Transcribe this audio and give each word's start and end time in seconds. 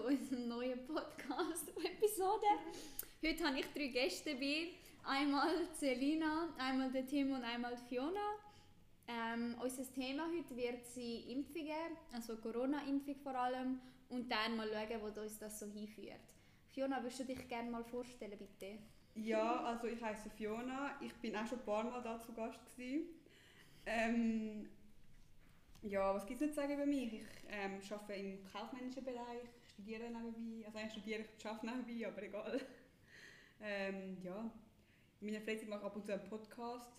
zu 0.00 0.06
unserem 0.06 0.48
neuen 0.48 0.78
Podcast-Episode. 0.86 2.46
Heute 3.22 3.44
habe 3.44 3.58
ich 3.58 3.66
drei 3.74 3.88
Gäste 3.88 4.34
dabei. 4.34 4.68
Einmal 5.04 5.50
Selina, 5.74 6.48
einmal 6.58 6.90
der 6.90 7.06
Tim 7.06 7.32
und 7.32 7.44
einmal 7.44 7.76
Fiona. 7.76 8.36
Ähm, 9.06 9.56
unser 9.62 9.92
Thema 9.92 10.26
heute 10.34 10.56
wird 10.56 10.86
sein 10.86 11.24
Impfungen, 11.28 11.96
also 12.12 12.36
Corona-Impfung 12.36 13.16
vor 13.16 13.34
allem, 13.34 13.80
und 14.08 14.30
dann 14.30 14.56
mal 14.56 14.68
schauen, 14.68 15.00
wo 15.02 15.20
uns 15.20 15.38
das 15.38 15.58
so 15.58 15.66
hinführt. 15.66 16.20
Fiona, 16.72 17.02
würdest 17.02 17.20
du 17.20 17.24
dich 17.24 17.46
gerne 17.48 17.70
mal 17.70 17.84
vorstellen, 17.84 18.38
bitte? 18.38 18.78
Ja, 19.16 19.64
also 19.64 19.86
ich 19.86 20.00
heiße 20.00 20.30
Fiona. 20.30 20.96
Ich 21.02 21.12
bin 21.16 21.36
auch 21.36 21.46
schon 21.46 21.58
ein 21.58 21.64
paar 21.64 21.84
Mal 21.84 22.02
da 22.02 22.18
zu 22.20 22.32
Gast 22.32 22.64
gewesen. 22.74 23.08
Ähm, 23.84 24.70
ja, 25.82 26.14
was 26.14 26.26
gibt 26.26 26.40
es 26.40 26.46
nicht 26.46 26.54
zu 26.54 26.60
sagen 26.60 26.74
über 26.74 26.86
mich? 26.86 27.12
Ich 27.12 27.22
ähm, 27.48 27.80
arbeite 27.90 28.12
im 28.14 28.44
kaufmännischen 28.50 29.04
Bereich, 29.04 29.48
studiere 29.80 30.10
nebenbei. 30.10 30.66
Also 30.66 30.78
ich 30.78 30.92
studiere, 30.92 31.24
ich 31.38 31.46
arbeite 31.46 31.66
nebenbei, 31.66 32.08
aber 32.08 32.22
egal. 32.22 32.60
Ähm, 33.62 34.16
ja, 34.22 34.50
in 35.20 35.26
meiner 35.26 35.44
Freizeit 35.44 35.68
mache 35.68 35.80
ich 35.80 35.84
ab 35.84 35.94
und 35.94 36.06
zu 36.06 36.14
einen 36.14 36.26
Podcast. 36.30 36.90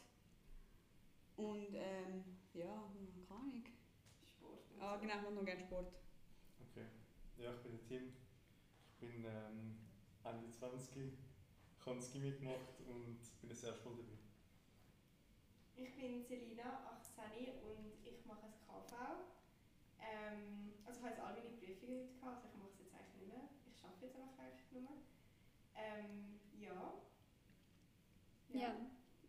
Und 1.35 1.73
ähm, 1.73 2.23
ja, 2.53 2.87
keine 3.27 3.39
Ahnung. 3.41 3.63
Sport. 4.29 4.69
und 4.69 4.79
Ah, 4.79 4.97
genau, 4.97 5.15
ich 5.15 5.21
mache 5.23 5.33
noch 5.33 5.43
gerne 5.43 5.61
Sport. 5.63 5.91
Okay. 6.69 6.85
Ja, 7.39 7.51
ich 7.55 7.61
bin 7.61 7.79
Tim. 7.87 8.13
Ich 8.93 8.99
bin 8.99 9.25
ähm, 9.25 9.79
Ende 10.23 10.51
20, 10.51 11.13
ich 11.79 11.85
habe 11.87 11.95
das 11.95 12.11
Gimmick 12.13 12.37
gemacht 12.37 12.77
und 12.87 13.17
bin 13.41 13.49
jetzt 13.49 13.63
erst 13.63 13.83
mal 13.83 13.95
dabei. 13.95 14.19
Ich 15.75 15.95
bin 15.95 16.23
Selina, 16.23 17.01
18 17.17 17.57
und 17.65 18.05
ich 18.05 18.23
mache 18.27 18.45
ein 18.45 18.53
KV. 18.53 18.93
Ähm, 19.97 20.73
also 20.85 20.99
ich 20.99 21.05
habe 21.05 21.15
jetzt 21.15 21.23
all 21.23 21.33
meine 21.33 21.57
Prüfungen 21.57 22.05
heute 22.05 22.19
gehabt, 22.19 22.45
also 22.45 22.53
ich 22.53 22.59
mache 22.61 22.69
es 22.69 22.79
jetzt 22.85 22.93
eigentlich 22.93 23.33
nicht 23.33 23.70
arbeite 23.83 24.05
jetzt 24.05 24.17
einfach 24.17 24.43
eigentlich 24.43 24.71
nur. 24.71 24.89
Ähm, 25.75 26.39
ja. 26.59 26.93
Ja. 28.53 28.75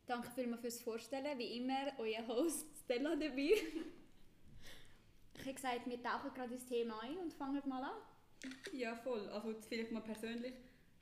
Danke 0.06 0.31
vielmals 0.31 0.61
fürs 0.61 0.81
Vorstellen. 0.81 1.39
Wie 1.39 1.59
immer, 1.59 1.92
euer 1.98 2.27
Host 2.27 2.67
Stella 2.84 3.14
dabei. 3.14 3.53
ich 5.34 5.41
habe 5.41 5.55
gesagt, 5.55 5.86
wir 5.86 6.03
tauchen 6.03 6.34
gerade 6.34 6.55
ins 6.55 6.67
Thema 6.67 7.00
ein 7.00 7.17
und 7.19 7.33
fangen 7.33 7.62
mal 7.69 7.84
an. 7.84 7.97
Ja, 8.72 8.97
voll. 8.97 9.28
Also 9.28 9.50
jetzt 9.53 9.67
vielleicht 9.67 9.92
mal 9.92 10.00
persönlich. 10.00 10.55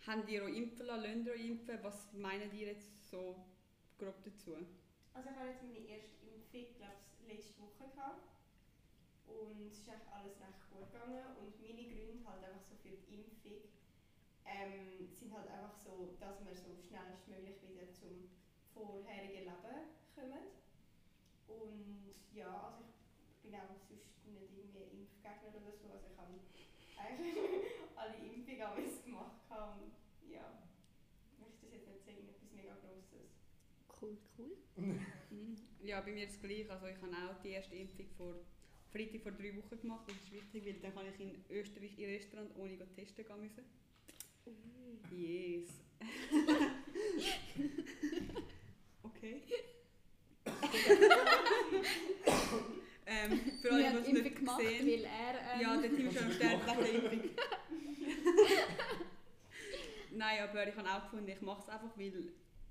Habt 0.06 0.28
ihr 0.28 0.44
euch 0.44 0.56
impfen 0.56 0.86
lassen? 0.86 1.02
Lasst 1.02 1.26
ihr 1.26 1.32
euch 1.32 1.46
impfen? 1.46 1.78
Was 1.82 2.12
meinen 2.12 2.52
ihr 2.54 2.68
jetzt 2.68 3.10
so 3.10 3.36
grob 3.98 4.22
dazu? 4.24 4.54
Also 5.14 5.28
ich 5.30 5.36
habe 5.36 5.48
jetzt 5.48 5.62
meine 5.62 5.78
erste 5.78 6.26
Impfung, 6.26 6.74
glaube 6.76 6.94
ich, 7.26 7.36
letzte 7.36 7.58
Woche 7.60 7.90
gehabt. 7.94 8.28
Und 9.38 9.70
es 9.70 9.78
ist 9.78 9.88
eigentlich 9.88 10.12
alles 10.12 10.36
recht 10.40 10.62
gut 10.70 10.90
gegangen. 10.92 11.24
Und 11.38 11.60
meine 11.60 11.86
Gründe 11.86 12.26
halt 12.26 12.44
einfach 12.44 12.64
so 12.66 12.74
für 12.82 12.90
die 12.90 13.14
Impfung 13.14 13.70
ähm, 14.46 15.08
sind 15.14 15.32
halt 15.32 15.48
einfach 15.48 15.74
so, 15.74 16.16
dass 16.18 16.44
wir 16.44 16.54
so 16.54 16.74
schnellstmöglich 16.82 17.62
wieder 17.62 17.92
zum 17.92 18.30
vorherigen 18.74 19.46
Leben 19.46 19.78
kommen. 20.14 20.44
Und 21.46 22.14
ja, 22.34 22.74
also 22.74 22.84
ich 22.86 23.42
bin 23.42 23.54
auch 23.54 23.66
sonst 23.66 24.26
nicht 24.26 24.50
irgendwie 24.54 25.02
Impfgegner 25.02 25.54
oder 25.54 25.72
so. 25.74 25.90
Also 25.90 26.06
ich 26.10 26.18
habe 26.18 26.34
eigentlich 26.98 27.34
alle 27.96 28.16
Impfungen 28.16 28.62
alles 28.62 29.02
gemacht 29.04 29.42
und 29.50 29.92
ja, 30.30 30.62
ich 31.32 31.38
möchte 31.38 31.66
das 31.66 31.72
jetzt 31.72 31.88
nicht 31.88 32.04
sagen, 32.04 32.28
etwas 32.28 32.52
mega 32.52 32.74
Grosses. 32.74 33.30
Cool, 34.00 34.16
cool. 34.38 34.56
Mhm. 35.30 35.56
Ja, 35.80 36.00
bei 36.00 36.10
mir 36.10 36.24
ist 36.24 36.34
es 36.34 36.40
gleich. 36.40 36.68
Also 36.68 36.86
ich 36.86 37.00
habe 37.00 37.12
auch 37.14 37.40
die 37.40 37.50
erste 37.50 37.76
Impfung 37.76 38.08
vor 38.16 38.34
Freitag 38.92 39.22
vor 39.22 39.32
drei 39.32 39.56
Wochen 39.56 39.80
gemacht. 39.80 40.04
Das 40.06 40.16
ist 40.16 40.32
wichtig, 40.32 40.66
weil 40.66 40.74
dann 40.74 40.94
kann 40.94 41.06
ich 41.06 41.18
in 41.20 41.44
Österreich 41.50 41.98
in 41.98 42.10
Restaurant 42.10 42.50
ohne 42.56 42.76
go 42.76 42.84
testen 42.96 43.24
gehen 43.24 43.40
müssen. 43.40 43.64
Yes. 45.16 45.68
okay. 49.02 49.42
ähm, 53.06 53.40
für 53.60 53.72
alle, 53.72 54.02
die 54.02 54.16
es 54.16 54.22
nicht 54.22 54.36
gemacht, 54.36 54.60
gesehen 54.60 54.86
weil 54.86 55.04
er... 55.04 55.54
Ähm, 55.54 55.60
Ja, 55.60 55.76
der 55.80 55.90
Team 55.94 56.06
ist 56.08 56.16
schon 56.16 56.26
am 56.26 56.32
Sterben 56.32 56.60
wegen 56.66 57.02
der 57.02 57.12
Impfung. 57.12 57.30
Nein, 60.12 60.42
aber 60.42 60.68
ich 60.68 60.76
habe 60.76 60.88
auch 60.88 61.02
gefunden, 61.04 61.28
ich 61.28 61.40
mache 61.40 61.62
es 61.62 61.68
einfach, 61.68 61.96
weil 61.96 62.12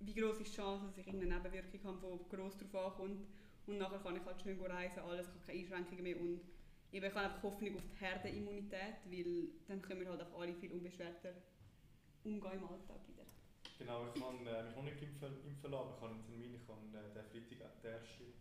wie 0.01 0.13
groß 0.13 0.39
ist 0.39 0.51
die 0.51 0.55
Chance, 0.55 0.85
dass 0.85 0.97
ich 0.97 1.07
irgendeine 1.07 1.35
Nebenwirkung 1.35 1.83
habe, 1.83 2.19
die 2.23 2.29
gross 2.35 2.57
darauf 2.57 2.93
ankommt. 2.93 3.27
Und 3.69 3.77
nachher 3.77 3.99
kann 3.99 4.15
ich 4.15 4.25
halt 4.25 4.41
schön 4.41 4.59
reisen, 4.59 4.99
alles, 5.05 5.27
ich 5.27 5.33
habe 5.33 5.45
keine 5.45 5.59
Einschränkungen 5.59 6.03
mehr. 6.03 6.19
Und 6.19 6.41
ich 6.91 7.03
habe 7.03 7.15
einfach 7.15 7.43
Hoffnung 7.43 7.75
auf 7.75 7.85
die 7.85 7.99
Herdenimmunität, 8.03 8.97
weil 9.05 9.49
dann 9.67 9.79
können 9.79 10.01
wir 10.01 10.09
halt 10.09 10.23
auch 10.23 10.41
alle 10.41 10.55
viel 10.55 10.71
unbeschwerter 10.71 11.33
umgehen 12.23 12.57
im 12.57 12.65
Alltag 12.65 12.97
wieder. 13.05 13.29
Genau, 13.77 14.09
ich 14.09 14.19
kann 14.19 14.41
äh, 14.47 14.63
mich 14.63 14.75
noch 14.75 14.83
nicht 14.83 15.01
impfen, 15.03 15.45
impfen 15.45 15.69
lassen, 15.69 15.93
ich 15.93 16.01
habe 16.01 16.13
einen 16.17 16.25
Termin. 16.25 16.55
Ich 16.55 16.67
habe 16.67 16.81
äh, 16.97 17.13
den 17.13 17.29
Freitag 17.29 17.81
den 17.81 17.91
ersten 17.93 18.33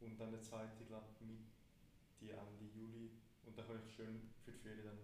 und 0.00 0.18
dann 0.18 0.32
den 0.32 0.42
zweiten, 0.42 0.86
glaube 0.88 1.06
ich, 1.14 1.20
Mitte, 2.18 2.34
Ende 2.34 2.66
Juli. 2.74 3.10
Und 3.46 3.56
dann 3.56 3.66
kann 3.68 3.78
ich 3.86 3.94
schön 3.94 4.34
für 4.44 4.50
die 4.50 4.58
Ferien 4.58 4.82
dann 4.82 4.98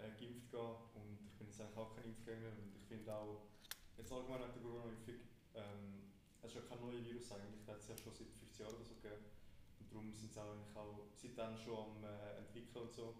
äh, 0.00 0.16
geimpft 0.16 0.48
gehen. 0.50 0.76
Und 0.96 1.28
ich 1.28 1.36
bin 1.36 1.46
jetzt 1.46 1.60
eigentlich 1.60 1.76
auch 1.76 1.94
kein 1.94 2.08
Impfgänger 2.08 2.56
und 2.56 2.72
ich 2.72 2.88
finde 2.88 3.12
auch, 3.12 3.52
jetzt 3.98 4.10
allgemein 4.10 4.40
nach 4.40 4.52
der 4.56 4.62
Corona-Impfung, 4.62 5.20
ähm, 5.52 6.15
es 6.46 6.54
ist 6.54 6.62
ja 6.62 6.68
kein 6.68 6.80
neues 6.80 7.04
Virus 7.04 7.32
eigentlich, 7.32 7.58
das 7.66 7.74
hat 7.74 7.80
es 7.82 7.88
ja 7.88 7.96
schon 7.98 8.14
seit 8.14 8.28
50 8.28 8.58
Jahren 8.60 8.74
oder 8.74 8.84
so 8.84 8.94
gegeben. 8.94 9.24
Und 9.80 9.90
darum 9.90 10.12
sind 10.14 10.32
sie 10.32 10.40
auch, 10.40 10.54
eigentlich 10.54 10.76
auch 10.76 11.10
seitdem 11.14 11.56
schon 11.58 11.74
am 11.74 12.04
äh, 12.04 12.38
entwickeln 12.38 12.86
und 12.86 12.92
so. 12.92 13.14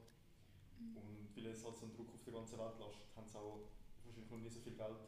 Und 0.79 1.35
weil 1.35 1.47
es 1.47 1.65
halt 1.65 1.77
so 1.77 1.87
einen 1.87 1.95
Druck 1.95 2.15
auf 2.15 2.23
der 2.23 2.33
ganzen 2.33 2.59
Welt 2.59 2.79
lastet, 2.79 3.17
haben 3.17 3.27
sie 3.27 3.39
auch 3.39 3.67
wahrscheinlich 4.05 4.31
noch 4.31 4.39
nie 4.39 4.49
so 4.49 4.61
viel 4.61 4.75
Geld 4.75 5.03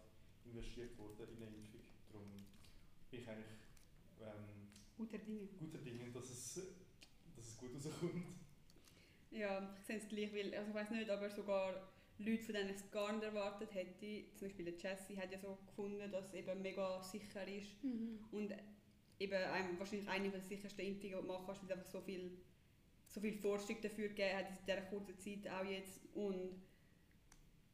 investiert 0.44 0.98
worden 0.98 1.28
in 1.30 1.42
eine 1.46 1.56
Impfung. 1.56 1.80
Darum 2.10 2.26
bin 3.10 3.20
ich 3.20 3.28
eigentlich 3.28 3.62
ähm, 4.20 4.66
Guter 4.96 5.18
Dinge. 5.18 5.46
guter 5.58 5.78
Dinge, 5.78 6.10
dass 6.10 6.30
es, 6.30 6.54
dass 7.36 7.46
es 7.46 7.56
gut 7.56 7.70
rauskommt. 7.74 8.24
Ja, 9.30 9.74
ich 9.78 9.86
sehe 9.86 9.98
es 9.98 10.08
gleich, 10.08 10.32
weil, 10.32 10.54
also 10.54 10.70
ich 10.70 10.74
weiß 10.74 10.90
nicht, 10.90 11.10
aber 11.10 11.30
sogar 11.30 11.92
Leute, 12.18 12.42
von 12.42 12.54
denen 12.54 12.70
ich 12.70 12.76
es 12.76 12.90
gar 12.90 13.12
nicht 13.12 13.24
erwartet 13.24 13.74
hätte, 13.74 14.24
zum 14.34 14.48
Beispiel 14.48 14.64
der 14.66 14.74
Jessie 14.74 15.16
hat 15.16 15.30
ja 15.30 15.38
so 15.38 15.58
gefunden, 15.66 16.10
dass 16.10 16.26
es 16.28 16.34
eben 16.34 16.62
mega 16.62 17.00
sicher 17.02 17.46
ist 17.46 17.82
Mhm. 17.84 18.18
und 18.32 18.52
eben 19.20 19.34
einem, 19.34 19.78
wahrscheinlich 19.78 20.08
eine 20.08 20.30
der 20.30 20.40
sichersten 20.40 20.84
Impfungen, 20.84 21.16
die 21.16 21.20
du 21.22 21.26
machen 21.26 21.46
kannst, 21.46 21.62
weil 21.62 21.70
es 21.70 21.76
einfach 21.76 21.90
so 21.90 22.00
viel, 22.00 22.38
so 23.06 23.20
viel 23.20 23.34
Forschung 23.34 23.76
dafür 23.82 24.08
gegeben 24.08 24.36
hat 24.36 24.48
in 24.50 24.56
dieser 24.66 24.80
kurzen 24.82 25.18
Zeit 25.18 25.48
auch 25.52 25.64
jetzt 25.64 26.00
und 26.14 26.60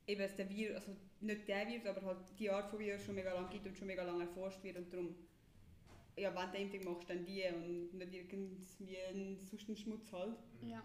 eben 0.06 0.20
dass 0.20 0.36
der 0.36 0.48
Virus, 0.50 0.76
also 0.76 0.96
nicht 1.20 1.48
der 1.48 1.66
Virus, 1.66 1.86
aber 1.86 2.02
halt 2.02 2.18
die 2.38 2.50
Art 2.50 2.68
von 2.70 2.78
Virus 2.78 3.04
schon 3.04 3.14
mega 3.14 3.32
lange 3.32 3.48
gibt 3.48 3.66
und 3.66 3.76
schon 3.76 3.86
mega 3.86 4.02
lange 4.02 4.24
erforscht 4.24 4.62
wird 4.62 4.76
und 4.76 4.92
darum 4.92 5.14
ja, 6.16 6.28
wenn 6.28 6.42
du 6.42 6.56
eine 6.56 6.58
Impfung 6.60 6.92
machst, 6.94 7.10
dann 7.10 7.24
die 7.24 7.42
und 7.48 7.94
nicht 7.94 8.14
irgendwie 8.14 8.98
einen, 8.98 9.40
sonst 9.44 9.68
einen 9.68 9.76
Schmutz 9.76 10.12
halt. 10.12 10.36
Ja. 10.62 10.82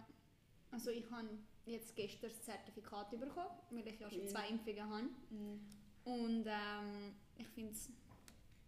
Also 0.71 0.91
ich 0.91 1.09
habe 1.11 1.27
jetzt 1.65 1.95
gestern 1.95 2.29
das 2.29 2.41
Zertifikat 2.43 3.11
bekommen, 3.11 3.49
weil 3.71 3.87
ich 3.87 3.99
ja 3.99 4.09
schon 4.09 4.27
zwei 4.27 4.47
Impfungen 4.49 4.89
habe. 4.89 5.09
Und 6.05 6.45
ähm, 6.45 7.13
ich 7.37 7.47
finde 7.47 7.71
es, 7.71 7.89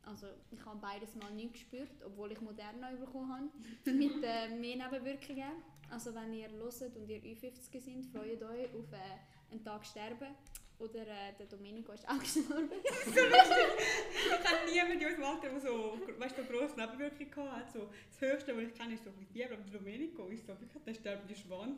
also 0.04 0.28
ich 0.52 0.64
habe 0.66 0.80
beides 0.80 1.16
mal 1.16 1.32
nicht 1.32 1.54
gespürt, 1.54 1.90
obwohl 2.06 2.32
ich 2.32 2.42
Moderna 2.42 2.92
bekommen 2.92 3.32
habe, 3.32 3.50
mit 3.92 4.24
äh, 4.24 4.50
mehr 4.50 4.76
Nebenwirkungen. 4.78 5.52
Also 5.90 6.14
wenn 6.16 6.34
ihr 6.34 6.50
hört 6.50 6.96
und 6.96 7.10
ihr 7.10 7.22
Ü50 7.22 7.80
sind, 7.80 8.06
freut 8.06 8.42
euch 8.42 8.74
auf 8.74 8.92
äh, 8.94 9.52
einen 9.52 9.64
Tag 9.64 9.86
sterben. 9.86 10.36
Oder 10.82 11.02
äh, 11.02 11.34
der 11.38 11.46
Domenico 11.46 11.92
ist 11.92 12.08
auch 12.10 12.18
gestorben. 12.20 12.72
Ich 13.06 13.14
kenne 13.14 14.72
niemanden 14.72 15.00
in 15.00 15.06
unserem 15.08 15.24
Alter, 15.24 15.50
der 15.50 15.60
so, 15.60 16.00
weißt, 16.18 16.36
so 16.38 16.44
grosse 16.44 16.76
Nebenwirkungen 16.80 17.52
hat. 17.52 17.72
So, 17.72 17.88
das 18.10 18.22
Höchste, 18.22 18.56
was 18.58 18.64
ich 18.64 18.74
kenne, 18.74 18.96
ist 18.96 19.04
so 19.04 19.12
ein 19.12 19.28
Fieber, 19.32 19.54
aber 19.54 19.58
der 19.64 19.80
Domenico 19.80 20.26
ist 20.28 20.48
so 20.48 20.60
wirklich 20.60 20.82
der 20.86 20.94
sterbende 20.96 21.36
Schwan. 21.36 21.78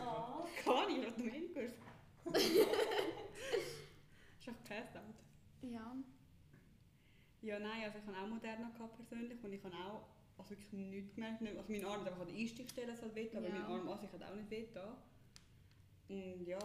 Oh. 0.00 0.44
Keine 0.64 0.76
Ahnung, 0.76 1.04
Domenico 1.16 1.60
ist. 1.60 1.76
ist 2.34 2.46
echt 4.48 4.64
passed 4.64 4.96
out. 4.96 5.14
ja. 5.62 5.94
Ja, 7.42 7.58
nein, 7.60 7.84
also 7.84 7.98
ich 7.98 8.06
habe 8.06 8.16
auch 8.18 8.26
Moderna 8.28 8.70
gehabt 8.70 8.96
persönlich 8.96 9.38
und 9.44 9.52
ich 9.52 9.62
habe 9.62 9.76
auch 9.76 10.08
also 10.36 10.50
wirklich 10.50 10.72
nichts 10.72 11.14
gemerkt. 11.14 11.40
Also 11.42 11.62
mein 11.68 11.84
Arm 11.84 12.00
hat 12.00 12.08
einfach 12.08 12.22
an 12.22 12.26
der 12.28 12.36
Einstichstelle 12.36 13.00
halt 13.00 13.14
weh, 13.14 13.30
aber 13.36 13.46
Ja. 13.46 13.52
mein 13.54 13.62
Arm 13.62 13.88
an 13.88 13.98
sich 14.00 14.10
hat 14.12 14.22
auch 14.24 14.34
nicht 14.34 14.50
weh 14.50 14.66
da. 14.74 14.96
Und 16.08 16.44
ja, 16.46 16.58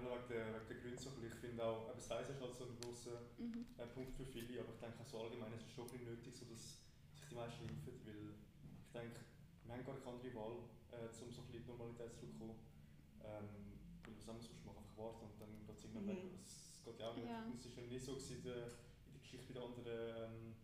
Nur 0.00 0.12
wegen 0.18 0.28
der, 0.28 0.46
wegen 0.68 0.82
der 0.82 0.90
bisschen. 0.90 1.24
Ich 1.26 1.34
finde 1.34 1.64
auch, 1.64 1.90
eben 1.90 2.00
Size 2.00 2.32
ist 2.32 2.40
halt 2.40 2.54
so 2.54 2.64
ein 2.64 2.76
grosser 2.80 3.20
Mhm. 3.38 3.66
äh, 3.78 3.86
Punkt 3.86 4.14
für 4.16 4.26
viele, 4.26 4.60
aber 4.60 4.72
ich 4.74 4.80
denke 4.80 5.00
auch 5.00 5.06
so 5.06 5.20
allgemein 5.22 5.52
ist 5.54 5.66
es 5.66 5.72
schon 5.72 5.84
ein 5.86 5.90
bisschen 5.92 6.06
nötig, 6.06 6.34
so 6.34 6.44
dass 6.46 6.62
sich 7.14 7.24
die 7.30 7.34
meisten 7.34 7.64
impfen, 7.68 7.94
weil 8.06 8.34
ich 8.34 8.92
denke, 8.92 9.20
wir 9.64 9.72
haben 9.74 9.84
gar 9.84 9.96
keine 9.98 10.16
andere 10.16 10.34
Wahl, 10.34 10.56
äh, 10.92 11.08
um 11.22 11.30
so 11.32 11.40
ein 11.42 11.46
bisschen 11.48 11.66
Normalität 11.66 12.12
zurückzukommen. 12.16 12.58
Ähm, 13.24 13.48
weil 14.04 14.14
was 14.20 14.28
anderes 14.28 14.50
machen, 14.64 14.78
einfach 14.84 14.96
warten 15.00 15.24
und 15.32 15.40
dann 15.40 15.52
geht 15.66 15.76
es 15.78 15.84
irgendwann 15.84 16.04
Mhm. 16.04 16.08
weg. 16.12 16.36
Das 16.44 16.52
geht 16.84 16.98
ja 17.00 17.08
auch 17.08 17.16
nicht. 17.16 17.26
Ja. 17.26 17.40
Es 17.56 17.64
ist 17.66 17.76
ja 17.76 17.82
nicht 17.84 18.04
so 18.04 18.12
gewesen 18.14 18.36
in 18.36 18.42
der, 18.44 18.64
in 19.08 19.12
der 19.16 19.20
Geschichte 19.24 19.46
bei 19.48 19.54
den 19.54 19.62
anderen 19.64 19.88
ähm, 20.28 20.54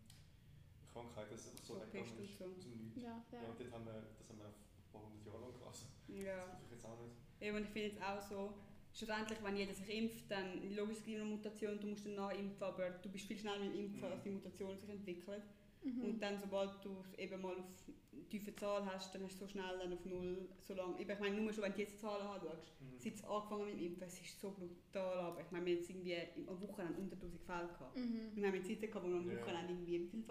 Krankheiten, 0.93 1.31
dass 1.33 1.41
es 1.41 1.51
einfach 1.51 1.65
so 1.65 1.75
weggegangen 1.81 2.19
ist 2.21 2.43
aus 2.43 2.61
dem 2.61 2.77
Nichts. 2.85 3.01
Ja, 3.01 3.17
Ja, 3.33 3.41
ja. 3.41 3.49
und 3.49 3.57
dort 3.61 3.73
haben 3.73 3.87
wir, 3.87 4.01
das 4.19 4.29
haben 4.29 4.39
wir 4.39 4.47
ein 4.53 4.89
paar 4.93 5.03
hundert 5.03 5.25
Jahre 5.27 5.41
lang 5.41 5.53
gehabt. 5.57 5.67
Also, 5.73 5.87
ja. 6.13 6.47
Das 6.53 6.63
ist 6.63 6.73
jetzt 6.73 6.85
auch 6.85 6.99
nicht. 7.01 7.17
Eben, 7.41 7.57
und 7.57 7.63
ich 7.65 7.71
finde 7.73 7.89
jetzt 7.89 8.03
auch 8.03 8.21
so, 8.21 8.55
schlussendlich, 9.01 9.39
wenn 9.43 9.57
jeder 9.57 9.75
sich 9.75 9.89
impft, 9.89 10.31
dann 10.31 10.75
logisch 10.75 10.99
es 10.99 11.05
gibt 11.05 11.21
eine 11.21 11.31
Mutation, 11.31 11.81
du 11.81 11.87
musst 11.89 12.05
dann 12.07 12.15
nachimpfen, 12.17 12.63
aber 12.63 12.91
du 12.91 13.09
bist 13.09 13.27
viel 13.27 13.39
schneller 13.39 13.59
mit 13.61 13.73
dem 13.75 13.81
Impfen, 13.87 14.01
Mhm. 14.01 14.13
als 14.13 14.23
die 14.23 14.31
Mutation 14.31 14.77
sich 14.79 14.89
entwickelt. 14.91 15.43
Mhm. 15.83 16.05
Und 16.05 16.21
dann, 16.23 16.39
sobald 16.39 16.85
du 16.85 16.91
es 17.01 17.19
eben 17.19 17.41
mal 17.41 17.55
auf 17.57 17.65
eine 18.13 18.29
tiefe 18.29 18.55
Zahl 18.55 18.85
hast, 18.85 19.15
dann 19.15 19.23
hast 19.25 19.37
du 19.41 19.47
so 19.47 19.49
schnell 19.49 19.79
dann 19.79 19.93
auf 19.95 20.05
null, 20.05 20.49
so 20.61 20.75
lange. 20.75 21.01
Ich 21.01 21.09
meine, 21.19 21.41
nur 21.41 21.53
schon, 21.55 21.65
wenn 21.65 21.73
du 21.73 21.79
jetzt 21.81 21.99
Zahlen 21.99 22.27
anschaust, 22.27 22.73
Mhm. 22.81 22.99
seit 22.99 23.15
es 23.15 23.25
angefangen 23.25 23.65
mit 23.65 23.75
dem 23.81 23.87
Impfen, 23.87 24.03
es 24.07 24.21
ist 24.21 24.39
so 24.39 24.51
brutal, 24.51 25.19
aber 25.19 25.41
ich 25.41 25.51
meine, 25.51 25.65
wir 25.65 25.73
haben 25.73 25.79
jetzt 25.81 25.89
irgendwie 25.91 26.17
am 26.47 26.61
Wochenende 26.61 27.01
unter 27.01 27.17
1000 27.17 27.43
Fälle 27.43 27.69
gehabt. 27.69 27.97
Mhm. 27.97 28.31
Wir 28.35 28.47
haben 28.49 28.55
jetzt 28.57 28.69
Zeiten 28.69 28.87
gehabt, 28.87 29.05
wo 29.07 29.09
wir 29.09 29.17
am. 29.17 29.27
Wochenende 29.41 29.73
irgendwie, 29.73 30.01
wie 30.01 30.07
viel, 30.07 30.25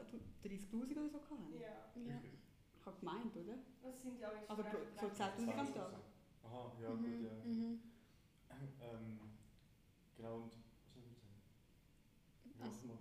30'000 0.44 0.92
oder 1.00 1.10
so 1.10 1.18
hatten? 1.20 1.54
Ja. 1.60 1.92
Ja. 2.06 2.22
Ich 2.80 2.86
habe 2.86 3.00
gemeint, 3.00 3.36
oder? 3.36 3.58
Das 3.82 4.02
sind 4.04 4.20
ja 4.22 4.30
auch 4.30 4.50
Also 4.50 4.64
pro- 4.64 4.86
so 4.96 5.08
10'000 5.08 5.58
am 5.58 5.74
Tag. 5.74 5.94
Aha, 6.44 6.72
ja 6.82 6.90
Mhm. 6.92 7.04
gut, 7.04 7.22
ja. 7.24 7.99
Ähm, 8.82 9.20
genau, 10.16 10.36
und 10.36 10.52
was 10.54 10.94
soll 10.94 11.04
ich 11.12 11.18
sagen? 11.18 12.62
Also-. 12.62 12.98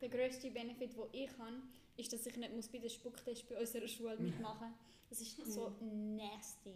Der 0.00 0.08
grösste 0.08 0.50
Benefit, 0.50 0.94
den 0.94 1.04
ich 1.12 1.30
habe, 1.38 1.62
ist, 1.96 2.12
dass 2.12 2.26
ich 2.26 2.36
nicht 2.36 2.54
muss 2.54 2.68
bei 2.68 2.78
den 2.78 2.90
Spucktest 2.90 3.48
bei 3.48 3.58
unserer 3.58 3.88
Schule 3.88 4.16
mitmachen 4.18 4.68
muss. 4.70 4.78
Das 5.08 5.20
ist 5.20 5.36
so 5.52 5.72
nasty. 5.80 6.74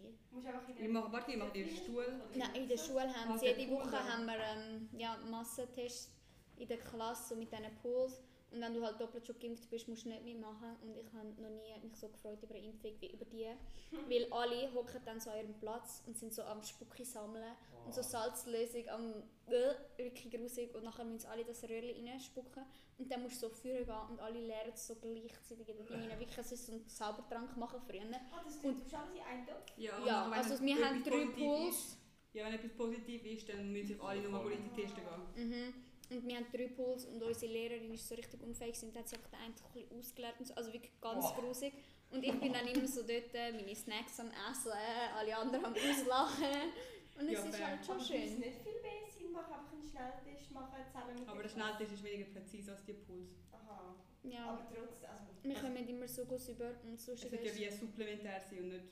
Ich 0.79 0.89
mache, 0.89 1.11
warte, 1.11 1.31
ich 1.31 1.37
mache 1.37 1.51
den 1.51 1.69
Stuhl. 1.69 2.05
Nein, 2.33 2.55
in 2.55 2.67
der 2.67 2.77
Schule 2.77 3.01
haben 3.13 3.33
Ah, 3.33 3.37
sie 3.37 3.47
der 3.47 3.59
jede 3.59 3.73
Woche 3.73 3.91
haben 3.91 4.25
wir 4.25 4.37
ähm, 4.39 4.89
ja, 4.97 5.17
Massentests 5.29 6.09
in 6.55 6.67
der 6.67 6.77
Klasse 6.77 7.35
mit 7.35 7.51
diesen 7.51 7.75
Pools. 7.81 8.21
Und 8.51 8.59
wenn 8.61 8.73
du 8.73 8.83
halt 8.83 8.99
doppelt 8.99 9.25
schon 9.25 9.39
geimpft 9.39 9.69
bist, 9.69 9.87
musst 9.87 10.03
du 10.05 10.09
nicht 10.09 10.23
mitmachen. 10.25 10.75
Und 10.83 10.97
ich 10.97 11.05
habe 11.13 11.29
noch 11.41 11.49
nie 11.49 11.73
mich 11.87 11.95
so 11.95 12.09
gefreut 12.09 12.37
über 12.43 12.53
eine 12.53 12.65
Impfung 12.65 12.91
wie 12.99 13.11
über 13.11 13.23
die. 13.25 13.47
Weil 14.09 14.27
alle 14.31 14.73
hocken 14.73 15.01
dann 15.05 15.19
so 15.21 15.29
an 15.29 15.37
ihrem 15.37 15.53
Platz 15.59 16.03
und 16.05 16.17
sind 16.17 16.33
so 16.33 16.43
am 16.43 16.61
Spucki 16.61 17.05
sammeln. 17.05 17.53
Und 17.85 17.93
so 17.93 18.01
Ah. 18.01 18.03
Salzlösung 18.03 18.87
am 18.89 19.13
äh, 19.47 19.73
wirklich 19.97 20.31
grusig. 20.33 20.75
Und 20.75 20.83
nachher 20.83 21.05
müssen 21.05 21.27
alle 21.27 21.45
das 21.45 21.63
Röhrchen 21.63 22.05
reinspucken. 22.07 22.63
Und 22.97 23.09
dann 23.11 23.23
musst 23.23 23.41
du 23.41 23.47
so 23.47 23.53
führen 23.55 23.85
gehen 23.85 23.95
und 24.11 24.19
alle 24.19 24.39
lernen 24.45 24.71
es 24.73 24.85
so 24.85 24.95
gleichzeitig 24.95 25.69
in 25.69 25.77
den 25.77 25.85
Ding 25.87 26.09
rein. 26.09 26.19
Wirklich, 26.19 26.37
es 26.37 26.51
ist 26.51 26.65
so 26.67 26.73
ein 26.73 26.85
Zaubertrank 26.87 27.55
machen 27.57 27.79
früher. 27.87 28.01
Ah, 28.31 28.41
das 28.43 28.57
Und- 28.57 28.77
tut 28.83 28.93
alles 28.93 29.15
in 29.15 29.21
einen 29.21 29.47
Topf? 29.47 29.65
Ja, 29.77 29.97
und 29.97 30.05
Ja, 30.05 30.29
also 30.29 30.61
wir 30.61 30.75
haben 30.85 31.03
drei. 31.03 31.67
Ist, 31.69 31.97
ja, 32.33 32.45
wenn 32.45 32.53
etwas 32.53 32.73
positiv 32.73 33.25
ist, 33.25 33.47
dann 33.49 33.71
müssen 33.71 33.87
sich 33.87 34.01
alle 34.01 34.21
nochmal 34.21 34.45
richtig 34.47 34.73
testen 34.73 35.03
gehen. 35.35 35.49
Mhm. 35.49 35.73
Und 36.11 36.27
wir 36.27 36.35
haben 36.35 36.45
drei 36.51 36.67
Pools 36.67 37.05
und 37.05 37.23
unsere 37.23 37.51
Lehrerin 37.51 37.93
ist 37.93 38.07
so 38.07 38.15
richtig 38.15 38.41
unfähig 38.43 38.75
und 38.83 38.95
hat 38.97 39.07
sich 39.07 39.17
einfach 39.17 39.29
den 39.31 39.39
einen 39.39 39.53
ein 39.55 39.73
bisschen 39.73 39.97
ausgelernt 39.99 40.35
und 40.39 40.45
so, 40.47 40.53
also 40.55 40.73
wirklich 40.73 40.91
ganz 40.99 41.25
Oh. 41.25 41.41
grusig. 41.41 41.73
Und 42.11 42.23
ich 42.23 42.37
bin 42.39 42.51
dann 42.51 42.67
immer 42.67 42.85
so 42.87 43.01
dort, 43.03 43.33
äh, 43.33 43.53
meine 43.53 43.73
Snacks 43.73 44.19
am 44.19 44.27
Essen, 44.51 44.71
äh, 44.73 45.13
alle 45.17 45.37
anderen 45.37 45.63
am 45.65 45.73
Auslachen. 45.73 46.73
Und 47.17 47.27
es 47.27 47.31
Ja, 47.33 47.45
ist 47.49 47.63
halt 47.65 47.85
schon 47.85 47.95
würde 47.95 48.03
es 48.03 48.07
schön. 48.31 48.39
nicht 48.39 48.61
viel 48.61 48.81
mehr 48.81 49.09
Sinn 49.17 49.31
machen, 49.31 49.53
einfach 49.53 49.71
einen 49.71 49.83
Schnelltest 49.83 50.51
machen 50.51 50.75
zusammen 50.85 51.15
mit 51.19 51.29
Aber 51.29 51.41
der? 51.43 51.49
Schnelltest 51.49 51.91
ist 51.93 52.03
weniger 52.03 52.25
präzise 52.31 52.71
als 52.73 52.83
die 52.83 52.93
Pools. 52.93 53.29
Aha. 53.53 53.95
Ja, 54.23 54.45
Aber 54.49 54.67
trotzdem, 54.67 55.09
also... 55.09 55.31
wir 55.43 55.55
kommen 55.55 55.87
immer 55.87 56.07
so 56.09 56.25
gut 56.25 56.45
über 56.49 56.71
und 56.83 56.99
so 56.99 57.13
Es 57.13 57.21
sollte 57.21 57.35
ja 57.37 57.55
wie 57.55 57.71
supplementär 57.71 58.41
sein 58.41 58.59
und 58.59 58.69
nicht 58.69 58.83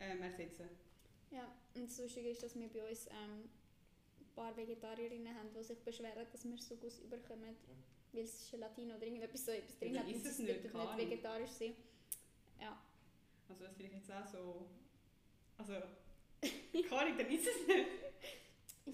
ähm, 0.00 0.22
ersetzen. 0.22 0.68
Ja, 1.30 1.52
und 1.74 1.88
das 1.88 1.98
Lustige 1.98 2.28
ist, 2.30 2.42
dass 2.42 2.54
wir 2.54 2.68
bei 2.68 2.88
uns 2.88 3.06
ähm, 3.06 3.14
ein 3.14 3.50
paar 4.34 4.56
Vegetarierinnen 4.56 5.34
haben, 5.34 5.48
die 5.54 5.62
sich 5.62 5.78
beschweren, 5.80 6.26
dass 6.30 6.44
wir 6.44 6.58
so 6.58 6.76
gut 6.76 6.98
überkommen, 6.98 7.56
weil 8.12 8.24
es 8.24 8.50
Gelatine 8.50 8.96
oder 8.96 9.04
irgendetwas 9.04 9.44
so 9.44 9.52
etwas 9.52 9.78
drin 9.78 9.94
Ja, 9.94 10.00
hat 10.00 10.08
ist 10.08 10.26
es 10.26 10.36
sie 10.36 10.44
nicht, 10.44 10.64
nicht 10.64 10.96
vegetarisch 10.96 11.50
sein. 11.50 11.74
Ja. 12.60 12.80
Also 13.48 13.64
das 13.64 13.74
finde 13.74 13.90
ich 13.92 13.98
jetzt 13.98 14.12
auch 14.12 14.26
so... 14.26 14.66
Also... 15.58 15.74
Keine 16.88 17.00
Ahnung, 17.00 17.18
dann 17.18 17.30
ist 17.30 17.46
es 17.46 17.66
nicht. 17.66 17.86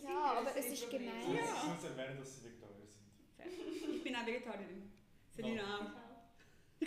Ja, 0.05 0.33
aber 0.35 0.55
es 0.57 0.67
ist 0.67 0.91
gemein. 0.91 1.35
Ja. 1.35 1.63
Ich 1.63 1.75
muss 1.75 1.85
erwähnen, 1.85 2.19
dass 2.19 2.37
sie 2.37 2.45
Vegetarier 2.45 2.87
sind. 2.87 3.97
Ich 3.97 4.03
bin 4.03 4.17
auch 4.17 4.27
Vegetarierin. 4.27 4.93
Selina 5.31 5.79
auch. 5.79 6.87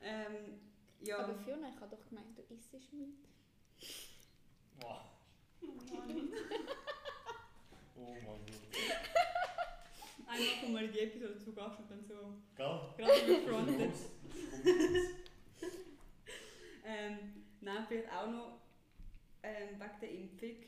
Ähm, 0.00 0.60
ja. 1.00 1.18
Aber 1.18 1.34
Fiona, 1.34 1.68
ich 1.68 1.80
habe 1.80 1.94
doch 1.94 2.08
gemeint, 2.08 2.38
du 2.38 2.42
isst 2.54 2.72
Meat. 2.92 3.08
Wow. 4.80 5.17
Oh 7.96 8.14
mein 8.14 8.22
Gott. 8.24 8.60
Einmal 10.26 10.60
kommen 10.60 10.74
wir 10.74 10.82
in 10.82 10.92
die 10.92 11.00
Episode 11.00 11.38
zu 11.38 11.52
Gast 11.52 11.80
und 11.80 11.90
dann 11.90 12.04
so 12.04 12.34
Gell? 12.56 12.80
gerade 12.96 13.26
gefrontet. 13.26 13.94
Ähm, 16.88 17.44
nein, 17.60 17.84
vielleicht 17.86 18.10
auch 18.10 18.30
noch 18.30 18.60
ähm, 19.42 19.78
wegen 19.78 20.00
der 20.00 20.10
Impfung. 20.10 20.64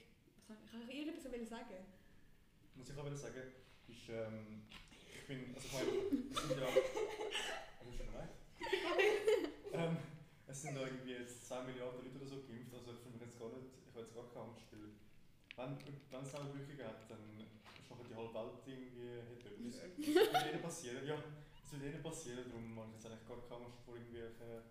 Was 0.49 0.59
ich, 0.63 0.71
kann 0.71 0.83
ich 0.83 0.95
irgendetwas 0.95 1.33
wollen 1.33 1.47
sagen? 1.47 1.81
Was 2.75 2.91
ich 2.91 2.99
auch 2.99 3.05
will 3.07 3.17
sagen, 3.17 3.41
ist, 3.89 4.09
ähm, 4.11 4.69
ich 5.15 5.27
bin, 5.27 5.55
also 5.55 5.67
ich 5.67 5.73
meine, 5.73 5.91
es 6.31 6.43
sind 6.43 6.61
ja, 6.61 6.67
du 7.81 7.93
schon 7.97 8.07
gemeint? 8.07 8.33
ähm, 9.73 9.97
es 10.47 10.63
sind 10.63 10.75
ja 10.75 10.83
irgendwie 10.83 11.13
jetzt 11.13 11.49
2 11.49 11.63
Milliarden 11.63 12.05
Leute 12.05 12.17
oder 12.17 12.27
so 12.27 12.43
geimpft, 12.43 12.75
also 12.75 12.93
ich 12.93 12.99
finde 12.99 13.17
mich 13.17 13.27
jetzt 13.27 13.39
gar 13.39 13.49
nicht, 13.49 13.80
ich 13.91 13.97
habe 13.97 14.07
jetzt 14.07 14.15
gar 14.15 14.27
keine 14.31 14.45
Angst, 14.47 14.65
weil 14.71 14.87
wenn, 15.59 15.77
wenn 16.11 16.23
es 16.23 16.35
eine 16.35 16.51
Brücke 16.51 16.75
gibt, 16.79 17.11
dann 17.11 17.23
ist 17.75 17.91
nachher 17.91 18.07
die 18.09 18.15
halbe 18.15 18.35
Welt 18.35 18.63
irgendwie 18.67 19.19
hätte 19.19 19.51
etwas. 19.51 19.75
Das 20.33 20.45
wird 20.47 20.55
eh 20.55 20.59
passieren, 20.63 21.07
ja, 21.07 21.17
das 21.19 21.73
wird 21.75 21.83
eh 21.83 21.91
nicht 21.91 22.03
passieren, 22.03 22.45
darum 22.49 22.79
habe 22.79 22.89
ich 22.89 22.95
jetzt 22.95 23.07
eigentlich 23.07 23.27
gar 23.29 23.41
keine 23.49 23.67
Angst 23.67 23.81
vor 23.85 23.97
irgendwelchen 23.97 24.63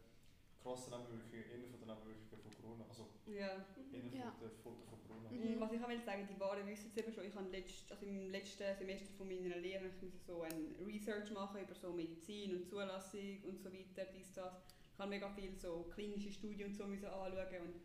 krassen 0.59 0.91
Nebenwirkungen, 0.91 1.45
eher 1.51 1.67
von 1.71 1.79
den 1.79 1.87
Nebenwirkungen 1.87 2.41
von 2.43 2.51
Corona, 2.59 2.83
also 2.87 3.03
Ja. 3.27 3.63
eher 3.91 4.07
Ja. 4.11 4.31
von 4.31 4.47
den 4.49 4.57
Folgen 4.59 4.83
von 4.87 4.99
Corona. 5.07 5.29
Mhm. 5.31 5.59
Was 5.59 5.71
ich 5.71 5.83
auch 5.83 5.87
will 5.89 6.01
sagen, 6.03 6.27
die 6.27 6.39
Waren 6.39 6.67
wissen 6.67 6.87
es 6.91 6.97
eben 6.97 7.11
schon. 7.13 7.25
Ich 7.25 7.35
habe 7.35 7.47
letzt, 7.49 7.91
also 7.91 8.05
im 8.05 8.29
letzten 8.31 8.75
Semester 8.75 9.11
von 9.17 9.27
meiner 9.27 9.55
Lehre 9.57 9.87
ich 9.87 10.01
musste 10.01 10.19
so 10.25 10.41
ein 10.43 10.75
Research 10.85 11.31
machen 11.31 11.61
über 11.61 11.75
so 11.75 11.91
Medizin 11.93 12.55
und 12.57 12.67
Zulassung 12.67 13.43
und 13.43 13.59
so 13.61 13.71
weiter, 13.71 14.05
dies, 14.15 14.33
das. 14.33 14.53
Ich 14.93 14.99
habe 14.99 15.09
mega 15.11 15.29
viel 15.29 15.55
so 15.55 15.83
klinische 15.93 16.31
Studien 16.31 16.67
und 16.69 16.75
so 16.75 16.85
müssen 16.87 17.05
anschauen 17.05 17.61
und 17.61 17.75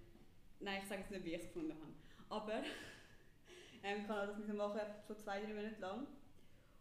nein, 0.61 0.81
ich 0.83 0.89
sage 0.89 1.01
jetzt 1.03 1.11
nicht, 1.11 1.25
wie 1.25 1.35
ich 1.35 1.41
es 1.41 1.47
gefunden 1.47 1.73
habe. 1.73 1.93
Aber 2.29 2.53
ähm, 3.83 4.01
ich 4.03 4.09
habe 4.09 4.27
das 4.27 4.39
müssen 4.39 4.57
machen, 4.57 4.81
so 5.07 5.15
zwei, 5.15 5.41
drei 5.41 5.55
Monate 5.55 5.81
lang. 5.81 6.07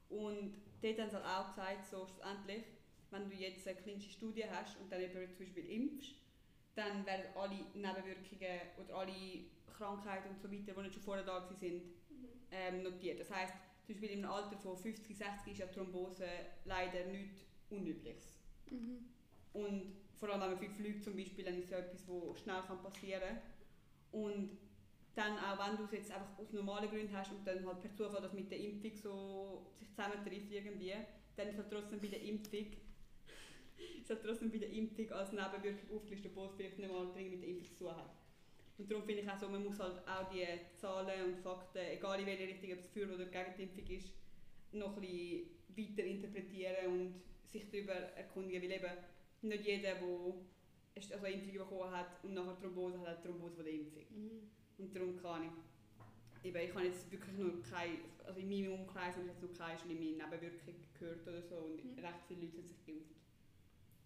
Und 0.09 0.55
dort 0.81 0.99
haben 0.99 1.09
sie 1.09 1.15
halt 1.15 1.25
auch 1.25 1.49
gesagt, 1.49 1.85
so 1.85 2.05
schlussendlich, 2.05 2.63
wenn 3.11 3.29
du 3.29 3.35
jetzt 3.35 3.67
eine 3.67 3.77
klinische 3.77 4.11
Studie 4.11 4.45
hast 4.49 4.77
und 4.79 4.91
dann 4.91 5.01
jemanden 5.01 5.29
zum 5.35 5.45
Beispiel 5.45 5.69
impfst, 5.69 6.15
dann 6.75 7.05
werden 7.05 7.25
alle 7.35 7.55
Nebenwirkungen 7.73 8.59
oder 8.83 8.95
alle 8.95 9.45
Krankheiten 9.77 10.29
und 10.29 10.41
so 10.41 10.51
weiter, 10.51 10.73
die 10.73 10.81
nicht 10.81 10.93
schon 10.93 11.03
vorher 11.03 11.23
da 11.23 11.33
waren, 11.33 11.55
sind, 11.55 11.83
ähm, 12.51 12.83
notiert. 12.83 13.19
Das 13.19 13.31
heisst, 13.31 13.53
zum 13.85 13.95
Beispiel 13.95 14.17
im 14.17 14.25
Alter 14.25 14.57
von 14.57 14.77
50, 14.77 15.17
60 15.17 15.53
ist 15.53 15.59
ja 15.59 15.67
Thrombose 15.67 16.25
leider 16.65 17.05
nichts 17.05 17.45
Unübliches. 17.69 18.39
Mhm. 18.69 19.09
Und 19.53 19.95
vor 20.15 20.29
allem, 20.29 20.41
wenn 20.41 20.49
man 20.51 20.59
viel 20.59 20.69
fliegt 20.69 21.03
zum 21.03 21.15
Beispiel, 21.15 21.45
dann 21.45 21.57
ist 21.57 21.65
es 21.65 21.69
ja 21.71 21.79
etwas, 21.79 22.07
was 22.07 22.39
schnell 22.41 22.61
kann 22.61 22.81
passieren 22.81 23.21
kann. 23.21 23.41
Und 24.13 24.57
dann 25.15 25.37
auch, 25.37 25.59
wenn 25.59 25.77
du 25.77 25.83
es 25.83 25.91
jetzt 25.91 26.11
einfach 26.11 26.37
aus 26.39 26.53
normalen 26.53 26.89
Gründen 26.89 27.15
hast 27.15 27.31
und 27.31 27.45
dann 27.45 27.65
halt 27.65 27.81
per 27.81 27.93
Zufall 27.93 28.21
das 28.21 28.33
mit 28.33 28.49
der 28.49 28.59
Impfung 28.59 28.95
so 28.95 29.71
sich 29.77 29.89
zusammentrifft 29.89 30.51
irgendwie, 30.51 30.93
dann 31.35 31.49
ist 31.49 31.57
halt 31.57 31.69
trotzdem 31.69 31.99
bei 31.99 32.07
der 32.07 32.21
Impfung 32.21 32.67
ist 33.99 34.09
halt 34.09 34.23
trotzdem 34.23 34.51
bei 34.51 34.59
der 34.59 34.71
Impfung 34.71 35.11
als 35.11 35.31
Nebenwirkung 35.31 35.97
aufgelistet, 35.97 36.31
obwohl 36.31 36.47
es 36.47 36.55
vielleicht 36.55 36.79
nicht 36.79 36.91
mal 36.91 37.11
dringend 37.11 37.31
mit 37.33 37.41
der 37.41 37.49
Impfung 37.49 37.67
zu 37.67 37.83
tun 37.83 37.95
hat. 37.95 38.15
Und 38.77 38.91
darum 38.91 39.03
finde 39.03 39.21
ich 39.21 39.29
auch 39.29 39.37
so, 39.37 39.49
man 39.49 39.63
muss 39.63 39.79
halt 39.79 40.07
auch 40.07 40.31
die 40.31 40.45
Zahlen 40.77 41.25
und 41.25 41.37
Fakten, 41.41 41.77
egal 41.91 42.19
in 42.19 42.25
welche 42.25 42.47
Richtung, 42.47 42.73
ob 42.73 42.79
es 42.79 42.87
für 42.87 43.05
oder 43.05 43.25
gegen 43.25 43.53
die 43.57 43.63
Impfung 43.63 43.87
ist, 43.87 44.13
noch 44.71 44.97
ein 44.97 45.01
bisschen 45.01 45.97
weiter 45.97 46.03
interpretieren 46.03 46.87
und 46.87 47.21
sich 47.51 47.69
darüber 47.69 47.93
erkundigen, 47.93 48.63
weil 48.63 48.71
eben 48.71 48.93
nicht 49.41 49.65
jeder, 49.65 49.93
der 49.93 50.01
also 50.95 51.25
eine 51.25 51.29
Impfung 51.35 51.53
bekommen 51.53 51.91
hat 51.91 52.23
und 52.23 52.33
nachher 52.33 52.59
Thrombose 52.59 52.99
hat, 52.99 53.07
hat 53.07 53.23
Thrombose 53.23 53.55
von 53.55 53.65
der 53.65 53.73
Impfung. 53.73 54.03
Mhm. 54.11 54.49
Und 54.77 54.95
darum 54.95 55.17
kann 55.21 55.43
ich. 55.43 56.45
Eben, 56.45 56.57
ich 56.59 56.73
habe 56.75 56.85
jetzt 56.85 57.09
wirklich 57.11 57.37
nur 57.37 57.61
keine, 57.63 57.99
also 58.25 58.39
in 58.39 58.49
meinem 58.49 58.73
Umkreis 58.81 59.15
habe 59.15 59.25
ich 59.25 59.31
jetzt 59.31 59.41
noch 59.41 59.53
keine 59.57 59.79
schlimme 59.79 60.01
Nebenwirkung 60.01 60.75
gehört 60.99 61.27
oder 61.27 61.41
so 61.41 61.55
und 61.55 61.83
Mhm. 61.83 61.99
recht 61.99 62.19
viele 62.27 62.41
Leute 62.41 62.57
haben 62.57 62.67
sich 62.67 62.85
geimpft. 62.85 63.15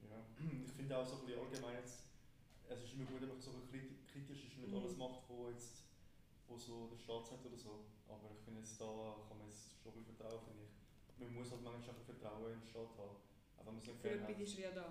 Ja, 0.06 0.22
ich 0.66 0.72
finde 0.72 0.98
auch 0.98 1.06
so 1.06 1.16
ein 1.18 1.26
bisschen 1.26 1.42
allgemein 1.42 1.76
jetzt, 1.82 2.06
es 2.70 2.84
ist 2.84 2.94
immer 2.94 3.06
gut, 3.06 3.22
wenn 3.22 3.30
man 3.30 3.42
so 3.42 3.52
ein 3.52 3.62
bisschen 3.66 3.74
kriti- 3.74 4.06
kritisch 4.06 4.46
ist 4.46 4.56
und 4.58 4.62
nicht 4.64 4.72
Mhm. 4.74 4.80
alles 4.82 4.98
macht, 4.98 5.24
wo 5.30 5.50
jetzt 5.50 5.84
wo 6.48 6.56
so 6.58 6.88
der 6.88 6.98
Staat 7.00 7.26
sagt 7.28 7.46
oder 7.46 7.58
so. 7.58 7.84
Aber 8.08 8.30
ich 8.32 8.40
finde 8.46 8.60
jetzt 8.62 8.80
da 8.80 8.86
kann 9.28 9.38
man 9.40 9.48
jetzt 9.50 9.82
schon 9.84 9.92
ein 9.92 9.98
bisschen 10.00 10.16
vertrauen, 10.16 10.40
finde 10.46 10.64
ich. 10.64 11.20
Man 11.20 11.34
muss 11.34 11.50
halt 11.52 11.64
manchmal 11.64 11.82
auch 11.84 11.90
ein 11.90 11.96
bisschen 12.06 12.16
Vertrauen 12.22 12.54
in 12.54 12.60
den 12.62 12.70
Staat 12.70 12.92
haben. 13.02 13.18
Auch 13.58 13.66
wenn 13.66 13.74
man 13.74 13.82
es 13.82 13.88
nicht 13.88 14.00
Für 14.00 14.12
etwas 14.14 14.30
hat. 14.30 14.40
ist 14.40 14.58
ja 14.60 14.72
da. 14.72 14.88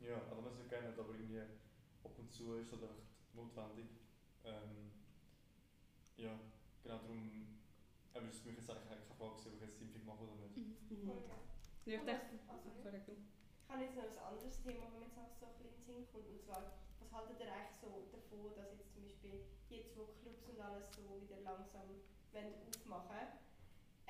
Ja, 0.00 0.20
wenn 0.30 0.44
man 0.44 0.56
nicht 0.56 0.70
gerne 0.70 0.88
aber 0.88 1.12
irgendwie 1.12 1.40
ab 1.40 2.18
und 2.18 2.32
zu 2.32 2.54
ist 2.54 2.72
es 2.72 2.80
halt 2.80 2.90
echt 2.90 3.34
notwendig. 3.34 3.86
Ähm, 4.44 4.92
ja, 6.16 6.32
genau 6.82 6.98
darum 6.98 7.46
aber 8.12 8.26
es 8.26 8.34
ist 8.34 8.42
für 8.42 8.48
mich 8.48 8.58
jetzt 8.58 8.70
eigentlich 8.70 8.88
keine 8.88 9.00
Frage, 9.06 9.38
ob 9.38 9.54
ich 9.54 9.60
jetzt 9.60 9.80
Impfung 9.80 10.04
mache 10.04 10.24
oder 10.24 10.34
nicht. 10.42 10.56
Mhm. 10.56 10.74
Mhm. 10.90 11.06
Ja. 11.06 11.38
Ja, 11.86 11.94
ich 12.00 12.04
dachte, 12.06 12.38
Also, 12.48 12.70
sorry. 12.82 13.00
Ich 13.06 13.70
habe 13.70 13.82
jetzt 13.84 13.94
noch 13.96 14.10
ein 14.10 14.18
anderes 14.34 14.58
Thema, 14.62 14.90
wenn 14.90 14.98
mir 14.98 15.06
jetzt 15.06 15.18
auch 15.18 15.30
so 15.38 15.46
ein 15.46 15.52
bisschen 15.54 15.70
in 15.70 15.78
den 15.78 15.86
Sinn 15.86 16.02
kommt. 16.10 16.26
Und 16.26 16.42
zwar, 16.42 16.74
was 16.98 17.12
haltet 17.12 17.38
ihr 17.38 17.52
eigentlich 17.54 17.78
so 17.80 18.10
davon, 18.10 18.50
dass 18.56 18.74
jetzt 18.74 18.92
zum 18.92 19.02
Beispiel 19.06 19.38
jetzt, 19.70 19.94
wo 19.96 20.10
Clubs 20.18 20.48
und 20.50 20.58
alles 20.60 20.90
so 20.96 21.06
wieder 21.22 21.38
langsam 21.46 21.86
wollen 22.32 22.54
aufmachen 22.66 23.38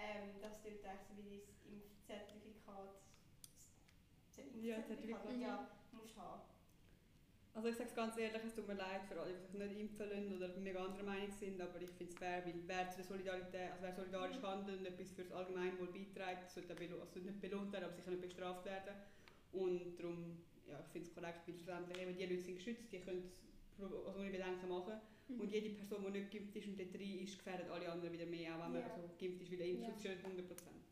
ähm, 0.00 0.40
dass 0.40 0.62
dort 0.64 0.80
eigentlich 0.84 1.04
so 1.08 1.14
wie 1.20 1.44
das 1.44 1.60
Impfzertifikat, 1.68 2.96
das 4.32 4.38
Ja, 4.56 4.76
Impfzertifikat, 4.80 5.22
Zertifikat. 5.28 5.40
ja, 5.40 5.68
musst 6.10 6.18
haben. 6.18 6.40
Also 7.52 7.68
ich 7.68 7.74
sage 7.76 7.88
es 7.90 7.96
ganz 7.96 8.16
ehrlich, 8.16 8.42
es 8.46 8.54
tut 8.54 8.68
mir 8.68 8.74
leid 8.74 9.02
für 9.08 9.20
alle, 9.20 9.34
die 9.34 9.40
sich 9.42 9.54
nicht 9.58 9.80
impfen 9.80 10.08
lassen 10.08 10.36
oder 10.36 10.48
mega 10.60 10.84
anderer 10.84 11.02
Meinung 11.02 11.30
sind, 11.32 11.60
aber 11.60 11.80
ich 11.82 11.90
finde 11.90 12.12
es 12.12 12.18
fair, 12.18 12.46
weil 12.46 12.54
wer 12.66 12.88
zu 12.90 12.96
der 12.98 13.04
Solidarität, 13.04 13.70
also 13.72 13.82
wer 13.82 13.92
solidarisch 13.92 14.36
Mhm. 14.38 14.42
handelt 14.46 14.78
und 14.78 14.86
etwas 14.86 15.10
für 15.10 15.22
das 15.24 15.32
Allgemeinwohl 15.32 15.88
beiträgt, 15.88 16.50
sollte, 16.50 16.74
belo 16.74 17.00
also 17.00 17.18
nicht 17.18 17.40
belohnt 17.40 17.72
werden, 17.72 17.84
aber 17.84 17.94
sicher 17.94 18.10
nicht 18.10 18.22
bestraft 18.22 18.64
werden. 18.64 18.94
Und 19.52 19.96
darum, 19.98 20.38
ja, 20.68 20.78
ich 20.78 20.92
finde 20.92 21.08
es 21.08 21.14
korrekt, 21.14 21.40
weil 21.46 21.54
schlussendlich 21.54 21.98
eben 22.00 22.16
die 22.16 22.24
Leute 22.26 22.42
sind 22.42 22.54
geschützt, 22.56 22.92
die 22.92 23.00
können 23.00 23.18
es 23.18 23.82
also 23.82 24.06
ohne 24.06 24.30
Bedenken 24.30 24.68
machen. 24.68 25.00
Mhm. 25.26 25.40
Und 25.40 25.50
jede 25.50 25.70
Person, 25.70 26.04
die 26.06 26.10
nicht 26.20 26.30
geimpft 26.30 26.54
ist 26.54 26.66
und 26.68 26.78
dort 26.78 26.94
rein 26.94 27.18
ist, 27.18 27.36
gefährdet 27.36 27.68
alle 27.68 27.90
anderen 27.90 28.12
wieder 28.14 28.26
mehr, 28.26 28.54
auch 28.54 28.62
wenn 28.62 28.72
man 28.78 28.80
Ja. 28.82 28.94
also 28.94 29.10
geimpft 29.18 29.42
ist, 29.42 29.50
weil 29.50 29.58
der 29.58 29.66
Impfschutz 29.74 30.04
Ja. 30.04 30.10
schon 30.12 30.22
100%. 30.22 30.86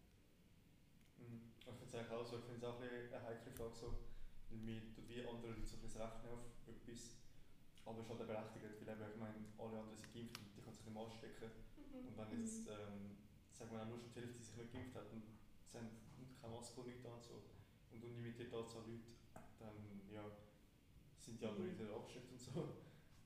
Mhm. 1.22 1.40
Ich 1.60 1.64
finde 1.86 1.98
es 2.02 2.10
auch 2.10 2.26
so, 2.26 2.38
ich 2.38 2.44
finde 2.50 2.58
es 2.58 2.64
auch 2.64 2.80
ein 2.82 2.88
bisschen 2.88 3.14
eine 3.14 3.24
heikle 3.30 3.52
Frage 3.52 3.74
so, 3.78 3.94
tut 4.48 5.08
wie 5.08 5.24
andere 5.26 5.52
Leute 5.52 5.66
so 5.66 5.76
ein 5.76 5.82
bisschen 5.82 6.02
rechnen 6.02 6.32
auf 6.32 6.44
etwas, 6.66 7.16
aber 7.84 7.98
es 8.00 8.04
ist 8.04 8.10
halt 8.10 8.20
auch 8.20 8.26
berechtigt, 8.26 8.86
weil 8.86 8.94
eben, 8.96 9.12
ich 9.12 9.20
meine, 9.20 9.38
alle 9.58 9.78
anderen 9.80 9.96
sind 9.96 10.12
geimpft 10.12 10.38
und 10.38 10.56
die 10.56 10.60
können 10.62 10.74
sich 10.76 10.84
nicht 10.84 10.94
mehr 10.94 11.04
anstecken 11.04 11.50
Mhm. 11.76 12.06
und 12.08 12.14
wenn 12.18 12.30
jetzt, 12.40 12.66
ähm, 12.68 13.16
sagen 13.52 13.70
wir 13.72 13.82
auch 13.82 13.88
nur 13.88 13.98
schon 13.98 14.12
die 14.12 14.20
Hälfte 14.20 14.42
sich 14.42 14.56
nicht 14.56 14.72
geimpft 14.72 14.94
hat 14.96 15.10
und 15.12 15.22
sie 15.66 15.78
haben 15.78 15.88
keine 16.40 16.54
Maske 16.54 16.80
und 16.80 16.86
nichts 16.88 17.04
an 17.06 17.20
so, 17.20 17.42
und 17.92 18.02
unlimitiert 18.04 18.52
Anzahl 18.52 18.82
Leute, 18.86 19.16
dann 19.58 19.76
ja, 20.12 20.24
sind 21.20 21.40
die 21.40 21.46
anderen 21.46 21.72
Mhm. 21.72 21.78
Leute 21.78 21.94
abgeschickt 21.94 22.30
und 22.32 22.40
so. 22.40 22.52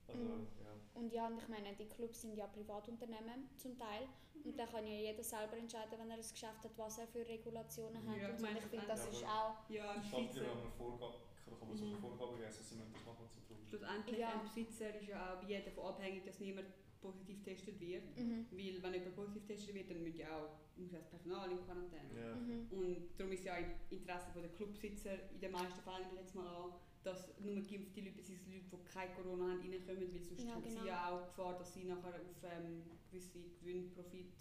Also, 0.09 0.23
Mhm. 0.23 0.47
ja. 0.62 0.73
Und 0.94 1.12
ja, 1.12 1.26
und 1.26 1.38
ich 1.38 1.49
meine, 1.49 1.75
die 1.75 1.87
Clubs 1.87 2.21
sind 2.23 2.37
ja 2.37 2.47
Privatunternehmen 2.47 3.49
zum 3.56 3.76
Teil. 3.78 4.09
Und 4.44 4.59
da 4.59 4.66
kann 4.66 4.85
ja 4.87 4.92
jeder 5.11 5.23
selber 5.23 5.56
entscheiden, 5.56 5.92
wenn 5.99 6.11
er 6.11 6.16
ein 6.16 6.21
Geschäft 6.21 6.64
hat, 6.64 6.76
was 6.76 6.99
er 6.99 7.06
für 7.06 7.26
Regulationen 7.26 8.06
hat. 8.09 8.16
Ja, 8.18 8.28
und, 8.28 8.35
ich 8.35 8.40
so. 8.40 8.47
und 8.47 8.52
meine, 8.52 8.59
ich 8.59 8.64
finde, 8.66 8.87
das 8.88 9.04
ja, 9.04 9.11
ist 9.11 9.25
auch. 9.25 9.71
Ja, 9.71 9.94
im 9.94 10.02
Die 10.02 10.09
Stadt 10.09 10.21
Schweizer... 10.21 10.40
wieder 10.40 10.52
eine 10.52 10.71
Vorgabe, 10.76 11.14
kann 11.44 11.54
aber 11.62 11.76
so 11.76 11.85
eine 11.85 11.94
Mhm. 11.94 12.00
Vorgabe 12.00 12.32
geben, 12.35 12.44
also 12.47 12.62
sie 12.62 12.75
müssen 12.76 12.92
das 12.92 13.04
machen 13.06 13.26
so 13.30 13.40
tun. 13.40 13.56
Schlussendlich 13.68 14.18
Ja. 14.18 14.28
ein 14.32 14.42
Besitzer 14.42 14.94
ist 15.00 15.09
ja 15.09 15.32
auch 15.35 15.40
bei 15.40 15.47
jedem 15.49 15.64
davon 15.66 15.85
abhängig, 15.94 16.25
dass 16.25 16.40
niemand 16.40 16.66
positiv 17.00 17.44
getestet 17.44 17.80
wird. 17.80 18.16
Mhm. 18.16 18.47
Weil 18.50 18.82
wenn 18.82 18.94
jemand 18.94 19.14
positiv 19.14 19.47
getestet 19.47 19.75
wird, 19.75 19.90
dann 19.90 20.02
muss 20.02 20.16
ja 20.16 20.28
auch 20.37 20.50
muss 20.76 20.90
das 20.90 21.06
Personal 21.09 21.50
in 21.50 21.64
Quarantäne. 21.64 22.11
Ja. 22.18 22.35
Mhm. 22.35 22.66
Und 22.73 23.09
darum 23.18 23.32
ist 23.32 23.44
ja 23.44 23.56
im 23.56 23.71
Interesse 23.90 24.26
der 24.35 24.49
Clubsitzer 24.50 25.30
in 25.30 25.40
den 25.40 25.52
meisten 25.52 25.80
Fällen, 25.82 26.06
ich 26.12 26.18
jetzt 26.18 26.35
mal 26.35 26.47
an, 26.49 26.73
dass 27.04 27.37
nur 27.40 27.56
geimpfte 27.62 28.00
Leute, 28.00 28.16
beziehungsweise 28.16 28.50
Leute, 28.56 28.64
die 28.76 28.85
kein 28.92 29.14
Corona 29.14 29.44
haben, 29.50 29.61
reinkommen, 29.61 30.12
weil 30.14 30.23
sonst 30.23 30.44
Ja, 30.44 30.54
haben 30.54 30.62
sie 30.62 30.68
genau. 30.71 30.87
ja 30.87 31.09
auch 31.11 31.26
Gefahr, 31.26 31.59
dass 31.59 31.75
sie 31.75 31.85
nachher 31.85 32.14
auf 32.14 32.42
ähm, 32.44 32.82
gewisse 33.11 33.38
Gewinn, 33.61 33.90
Profit 33.92 34.32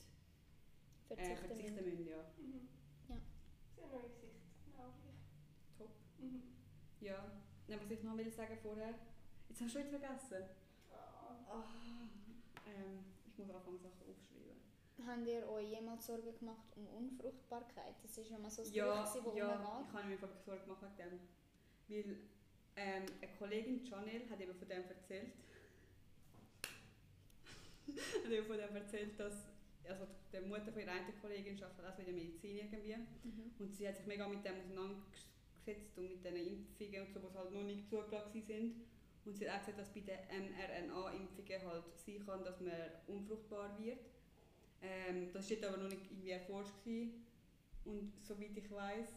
äh, 1.09 1.15
Verzichten 1.15 1.47
verzichten 1.47 1.75
müssen. 1.75 1.89
müssen. 1.89 2.07
Ja. 2.07 2.23
Mhm. 2.37 2.67
Ja. 3.09 3.15
Sehr 3.75 3.87
neue 3.87 4.09
Sicht, 4.09 4.41
genau. 4.65 4.93
Top. 5.77 5.89
Mhm. 6.19 6.43
ja. 6.99 7.31
Nein, 7.67 7.79
was 7.81 7.91
ich 7.91 8.03
noch 8.03 8.17
will 8.17 8.31
sagen 8.31 8.57
vorher, 8.61 8.93
jetzt 9.49 9.61
hast 9.61 9.75
du 9.75 9.79
schon 9.79 9.87
wieder 9.89 9.99
vergessen. 9.99 10.43
Ah. 10.91 11.35
Ah, 11.49 11.63
ähm, 12.67 13.05
ich 13.25 13.37
muss 13.37 13.49
anfangen, 13.49 13.79
Sachen 13.79 14.01
aufschreiben. 14.07 14.61
Habt 15.07 15.27
ihr 15.27 15.49
euch 15.49 15.69
jemals 15.71 16.05
Sorgen 16.05 16.37
gemacht 16.37 16.67
um 16.75 16.85
Unfruchtbarkeit? 16.87 17.95
Das 18.03 18.17
ist 18.17 18.29
ja 18.29 18.37
mal 18.37 18.51
so 18.51 18.61
ein 18.61 18.71
Ja, 18.73 18.85
Gerücht, 18.85 19.07
das 19.07 19.15
ja, 19.15 19.21
rumgeht. 19.55 19.87
ich 19.87 19.93
habe 19.93 20.07
mir 20.07 20.17
Sorgen 20.45 20.63
gemacht 20.63 20.83
wegen 20.83 21.09
dem. 21.09 21.19
Weil 21.87 22.17
ähm, 22.75 23.05
eine 23.21 23.31
Kollegin, 23.37 23.83
Janelle, 23.85 24.29
hat 24.29 24.39
eben 24.39 24.55
von 24.55 24.67
dem 24.67 24.83
erzählt. 24.83 25.33
hat 28.23 28.31
eben 28.31 28.45
von 28.45 28.57
dem 28.57 28.75
erzählt, 28.75 29.19
dass 29.19 29.51
also 29.87 30.07
die 30.31 30.47
Mutter 30.47 30.71
von 30.71 30.81
ihrer 30.81 30.91
einen 30.91 31.21
Kollegin 31.21 31.61
arbeitet 31.61 31.85
auch 31.85 31.99
in 31.99 32.05
der 32.05 32.13
Medizin 32.13 32.57
irgendwie. 32.57 32.95
Mhm. 32.95 33.51
Und 33.59 33.75
sie 33.75 33.87
hat 33.87 33.97
sich 33.97 34.05
mega 34.05 34.27
mit 34.27 34.45
dem 34.45 34.59
auseinandergesetzt 34.59 35.97
und 35.97 36.09
mit 36.09 36.23
diesen 36.23 36.37
Impfungen 36.37 37.07
und 37.07 37.13
so, 37.13 37.19
die 37.19 37.37
halt 37.37 37.51
noch 37.51 37.63
nicht 37.63 37.89
zugelassen 37.89 38.41
sind. 38.41 38.75
Und 39.25 39.37
sie 39.37 39.49
hat 39.49 39.57
auch 39.57 39.65
gesagt, 39.65 39.79
dass 39.79 39.93
bei 39.93 40.01
den 40.01 40.17
mRNA-Impfungen 40.29 41.67
halt 41.67 41.83
sein 41.97 42.25
kann, 42.25 42.43
dass 42.43 42.59
man 42.59 42.73
unfruchtbar 43.07 43.77
wird. 43.79 43.99
Ähm, 44.81 45.31
das 45.31 45.49
war 45.51 45.69
aber 45.69 45.77
noch 45.77 45.89
nicht 45.89 46.09
irgendwie 46.09 46.31
erforscht. 46.31 46.73
Gewesen. 46.83 47.25
Und 47.85 48.13
soweit 48.19 48.55
ich 48.55 48.71
weiß, 48.71 49.09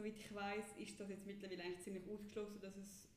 soweit 0.00 0.16
ich 0.16 0.34
weiß, 0.34 0.64
ist 0.78 0.98
das 0.98 1.10
jetzt 1.10 1.26
mittlerweile 1.26 1.62
eigentlich 1.62 1.80
ziemlich 1.82 2.04
ausgeschlossen, 2.08 2.60
dass 2.60 2.76
es 2.76 3.08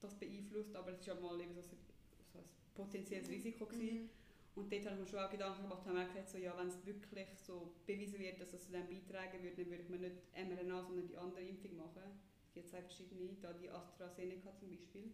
das 0.00 0.14
beeinflusst. 0.18 0.74
Aber 0.74 0.92
es 0.92 1.06
war 1.06 1.14
ja 1.14 1.20
mal 1.20 1.40
eben 1.40 1.54
so, 1.54 1.60
ein- 1.60 1.86
so 2.32 2.38
ein 2.38 2.44
potenzielles 2.74 3.28
Risiko. 3.28 3.66
Gewesen. 3.66 4.02
Mhm. 4.04 4.10
Und 4.56 4.72
dort 4.72 4.84
habe 4.86 4.94
ich 4.96 5.00
mir 5.02 5.06
schon 5.06 5.18
auch 5.20 5.30
Gedanken 5.30 5.62
gemacht, 5.62 5.86
haben 5.86 5.96
wir 5.96 6.02
auch 6.04 6.08
gesagt, 6.08 6.28
so, 6.30 6.38
ja, 6.38 6.56
wenn 6.58 6.68
es 6.68 6.84
wirklich 6.84 7.28
so 7.38 7.72
bewiesen 7.86 8.18
wird, 8.18 8.40
dass 8.40 8.52
es 8.52 8.64
zu 8.64 8.72
dem 8.72 8.88
beitragen 8.88 9.42
würde, 9.42 9.56
dann 9.62 9.70
würde 9.70 9.82
ich 9.84 9.88
mir 9.88 9.98
nicht 9.98 10.16
mRNA, 10.34 10.82
sondern 10.82 11.06
die 11.06 11.16
andere 11.16 11.42
Impfung 11.42 11.76
machen. 11.76 12.02
Es 12.48 12.54
gibt 12.54 12.68
zwei 12.68 12.82
verschiedene, 12.82 13.36
da 13.40 13.52
die 13.52 13.70
AstraZeneca 13.70 14.52
zum 14.56 14.70
Beispiel. 14.70 15.12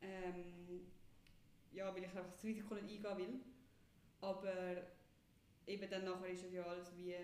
Ähm, 0.00 0.86
ja, 1.72 1.92
weil 1.92 2.04
ich 2.04 2.08
einfach 2.08 2.30
das 2.30 2.44
Risiko 2.44 2.74
nicht 2.74 3.04
eingehen 3.04 3.18
will. 3.32 3.40
Aber 4.20 4.86
eben 5.66 5.90
dann 5.90 6.04
nachher 6.04 6.28
ist 6.28 6.44
es 6.44 6.52
ja 6.52 6.64
alles 6.64 6.96
wie 6.96 7.14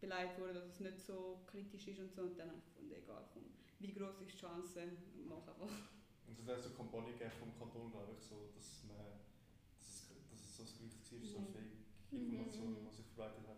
beleidigt 0.00 0.38
worden, 0.38 0.54
dass 0.54 0.66
es 0.66 0.80
nicht 0.80 1.00
so 1.00 1.40
kritisch 1.46 1.88
ist 1.88 2.00
und 2.00 2.12
so. 2.14 2.22
Und 2.22 2.38
dann 2.38 2.48
habe 2.48 2.58
ich 2.58 2.64
gefunden, 2.64 2.94
egal, 2.94 3.24
komm, 3.32 3.44
wie 3.80 3.92
groß 3.92 4.20
ist 4.22 4.32
die 4.34 4.38
Chance, 4.38 4.92
mach 5.28 5.46
einfach. 5.48 5.70
Und 6.26 6.38
es 6.38 6.46
hat 6.46 6.56
auch 6.56 6.62
so 6.62 6.68
eine 6.68 6.76
Kampagne 6.76 7.12
gegeben 7.12 7.32
vom 7.38 7.52
Kanton, 7.58 7.90
glaube 7.90 8.12
ich, 8.18 8.22
so, 8.22 8.48
dass, 8.54 8.84
man, 8.84 8.96
dass, 9.78 9.88
es, 9.88 10.08
dass 10.30 10.40
es 10.40 10.56
so 10.56 10.62
ein 10.62 10.90
Gerücht 10.90 11.12
war, 11.12 11.28
so 11.28 11.38
Mhm. 11.38 11.44
eine 11.44 11.52
Fake-Information, 11.54 12.70
Mhm. 12.72 12.86
die 12.90 12.94
sich 12.96 13.06
verbreitet 13.06 13.46
hat, 13.48 13.56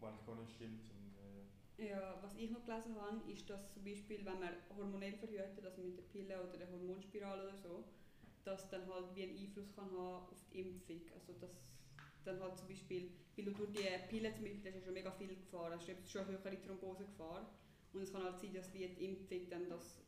die 0.00 0.04
eigentlich 0.04 0.26
gar 0.26 0.36
nicht 0.36 0.52
stimmt. 0.54 0.84
Und, 0.90 1.14
äh, 1.16 1.88
Ja, 1.88 2.18
was 2.22 2.34
ich 2.36 2.50
noch 2.50 2.64
gelesen 2.64 2.94
habe, 3.00 3.30
ist, 3.30 3.48
dass 3.50 3.72
zum 3.72 3.84
Beispiel, 3.84 4.24
wenn 4.24 4.38
man 4.40 4.54
hormonell 4.76 5.14
verhütet, 5.14 5.64
also 5.64 5.82
mit 5.82 5.96
der 5.96 6.02
Pille 6.04 6.40
oder 6.42 6.56
der 6.58 6.70
Hormonspirale 6.70 7.44
oder 7.48 7.56
so, 7.56 7.84
dass 8.44 8.68
dann 8.68 8.86
halt 8.92 9.14
wie 9.16 9.22
einen 9.24 9.38
Einfluss 9.38 9.74
kann 9.74 9.90
haben 9.90 10.26
auf 10.28 10.44
die 10.52 10.60
Impfung. 10.60 11.00
Also 11.14 11.32
dass 11.40 11.50
dann 12.24 12.40
halt 12.40 12.58
zum 12.58 12.68
Beispiel, 12.68 13.10
weil 13.36 13.44
du 13.44 13.50
durch 13.52 13.70
die 13.72 13.86
Pille 14.08 14.32
zum 14.32 14.42
Beispiel, 14.44 14.64
hast 14.64 14.74
du 14.74 14.78
ja 14.78 14.84
schon 14.84 14.94
mega 14.94 15.10
viel 15.12 15.36
Gefahr, 15.36 15.70
hast 15.72 15.86
du 15.88 15.94
schon 16.06 16.22
eine 16.22 16.38
höhere 16.42 16.60
Thrombosegefahr. 16.62 17.50
Und 17.92 18.02
es 18.02 18.12
kann 18.12 18.22
halt 18.24 18.38
sein, 18.40 18.52
dass 18.54 18.72
wie 18.74 18.88
die 18.88 19.04
Impfung 19.04 19.48
dann 19.50 19.68
das 19.68 19.98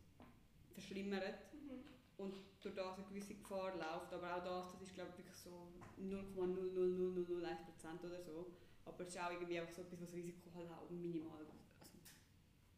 verschlimmert 0.72 1.38
Mhm. 1.52 1.84
und 2.18 2.34
durch 2.60 2.74
das 2.74 2.98
eine 2.98 3.06
gewisse 3.06 3.34
Gefahr 3.34 3.76
läuft. 3.76 4.12
Aber 4.12 4.36
auch 4.36 4.42
das, 4.44 4.72
das 4.72 4.82
ist 4.82 4.94
glaube 4.94 5.10
ich 5.12 5.18
wirklich 5.18 5.36
so 5.36 5.68
0,00001% 6.00 8.04
oder 8.04 8.20
so. 8.20 8.46
Aber 8.84 9.00
es 9.02 9.08
ist 9.08 9.18
auch 9.20 9.30
irgendwie 9.30 9.60
auch 9.60 9.68
so 9.70 9.82
etwas, 9.82 10.00
was 10.00 10.08
das 10.10 10.14
Risiko 10.14 10.50
halt 10.54 10.70
auch 10.70 10.90
minimal 10.90 11.44
also 11.80 11.98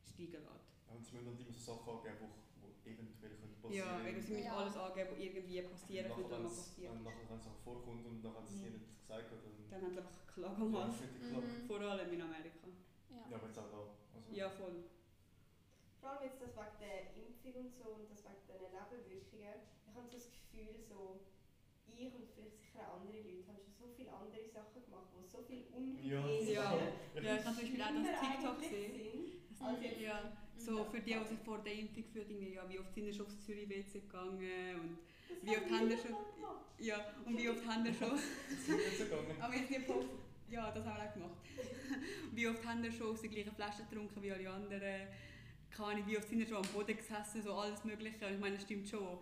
steigen 0.05 0.33
lässt. 0.33 0.47
ja, 0.87 0.95
und 0.95 1.05
sie 1.05 1.13
müssen 1.17 1.27
dann 1.27 1.39
immer 1.41 1.53
so 1.53 1.61
Sachen 1.61 1.89
angeben, 1.93 2.29
eventuell 2.93 3.35
können 3.37 3.55
Ja, 3.73 3.85
passieren 3.85 4.07
eben, 4.09 4.21
sie 4.23 4.33
müssen 4.33 4.45
Ja. 4.47 4.57
alles 4.57 4.77
angeben, 4.77 5.09
was 5.13 5.19
irgendwie 5.19 5.63
passieren 5.63 6.09
könnte, 6.15 6.31
wenn 6.31 6.45
es 6.47 6.57
passiert. 6.57 6.91
wenn 6.93 7.03
nachher 7.03 7.29
wenn 7.29 7.39
es 7.39 7.47
auch 7.47 7.59
vorkommt 7.65 8.07
und 8.07 8.23
nachher 8.23 8.39
hat 8.41 8.49
es 8.49 8.55
Mhm. 8.57 8.65
ihnen 8.65 8.73
nicht 8.81 8.99
gesagt, 9.01 9.33
dann 9.33 9.41
Dann 9.71 9.83
haben 9.83 9.93
sie 9.93 9.99
einfach 10.01 10.27
Klage 10.27 10.65
ja, 10.65 11.29
klar. 11.29 11.43
Mhm. 11.43 11.67
Vor 11.67 11.81
allem 11.81 12.13
in 12.13 12.23
Amerika. 12.23 12.67
Ja. 13.11 13.25
Ja, 13.31 13.37
aber 13.37 13.47
jetzt 13.47 13.59
auch 13.59 13.71
da. 13.71 13.81
Also, 14.15 14.33
Ja, 14.33 14.49
voll. 14.51 14.77
Vor 16.01 16.11
allem 16.11 16.23
jetzt 16.31 16.41
das 16.41 16.55
wegen 16.57 16.79
der 16.81 17.17
Impfung 17.17 17.55
und 17.65 17.73
so 17.75 17.85
und 17.99 18.11
das 18.11 18.23
wegen 18.25 18.47
den 18.49 18.71
Nebenwirkungen. 18.71 19.55
Ich 19.89 19.95
habe 19.95 20.07
so 20.07 20.17
das 20.17 20.31
Gefühl, 20.31 20.79
so 20.89 21.21
ich 21.89 22.15
und 22.15 22.29
vielleicht 22.35 22.61
sicher 22.61 22.85
auch 22.87 23.01
andere 23.01 23.19
Leute 23.19 23.49
haben 23.49 23.59
schon 23.59 23.73
so 23.75 23.89
viele 23.97 24.13
andere 24.13 24.47
Sachen 24.53 24.85
gemacht, 24.85 25.09
die 25.11 25.25
so 25.27 25.41
viel 25.43 25.65
unhygienischer 25.73 26.53
Ja. 26.53 26.73
Ja, 26.77 26.93
ich 27.19 27.29
habe 27.29 27.43
zum 27.43 27.57
Beispiel 27.57 27.83
auch 27.83 27.95
das 27.97 28.21
TikTok 28.21 28.59
gesehen. 28.61 28.93
sind, 28.95 29.63
als 29.65 29.81
jetzt 29.83 29.99
Ja, 30.01 30.38
so 30.59 30.79
Ja. 30.79 30.85
für 30.85 31.01
die, 31.01 31.15
die 31.15 31.25
sich 31.29 31.39
vor 31.45 31.59
der 31.59 31.73
Impfung 31.75 32.05
fühlen, 32.05 32.27
irgendwie, 32.31 32.55
ja, 32.55 32.69
wie 32.69 32.79
oft 32.79 32.93
sind 32.95 33.05
sie 33.07 33.13
schon 33.15 33.27
aufs 33.27 33.41
Zürich 33.45 33.69
WC 33.69 34.01
gegangen 34.01 34.81
und 34.81 34.99
das 35.29 35.37
wie 35.43 35.57
oft 35.57 35.71
haben 35.71 35.89
wir 35.89 35.97
schon- 35.99 36.09
gemacht. 36.37 36.65
ja, 36.79 37.15
und 37.25 37.39
wie 37.39 37.49
oft 37.49 37.67
haben 37.67 37.85
wir 37.85 37.95
schon. 37.95 38.19
Aber 39.41 39.55
jetzt 39.55 39.71
nicht 39.71 39.87
posten. 39.87 40.19
Ja, 40.51 40.71
das 40.71 40.85
haben 40.87 40.97
wir 40.97 41.09
auch 41.09 41.13
gemacht. 41.15 41.37
Wie 42.33 42.49
oft 42.49 42.65
haben 42.65 42.83
wir 42.83 42.91
schon 42.91 43.09
aus 43.09 43.21
der 43.21 43.29
gleichen 43.29 43.53
Flasche 43.53 43.83
getrunken 43.85 44.23
wie 44.23 44.33
alle 44.33 44.49
anderen? 44.49 45.09
Keine 45.71 45.89
Ahnung, 45.91 46.05
wie 46.07 46.17
oft 46.17 46.27
sind 46.27 46.39
wir 46.39 46.47
schon 46.47 46.57
am 46.57 46.73
Boden 46.73 46.97
gesessen, 46.97 47.43
so 47.43 47.53
alles 47.53 47.85
Mögliche. 47.85 48.27
Und 48.27 48.33
ich 48.33 48.41
meine, 48.41 48.55
das 48.55 48.63
stimmt 48.65 48.89
schon. 48.89 49.19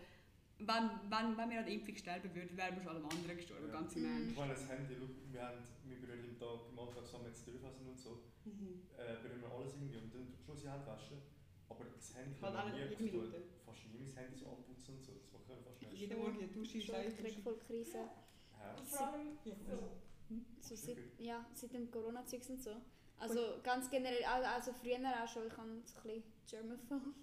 Wenn, 0.58 0.90
wenn, 1.10 1.36
wenn 1.36 1.50
wir 1.50 1.58
an 1.58 1.64
der 1.66 1.74
Impfung 1.74 1.96
sterben 1.96 2.32
würden, 2.32 2.56
wären 2.56 2.76
wir 2.76 2.80
schon 2.82 2.92
allem 2.94 3.06
anderen 3.08 3.36
gestorben, 3.36 3.66
Ja. 3.66 3.72
ganz 3.72 3.96
im 3.96 4.02
Mhm. 4.02 4.08
Ernst. 4.14 4.30
Ich 4.30 4.36
meine, 4.38 4.52
das 4.54 4.68
Handy, 4.68 4.94
wir, 5.32 5.42
haben, 5.42 5.58
wir 5.84 5.96
berühren 6.00 6.24
im 6.28 6.38
Tag 6.38 6.60
im 6.70 6.78
Alltag 6.78 7.04
zusammen 7.06 7.26
jetzt 7.26 7.44
Telefon 7.44 7.70
und 7.88 7.98
so, 7.98 8.22
Mhm. 8.46 8.82
äh, 8.96 9.20
berühren 9.22 9.42
wir 9.42 9.50
alles 9.52 9.74
irgendwie 9.74 9.96
und 9.98 10.14
dann 10.14 10.32
schon 10.44 10.56
die 10.56 10.68
Hände 10.68 10.86
waschen. 10.86 11.18
Aber 11.68 11.84
das 11.84 12.14
Handy 12.14 12.38
Halt 12.40 12.56
auch 12.56 12.70
nie 12.72 12.78
jede. 12.78 13.02
Minute. 13.02 13.42
Fast 13.66 13.86
nie 13.92 13.98
mein 13.98 14.14
Handy 14.14 14.36
so 14.38 14.46
anputzen 14.46 14.94
und 14.96 15.02
so, 15.04 15.12
das 15.18 15.32
mache 15.32 15.42
ich 15.58 15.64
fast 15.66 15.82
nicht. 15.82 15.92
Jeden 15.92 16.18
Morgen 16.18 16.34
in 16.34 16.38
der 16.46 16.48
Dusche 16.48 16.78
kriege 16.78 17.42
voll 17.42 17.58
Krise. 17.58 17.98
Ja. 17.98 18.74
Und 18.78 18.86
vor 18.86 19.12
allem 19.12 19.36
so. 19.44 19.50
So 20.30 20.34
Machst 20.34 20.70
du 20.70 20.76
seit, 20.76 20.98
ja, 21.18 21.44
seit 21.54 21.72
dem 21.72 21.90
Corona-Zeugs 21.90 22.50
und 22.50 22.60
so. 22.62 22.70
Also 23.18 23.40
ganz 23.62 23.88
generell, 23.90 24.24
al- 24.24 24.44
also 24.44 24.72
früher 24.72 24.98
auch 24.98 25.28
schon, 25.28 25.46
ich 25.46 25.56
habe 25.56 25.68
so 25.86 25.98
ein 26.00 26.02
bisschen 26.20 26.22
Germaphobe. 26.48 27.14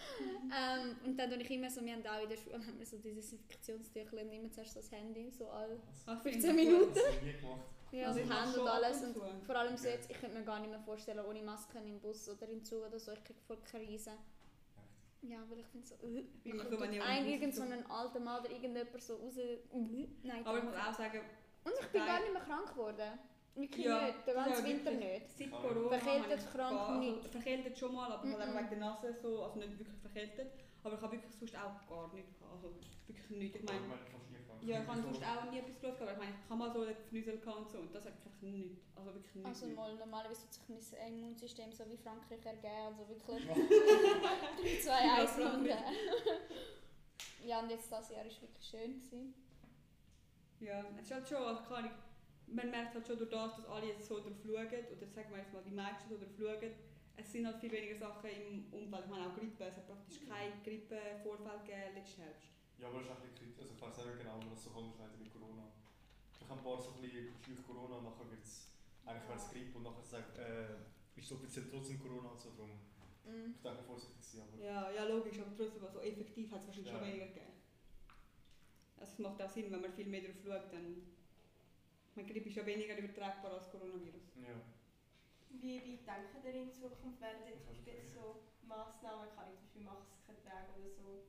ähm, 0.20 0.96
und 1.04 1.16
dann 1.18 1.30
tue 1.30 1.42
ich 1.42 1.50
immer 1.50 1.70
so, 1.70 1.84
wir 1.84 1.92
haben 1.92 2.06
auch 2.06 2.22
in 2.22 2.28
der 2.28 2.36
Schule 2.36 2.54
haben 2.54 2.78
wir 2.78 2.86
so 2.86 2.98
dieses 2.98 3.32
Infektionstüchlein 3.32 4.28
und 4.28 4.32
immer 4.34 4.50
zuerst 4.50 4.74
so 4.74 4.80
das 4.80 4.90
Handy, 4.92 5.30
so 5.30 5.48
all 5.50 5.78
Ah, 6.06 6.16
15 6.16 6.42
finde 6.42 6.62
ich 6.62 6.68
Minuten. 6.68 6.94
Das 6.94 7.04
habe 7.06 7.16
ich 7.16 7.22
nie 7.22 7.32
gemacht. 7.40 7.60
Ja, 7.92 8.06
Also 8.08 8.20
so 8.20 8.24
ich 8.24 8.30
schon 8.54 8.60
und 8.62 8.68
alles. 8.68 9.02
und 9.02 9.44
vor 9.44 9.56
allem 9.56 9.76
so 9.76 9.88
jetzt, 9.88 10.10
ich 10.10 10.18
könnte 10.20 10.38
mir 10.38 10.44
gar 10.44 10.58
nicht 10.60 10.70
mehr 10.70 10.80
vorstellen, 10.80 11.24
ohne 11.24 11.42
Masken 11.42 11.86
im 11.86 12.00
Bus 12.00 12.28
oder 12.28 12.48
im 12.48 12.62
Zug 12.64 12.86
oder 12.86 12.98
so, 12.98 13.12
ich 13.12 13.24
kriege 13.24 13.40
voll 13.46 13.58
Krise. 13.64 14.12
Ja, 15.22 15.42
aber 15.42 15.56
ich 15.56 15.66
finde 15.66 15.86
so, 15.86 15.94
äh, 16.06 16.52
man 16.54 16.70
so, 16.70 16.80
wenn 16.80 16.92
ich 16.94 17.02
ein, 17.02 17.26
irgend 17.26 17.54
so 17.54 17.62
einen 17.62 17.84
alten 17.90 18.24
Mann 18.24 18.40
oder 18.40 18.50
irgendjemand 18.50 19.02
so 19.02 19.16
raus, 19.16 19.36
äh, 19.36 19.58
nein, 20.22 20.46
Aber 20.46 20.58
ich 20.58 20.64
muss 20.64 20.74
auch 20.74 20.94
sagen, 20.94 21.20
Und 21.64 21.72
ich 21.78 21.86
bin 21.88 22.06
gar 22.06 22.20
nicht 22.20 22.32
mehr 22.32 22.42
krank 22.42 22.70
geworden. 22.70 23.18
Wirklich 23.54 23.84
Ja, 23.84 24.06
nicht, 24.06 24.26
den 24.26 24.34
ganzen 24.34 24.64
ja 24.64 24.70
Winter 24.72 24.90
nicht. 24.92 25.38
seit. 25.38 25.50
Corona 25.50 25.88
Verkältet, 25.98 26.22
habe 26.30 26.34
ich 26.40 26.50
krank, 26.52 26.70
gar- 26.70 26.88
also, 26.88 27.00
nicht. 27.00 27.26
Verkältet 27.28 27.78
schon 27.78 27.94
mal, 27.94 28.10
aber 28.12 28.24
Mhm. 28.24 28.34
auch 28.34 28.54
wegen 28.56 28.68
der 28.70 28.78
Nase 28.78 29.12
so, 29.20 29.42
also 29.42 29.58
nicht 29.58 29.78
wirklich 29.78 29.98
verkältet. 30.00 30.52
Aber 30.82 30.94
ich 30.94 31.00
habe 31.02 31.12
wirklich 31.16 31.34
sonst 31.34 31.54
auch 31.56 31.86
gar 31.86 32.14
nichts 32.14 32.38
gehabt, 32.38 32.52
also 32.54 32.74
wirklich 33.06 33.30
nichts. 33.30 33.58
Ich 33.58 33.64
meine, 33.64 33.80
ja, 34.62 34.80
ich 34.80 34.86
habe 34.86 35.00
sonst 35.00 35.22
auch 35.22 35.50
nie 35.50 35.58
etwas 35.58 35.80
geschaut, 35.80 36.00
aber 36.02 36.12
ich 36.12 36.18
meine, 36.18 36.32
ich 36.32 36.50
habe 36.50 36.58
mal 36.58 36.72
so 36.72 36.80
einen 36.82 36.96
Fnüsel 37.08 37.34
und 37.34 37.70
so 37.70 37.78
und 37.78 37.94
das 37.94 38.06
einfach 38.06 38.30
nichts. 38.40 38.80
Also 38.94 39.14
wirklich 39.14 39.34
nichts. 39.34 39.62
Also 39.62 39.74
mal, 39.74 39.94
normalerweise 39.96 40.42
tut 40.42 40.80
sich 40.80 40.98
mein 40.98 41.14
Immunsystem 41.14 41.72
so 41.72 41.84
wie 41.88 41.96
Frankreich 41.96 42.44
ergeben, 42.44 42.86
also 42.86 43.08
wirklich 43.08 43.46
3, 43.46 44.80
2, 44.80 44.92
1 44.92 45.36
Ja, 45.38 45.52
und. 45.54 45.68
Ja, 47.44 47.60
und 47.60 47.70
jetzt 47.70 47.90
das 47.90 48.10
Jahr 48.10 48.24
war 48.24 48.30
wirklich 48.30 48.68
schön. 48.68 48.94
Gewesen. 48.94 49.34
Ja, 50.60 50.84
es 50.98 51.06
ist 51.06 51.12
halt 51.12 51.28
schon, 51.28 51.38
also 51.38 51.62
Ahnung, 51.74 51.92
man 52.46 52.70
merkt 52.70 52.94
halt 52.94 53.06
schon 53.06 53.18
durch 53.18 53.30
das, 53.30 53.56
dass 53.56 53.66
alle 53.66 53.86
jetzt 53.86 54.06
so 54.06 54.20
drauf 54.20 54.36
schauen, 54.42 54.56
oder 54.56 55.06
sagen 55.06 55.30
wir 55.30 55.38
jetzt 55.38 55.52
mal, 55.52 55.62
die 55.62 55.70
meisten 55.70 56.08
so 56.08 56.18
drauf 56.18 56.34
schauen, 56.36 56.70
es 57.16 57.32
sind 57.32 57.46
halt 57.46 57.58
viel 57.58 57.72
weniger 57.72 57.96
Sachen 57.96 58.30
im 58.30 58.72
Umfeld. 58.72 59.04
Ich 59.04 59.10
meine 59.10 59.26
auch 59.26 59.34
Grippe, 59.34 59.64
es 59.64 59.76
hat 59.76 59.86
praktisch 59.86 60.20
keinen 60.28 60.62
Grippevorfall 60.62 61.60
gegeben 61.60 61.94
letzten 61.94 62.22
Herbst. 62.22 62.59
Ja, 62.80 62.88
aber 62.88 62.98
das 62.98 63.06
ist 63.06 63.12
auch 63.12 63.20
ein 63.20 63.28
bisschen 63.28 63.38
kritisch. 63.38 63.60
Also 63.60 63.74
ich 63.74 63.80
weiß 63.80 63.96
nicht 64.06 64.18
genau, 64.18 64.34
wie 64.40 64.44
man 64.48 64.54
das 64.56 64.64
so 64.64 64.70
unterscheiden 64.70 65.18
mit 65.20 65.32
Corona. 65.32 65.64
Ich 66.32 66.48
habe 66.48 66.60
ein 66.60 66.64
paar 66.64 66.80
so 66.80 66.90
ein 66.96 67.00
bisschen 67.02 67.28
schüch 67.44 67.60
Corona 67.66 67.96
und 68.00 68.04
nachher 68.04 68.30
wird 68.30 68.42
es 68.42 68.72
eigentlich 69.04 69.28
wäre 69.28 69.38
es 69.38 69.50
Grippe 69.50 69.76
und 69.78 69.84
nachher 69.84 70.04
sagt, 70.04 70.38
äh, 70.38 70.76
ist 71.16 71.28
so 71.28 71.34
offiziell 71.36 71.68
trotzdem 71.68 72.00
Corona 72.00 72.28
und 72.30 72.40
so 72.40 72.50
drum. 72.56 72.70
Mm. 73.24 73.52
Ich 73.56 73.62
denke 73.62 73.82
vorsichtig 73.82 74.24
sein, 74.24 74.42
aber 74.48 74.56
Ja, 74.62 74.90
ja 74.90 75.04
logisch, 75.04 75.38
aber 75.40 75.54
trotzdem, 75.56 75.84
also 75.84 76.00
effektiv 76.00 76.50
hat 76.50 76.60
es 76.60 76.66
wahrscheinlich 76.66 76.92
schon 76.92 77.00
Ja. 77.00 77.06
weniger 77.06 77.26
gegeben. 77.26 77.52
Also 78.96 79.12
es 79.12 79.18
macht 79.18 79.42
auch 79.42 79.48
Sinn, 79.50 79.70
wenn 79.72 79.80
man 79.80 79.92
viel 79.92 80.06
mehr 80.06 80.22
drauf 80.22 80.40
schaut, 80.42 80.72
dann... 80.72 81.02
Meine, 82.14 82.28
Grippe 82.28 82.48
ist 82.48 82.56
ja 82.56 82.66
weniger 82.66 82.96
übertragbar 82.96 83.52
als 83.54 83.70
Coronavirus. 83.70 84.36
ja. 84.36 84.56
Wie 85.50 85.76
weit 85.82 86.06
denken 86.06 86.46
ihr 86.46 86.62
in 86.62 86.72
Zukunft 86.72 87.20
werden 87.20 87.42
jetzt 87.46 87.66
so 88.14 88.42
Massnahmen, 88.62 89.28
kann 89.34 89.50
ich 89.52 89.58
zum 89.58 89.66
Beispiel 89.66 89.82
Masken 89.82 90.36
tragen 90.46 90.72
oder 90.78 90.90
so, 90.90 91.24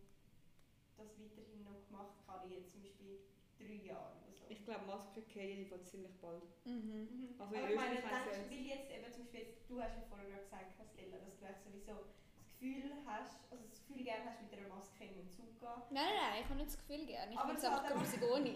das 1.02 1.18
weiterhin 1.18 1.64
noch 1.64 1.82
gemacht, 1.88 2.14
ich 2.46 2.58
jetzt 2.58 2.72
zum 2.72 2.82
Beispiel 2.82 3.20
drei 3.58 3.80
Jahre 3.86 4.16
oder 4.22 4.34
so. 4.34 4.46
Ich 4.50 4.64
glaube, 4.66 4.86
Masken 4.86 5.24
gehen 5.28 5.50
jedenfalls 5.50 5.90
ziemlich 5.90 6.14
bald. 6.22 6.44
Mhm. 6.66 7.08
Mhm. 7.10 7.36
Also 7.38 7.56
Aber 7.56 7.70
ich 7.70 7.76
meine, 7.76 7.96
denkst, 7.96 8.50
weil 8.50 8.66
jetzt 8.66 8.92
eben 8.92 9.12
zum 9.12 9.24
Beispiel, 9.24 9.40
jetzt, 9.42 9.70
du 9.70 9.82
hast 9.82 9.96
ja 9.96 10.04
vorher 10.10 10.30
noch 10.30 10.44
gesagt, 10.44 10.78
Castella, 10.78 11.18
dass 11.18 11.38
du 11.38 11.46
echt 11.46 11.64
sowieso 11.64 11.94
das 12.06 12.14
Gefühl 12.60 12.92
hast, 13.06 13.40
also 13.50 13.64
das 13.66 13.82
Gefühl 13.86 14.04
gerne 14.04 14.26
hast, 14.30 14.42
mit 14.42 14.54
einer 14.54 14.70
Maske 14.70 15.06
in 15.06 15.16
den 15.16 15.30
Zug 15.30 15.50
zu 15.58 15.66
gehen. 15.66 15.82
Nein, 15.90 16.14
nein, 16.14 16.30
nein, 16.32 16.42
ich 16.42 16.50
habe 16.50 16.60
nicht 16.60 16.72
das 16.74 16.78
Gefühl 16.78 17.06
gerne. 17.06 17.32
Ich 17.34 17.40
Aber 17.40 17.54
es 17.54 17.64
einfach 17.64 17.86
grusig 17.90 18.22
ohne. 18.22 18.50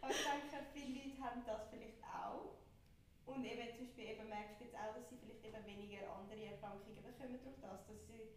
Aber 0.00 0.12
ich 0.12 0.24
denke, 0.24 0.66
viele 0.72 1.00
Leute 1.00 1.16
haben 1.20 1.42
das 1.44 1.68
vielleicht 1.68 2.02
auch. 2.04 2.54
Und 3.24 3.44
eben 3.44 3.72
zum 3.72 3.86
Beispiel 3.88 4.04
eben 4.04 4.28
merkst 4.28 4.60
du 4.60 4.64
jetzt 4.64 4.76
auch, 4.76 4.92
dass 4.92 5.08
sie 5.08 5.16
vielleicht 5.16 5.44
eben 5.44 5.64
weniger 5.64 6.12
andere 6.12 6.44
Erkrankungen 6.44 7.00
bekommen 7.02 7.40
durch 7.40 7.56
das, 7.60 7.86
dass 7.88 8.06
sie 8.06 8.28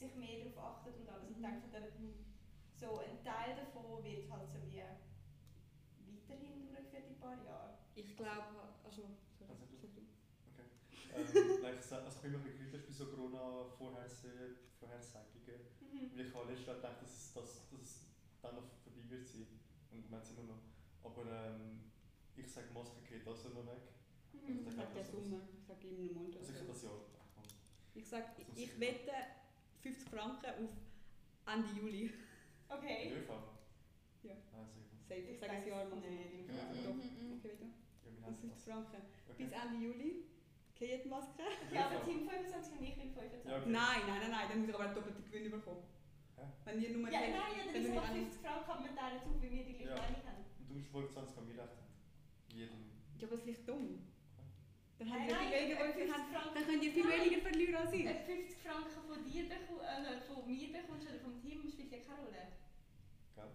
sich 0.00 0.14
mehr 0.16 0.44
darauf 0.44 0.58
achten 0.80 0.94
und 1.00 1.08
alles. 1.08 1.30
Ich 1.30 1.36
Mhm. 1.36 1.42
denke, 1.42 1.68
der, 1.68 1.82
so 2.74 2.98
ein 3.00 3.22
Teil 3.22 3.54
davon 3.56 4.02
wird 4.02 4.30
halt 4.30 4.48
so 4.50 4.58
wie 4.64 4.80
weiterhin 4.80 6.72
durchgeführt 6.72 7.04
in 7.08 7.14
ein 7.14 7.20
paar 7.20 7.36
Jahren. 7.44 7.74
Ich 7.94 8.16
glaube, 8.16 8.72
also... 8.82 9.02
Sorry, 9.36 9.50
Also 9.50 9.66
du. 9.76 9.86
ähm, 11.12 11.60
like, 11.62 11.78
ich 11.84 11.92
also 11.92 12.08
ich 12.16 12.22
bin 12.22 12.32
immer 12.34 12.44
ein 12.44 12.56
bisschen 12.56 12.70
bei 12.72 12.80
so 12.92 13.06
Corona-Vorhersagungen. 13.06 15.60
Mhm. 15.80 16.10
Weil 16.16 16.26
ich 16.26 16.34
habe 16.34 16.48
letztes 16.48 16.66
Jahr 16.66 16.76
gedacht, 16.76 17.02
dass 17.02 17.10
es, 17.12 17.32
dass, 17.34 17.68
dass 17.70 17.80
es 17.80 18.06
dann 18.40 18.54
noch 18.56 18.64
vorbei 18.82 19.02
wird 19.10 19.26
sein. 19.28 19.46
Und 19.92 20.10
man 20.10 20.22
es 20.22 20.30
immer 20.30 20.44
noch. 20.44 20.62
Aber 21.04 21.26
ähm, 21.26 21.90
ich 22.36 22.50
sage, 22.50 22.68
Maske 22.72 23.02
geht 23.08 23.26
das 23.26 23.44
noch 23.44 23.66
weg. 23.66 23.82
Mhm. 24.32 24.66
Ich 24.66 24.74
sage 24.74 24.94
den 24.94 25.04
Sommer, 25.04 25.40
ich 25.52 25.62
sage 25.66 25.88
einem 25.88 26.06
Monat. 26.14 26.28
oder 26.28 26.38
Also 26.40 26.52
ich 26.52 26.58
habe 26.60 26.68
das 26.72 26.82
Jahr. 26.82 27.00
Ich 27.92 28.06
sage, 28.08 28.24
muss 28.46 28.56
ich 28.56 28.64
ich 28.64 28.80
wette 28.80 29.12
50 29.82 30.08
Franken 30.08 30.46
auf 30.64 30.70
Ende 31.46 31.68
Juli. 31.80 32.10
Okay. 32.68 33.12
ÖV? 33.16 33.30
Ja. 34.22 34.34
Nein, 34.52 34.66
sehr 34.72 34.82
gut. 34.84 35.00
Safe, 35.08 35.20
ich 35.32 35.38
sage 35.38 35.52
ein 35.52 35.66
Jahr 35.66 35.84
mal. 35.88 35.98
Ja. 36.04 36.68
Also 36.68 36.82
doch. 36.88 36.94
Mhm, 36.94 37.00
mhm. 37.00 37.32
Okay, 37.38 37.48
wette. 37.50 37.64
Ja, 37.64 38.10
wir 38.12 38.18
Auf 38.20 38.26
haben 38.26 38.36
50 38.36 38.50
das. 38.54 38.64
Franken. 38.64 39.02
Okay. 39.28 39.44
Bis 39.44 39.52
Ende 39.52 39.76
Juli. 39.86 40.24
Die 40.80 41.08
Maske? 41.10 41.42
Ja, 41.74 41.90
aber 41.92 42.02
Team 42.04 42.24
25 42.26 42.72
und 42.72 42.82
ich 42.88 42.96
will 42.96 43.12
25. 43.12 43.44
Ja, 43.44 43.58
okay. 43.60 43.68
Nein, 43.68 44.00
nein, 44.08 44.20
nein, 44.24 44.30
nein, 44.30 44.46
dann 44.48 44.58
muss 44.60 44.68
ich 44.70 44.74
aber 44.74 44.84
einen 44.84 44.94
doppelten 44.94 45.24
Gewinn 45.30 45.50
bekommen. 45.50 45.84
Hä? 46.36 46.42
Wenn 46.64 46.80
ihr 46.80 46.90
nur 46.96 47.10
Ja, 47.12 47.20
nein, 47.20 47.32
ja, 47.36 47.36
dann 47.68 47.98
auch 47.98 48.12
nicht- 48.14 48.32
50 48.32 48.40
Franken, 48.40 48.70
aber 48.70 48.84
wir 48.88 48.94
teilen 48.96 49.20
auf, 49.20 49.42
weil 49.42 49.50
wir 49.50 49.64
die 49.64 49.74
gleiche 49.76 49.90
Ja. 49.92 49.96
Meinung 50.00 50.22
haben. 50.24 50.40
Und 50.40 50.68
du 50.70 50.78
hast 50.80 50.88
25 50.88 51.36
an 51.36 51.44
mir 51.46 51.58
rechnen. 51.60 51.84
Jeden. 52.48 52.80
Ja, 53.20 53.26
aber 53.26 53.28
das 53.28 53.32
ist 53.40 53.42
vielleicht 53.44 53.68
dumm. 53.68 54.08
Dann, 55.00 55.08
Nein, 55.08 55.16
haben 55.16 55.28
wir 55.32 55.32
viel 55.32 55.48
nein, 55.48 55.52
weniger, 55.64 55.80
ob 55.80 55.94
viel 55.96 56.04
50 56.04 56.12
haben, 56.12 56.28
Franken- 56.28 56.54
dann 56.54 56.64
könnt 56.68 56.82
ihr 56.84 56.92
viel 56.92 57.04
Nein. 57.08 57.20
weniger 57.24 57.40
verlieren 57.40 57.74
als 57.80 57.92
ich. 57.96 58.04
Ob 58.04 58.20
50 58.20 58.58
Franken 58.60 59.00
von 59.08 59.18
dir 59.24 59.42
äh, 59.48 60.20
von 60.28 60.38
mir 60.46 60.66
bekommst 60.76 61.08
oder 61.08 61.20
vom 61.24 61.34
Team, 61.40 61.58
spielt 61.72 61.88
ja 61.92 61.98
keine 62.04 62.20
Rolle. 62.20 62.44
Gell? 63.32 63.48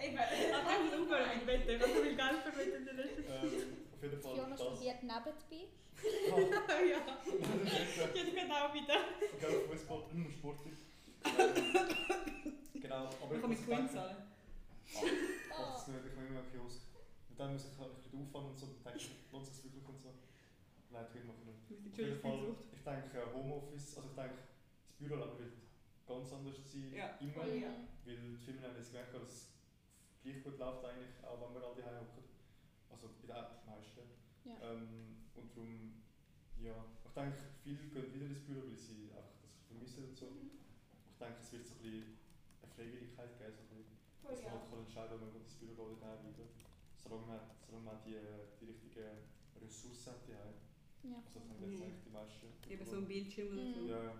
Eben. 0.00 0.16
Aber 0.16 0.72
ich 0.80 0.80
muss 0.80 0.96
aufhören 0.96 1.28
mit 1.36 1.44
Wetten. 1.46 1.76
Ich 1.76 2.16
Geld 2.16 2.40
verwettet 2.40 2.72
in 2.80 2.84
der 2.88 2.94
letzten 3.04 3.28
auf 3.92 4.00
jeden 4.02 4.16
Fall 4.22 4.32
Fiona 4.34 4.56
das. 4.56 4.60
studiert 4.64 5.02
nebenbei. 5.04 5.68
Ah, 6.32 6.80
Ja, 6.88 7.00
jetzt 8.16 8.32
geht 8.32 8.50
auch 8.50 8.72
wieder. 8.72 8.96
Gell, 9.38 9.60
Fußball, 9.68 10.02
Sport. 10.32 10.60
genau, 12.80 13.10
aber 13.20 13.34
Ich 13.34 13.40
kann 13.42 13.50
mit 13.50 13.58
muss 13.60 13.66
Queen 13.66 13.88
zahlen. 13.90 14.16
Ah, 14.16 15.04
mach 15.50 15.72
das 15.74 15.88
nicht, 15.88 16.00
ich 16.06 16.16
habe 16.16 16.26
immer 16.26 16.40
einen 16.40 16.50
Kiosk. 16.50 16.80
Und 17.28 17.38
dann 17.38 17.52
muss 17.52 17.64
ich 17.68 17.78
halt 17.78 17.90
ein 17.92 17.96
bisschen 18.00 18.22
auffahren 18.22 18.46
und 18.46 18.58
so, 18.58 18.66
dann 18.66 18.82
denke 18.84 18.98
ich, 18.98 19.10
lohnt 19.30 19.46
sich 19.46 19.64
wirklich 19.64 19.86
und 19.86 20.00
so. 20.00 20.08
Nein, 20.90 21.06
Twin 21.10 21.26
mache 21.26 21.38
ich 21.40 21.46
nicht. 21.46 21.96
Die 21.96 22.02
jeden 22.02 22.20
Fall, 22.20 22.54
ich 22.72 22.82
denke 22.82 23.32
Homeoffice, 23.34 23.96
also 23.96 24.08
ich 24.10 24.16
denke, 24.16 24.34
das 24.88 24.96
Büroleben 24.98 25.38
wird 25.38 25.52
ganz 26.06 26.32
anders 26.32 26.58
sein, 26.72 26.92
Ja, 26.94 27.16
immer. 27.20 27.32
voll, 27.32 27.54
ja. 27.54 27.70
Weil 28.04 28.16
die 28.16 28.36
Firmen 28.36 28.64
haben 28.64 28.76
jetzt 28.76 28.90
gemerkt, 28.90 29.14
dass 29.14 29.22
es 29.22 29.48
gleich 30.22 30.42
gut 30.42 30.58
läuft 30.58 30.84
eigentlich, 30.84 31.14
auch 31.22 31.38
wenn 31.40 31.54
wir 31.54 31.62
alle 31.62 31.80
daheim 31.82 32.06
hocken. 32.10 32.34
Also 32.90 33.08
bei 33.22 33.30
den 33.30 33.66
meisten. 33.70 34.02
Ja. 34.44 34.54
Ähm, 34.66 35.30
und 35.36 35.54
darum, 35.54 36.02
ja, 36.58 36.74
ich 37.06 37.12
denke, 37.14 37.38
viele 37.62 37.86
gehen 37.88 38.14
wieder 38.14 38.26
ins 38.26 38.42
Büro, 38.42 38.66
weil 38.66 38.76
sie 38.76 39.10
einfach 39.14 39.38
das 39.42 39.54
vermissen 39.68 40.04
und 40.10 40.16
so. 40.16 40.26
Mhm. 40.26 40.58
Ich 41.06 41.16
denke, 41.18 41.38
es 41.40 41.52
wird 41.52 41.66
so 41.66 41.74
ein 41.78 41.82
bisschen 41.86 42.18
eine 42.62 42.72
Freiwilligkeit 42.74 43.38
geben, 43.38 43.54
so 43.62 43.74
ein 43.78 43.84
bisschen, 43.86 44.00
Voll, 44.20 44.32
dass 44.34 44.42
man 44.42 44.52
halt 44.52 44.68
kann 44.70 44.80
entscheiden 44.80 45.10
kann, 45.20 45.28
ob 45.28 45.32
man 45.32 45.42
ins 45.46 45.54
Büro 45.54 45.70
geht 45.70 45.86
oder 45.86 46.00
daheim 46.02 46.34
bleiben. 46.34 46.50
Solange 46.98 47.26
man, 47.30 47.40
solange 47.64 47.84
man 47.86 47.98
die, 48.04 48.18
die 48.58 48.64
richtigen 48.66 49.30
Ressourcen 49.62 50.12
hat 50.12 50.28
daheim. 50.28 50.58
Ja. 51.02 51.16
Also 51.16 51.40
das 51.40 51.48
haben 51.48 51.62
jetzt 51.62 51.78
Mhm. 51.78 51.82
eigentlich 51.82 52.04
die 52.04 52.10
meisten. 52.10 52.46
Eben 52.70 52.84
so 52.84 52.96
ein 52.96 53.06
Bildschirm 53.08 53.48
oder 53.52 53.72
so. 53.74 53.80
Mhm. 53.80 53.88
Ja, 53.88 54.04
ja. 54.04 54.12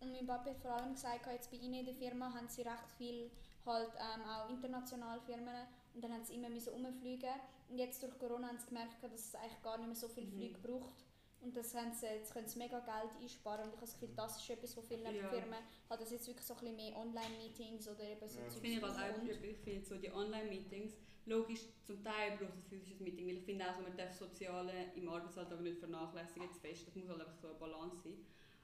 Und 0.00 0.12
mein 0.12 0.26
Papa 0.26 0.50
hat 0.50 0.58
vor 0.58 0.72
allem 0.72 0.92
gesagt, 0.94 1.26
jetzt 1.26 1.50
bei 1.50 1.56
ihnen 1.56 1.74
in 1.80 1.86
der 1.86 1.94
Firma 1.94 2.32
haben 2.34 2.48
sie 2.48 2.62
recht 2.62 2.90
viel 2.98 3.30
halt 3.64 3.90
ähm, 3.96 4.22
auch 4.28 4.50
internationale 4.50 5.20
Firmen 5.22 5.66
und 5.94 6.04
dann 6.04 6.12
haben 6.12 6.24
sie 6.24 6.34
immer 6.34 6.50
müssen 6.50 6.74
umfliegen 6.74 7.30
und 7.70 7.78
jetzt 7.78 8.02
durch 8.02 8.18
Corona 8.18 8.48
haben 8.48 8.58
sie 8.58 8.66
gemerkt, 8.66 9.02
dass 9.02 9.12
es 9.12 9.34
eigentlich 9.34 9.62
gar 9.62 9.78
nicht 9.78 9.86
mehr 9.86 9.96
so 9.96 10.08
viel 10.08 10.24
Mhm. 10.24 10.32
Flüge 10.32 10.58
braucht 10.58 11.04
und 11.40 11.56
das 11.56 11.74
haben 11.74 11.92
sie, 11.94 12.04
jetzt 12.06 12.32
können 12.34 12.46
sie 12.46 12.58
mega 12.58 12.80
Geld 12.80 13.16
einsparen 13.22 13.62
und 13.64 13.68
ich 13.70 13.76
habe 13.76 13.86
das 13.86 13.94
Gefühl, 13.94 14.14
das 14.16 14.36
ist 14.36 14.50
etwas, 14.50 14.76
wo 14.76 14.82
viele 14.82 15.10
Ja. 15.16 15.28
Firmen 15.30 15.58
hat 15.88 16.00
das 16.00 16.10
jetzt 16.10 16.26
wirklich 16.26 16.44
so 16.46 16.52
ein 16.54 16.60
bisschen 16.60 16.76
mehr 16.76 16.96
Online-Meetings 16.98 17.88
oder 17.88 18.02
eben 18.04 18.28
so 18.28 18.38
Ja. 18.40 18.44
Das 18.44 18.54
Zeugs 18.54 18.60
finde 18.60 18.76
ich 18.76 18.82
halt 18.82 19.16
auch, 19.16 19.22
ich 19.24 19.56
finde 19.58 19.86
so 19.86 19.96
die 19.96 20.12
Online-Meetings, 20.12 20.94
logisch, 21.26 21.60
zum 21.84 22.02
Teil 22.02 22.36
braucht 22.36 22.50
es 22.54 22.56
ein 22.64 22.68
physisches 22.68 23.00
Meeting, 23.00 23.26
weil 23.26 23.36
ich 23.38 23.44
finde 23.44 23.64
auch, 23.68 23.80
man 23.80 23.96
darf 23.96 24.08
das 24.08 24.18
Soziale 24.18 24.92
im 24.94 25.08
Arbeitsalltag 25.08 25.60
nicht 25.60 25.78
vernachlässigen, 25.78 26.52
zu 26.52 26.60
fest, 26.60 26.86
das 26.86 26.94
muss 26.94 27.08
halt 27.08 27.20
einfach 27.20 27.36
so 27.36 27.48
eine 27.48 27.58
Balance 27.58 27.96
sein. 28.02 28.16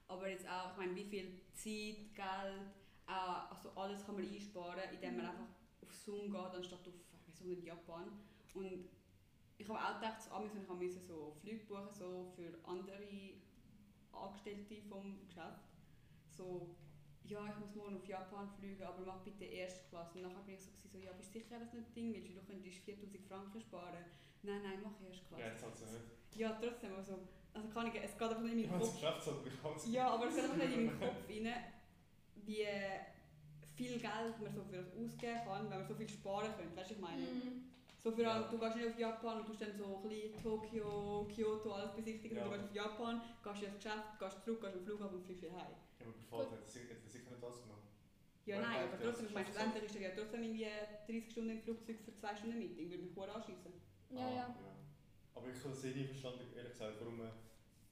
Aber 0.09 0.29
jetzt 0.29 0.49
auch, 0.49 0.73
ich 0.73 0.77
meine, 0.79 0.97
wie 0.97 1.05
viel 1.05 1.41
Zeit, 1.55 2.15
Geld, 2.15 2.71
also 3.07 3.71
alles 3.77 4.05
kann 4.05 4.17
man 4.17 4.25
einsparen, 4.25 4.83
indem 4.93 5.17
man 5.17 5.25
Mhm. 5.27 5.31
einfach 5.31 5.47
auf 5.83 5.93
Zoom 5.95 6.31
geht, 6.31 6.55
anstatt 6.55 6.87
auf, 6.87 6.95
ich 7.29 7.35
weiß 7.41 7.41
nicht, 7.47 7.65
Japan. 7.65 8.05
Und 8.55 8.89
ich 9.59 9.69
habe 9.69 9.79
auch 9.79 10.01
gedacht, 10.01 10.21
so, 10.23 10.31
ich 10.45 10.69
musste 10.69 11.01
so 11.01 11.33
Flüge 11.41 11.65
buchen 11.67 11.93
so 11.93 12.33
für 12.35 12.53
andere 12.69 13.35
Angestellte 14.13 14.83
vom 14.89 15.27
Geschäft. 15.27 15.61
So, 16.29 16.75
ja, 17.25 17.47
ich 17.47 17.59
muss 17.59 17.75
morgen 17.75 17.97
auf 17.97 18.07
Japan 18.07 18.49
fliegen, 18.59 18.83
aber 18.83 19.05
mach 19.05 19.21
bitte 19.21 19.45
erste 19.45 19.89
Klasse. 19.89 20.19
Und 20.19 20.23
nachher 20.23 20.43
bin 20.43 20.55
ich 20.55 20.61
so, 20.61 20.71
gewesen, 20.71 20.91
so 20.91 20.99
ja, 20.99 21.13
bist 21.13 21.35
du 21.35 21.39
sicher, 21.39 21.59
dass 21.59 21.71
du 21.71 21.79
nicht 21.79 21.95
Ding 21.95 22.13
willst, 22.13 22.29
weil 22.29 22.35
du 22.35 22.47
könntest 22.47 22.85
4000 22.85 23.27
Franken 23.29 23.61
sparen. 23.61 24.05
Nein, 24.43 24.63
nein, 24.63 24.79
mach 24.83 25.01
erste 25.07 25.25
Klasse. 25.27 25.43
Ja, 25.43 25.51
hat 25.51 25.81
nicht. 25.93 26.39
Ja, 26.39 26.59
trotzdem, 26.61 26.95
also, 26.95 27.19
also 27.53 27.69
kann 27.69 27.87
ich, 27.87 27.95
es 28.03 28.17
geht 28.17 28.29
einfach 28.29 28.43
nicht 28.43 28.65
in 28.65 28.71
meinen 28.71 28.81
das 28.81 28.91
Kopf. 28.91 29.01
Ja, 29.87 30.09
aber 30.11 30.27
es 30.27 30.35
geht 30.35 30.45
einfach 30.45 30.57
nicht 30.57 30.77
in 30.77 30.87
meinen 30.87 31.01
Kopf 31.01 31.29
rein, 31.29 31.55
wie 32.47 32.67
viel 33.75 33.99
Geld 33.99 34.41
man 34.41 34.53
so 34.53 34.65
für 34.65 34.77
das 34.77 34.93
ausgeben 34.93 35.41
kann, 35.45 35.71
wenn 35.71 35.79
man 35.79 35.87
so 35.87 35.95
viel 35.95 36.09
sparen 36.09 36.53
könnte. 36.57 36.77
Weißt 36.77 36.91
du, 36.91 36.95
ich 36.95 37.01
meine? 37.01 37.23
Mhm. 37.23 37.71
So 38.03 38.11
für 38.13 38.23
Ja. 38.23 38.43
du 38.49 38.59
gehst 38.59 38.77
nicht 38.77 38.87
auf 38.89 38.99
Japan 38.99 39.41
und 39.41 39.47
tust 39.47 39.61
dann 39.61 39.77
so 39.77 39.97
ein 39.97 40.09
bisschen 40.09 40.43
Tokio, 40.43 41.29
Kyoto, 41.35 41.73
alles 41.73 41.93
besichtigen. 41.95 42.37
Ja. 42.39 42.45
Du 42.45 42.51
gehst 42.51 42.65
auf 42.65 42.75
Japan, 42.75 43.21
gehst 43.45 43.63
ins 43.63 43.75
Geschäft, 43.77 44.19
gehst 44.19 44.45
zurück, 44.45 44.61
gehst 44.63 44.75
am 44.77 44.85
Flughafen 44.85 45.17
und 45.19 45.25
fliegst 45.27 45.43
wieder 45.43 45.53
heim. 45.57 45.73
Ja, 45.99 46.07
aber 46.07 46.13
bevor 46.15 46.39
hat 46.45 46.53
er 46.53 46.67
sicher 46.67 46.95
hat 46.95 47.03
er 47.05 47.11
sicher 47.11 47.31
nicht 47.31 47.43
das 47.43 47.61
gemacht. 47.63 47.79
Ja, 48.47 48.57
Weil 48.57 48.63
nein, 48.63 48.89
aber 48.89 48.99
trotzdem, 48.99 49.25
ist 49.27 49.31
ich 49.31 49.35
meine, 49.35 49.47
schlussendlich 49.47 49.85
ist 49.85 49.97
er 49.97 50.01
ja 50.03 50.11
trotzdem 50.17 50.43
irgendwie 50.43 50.67
30 51.07 51.31
Stunden 51.31 51.51
im 51.51 51.61
Flugzeug 51.61 51.97
für 52.05 52.15
2 52.15 52.37
Stunden 52.37 52.59
Meeting, 52.59 52.89
würde 52.91 53.03
mich 53.03 53.15
gut 53.15 53.29
anschießen. 53.29 53.73
Ja, 54.11 54.21
Ah, 54.27 54.35
ja. 54.35 54.55
Aber 55.35 55.49
ich 55.49 55.61
habe 55.63 55.75
es 55.75 55.85
eh 55.85 55.93
nie 55.93 56.05
verstanden, 56.07 56.49
ehrlich 56.57 56.73
gesagt, 56.73 56.97
warum 57.01 57.19
man 57.19 57.33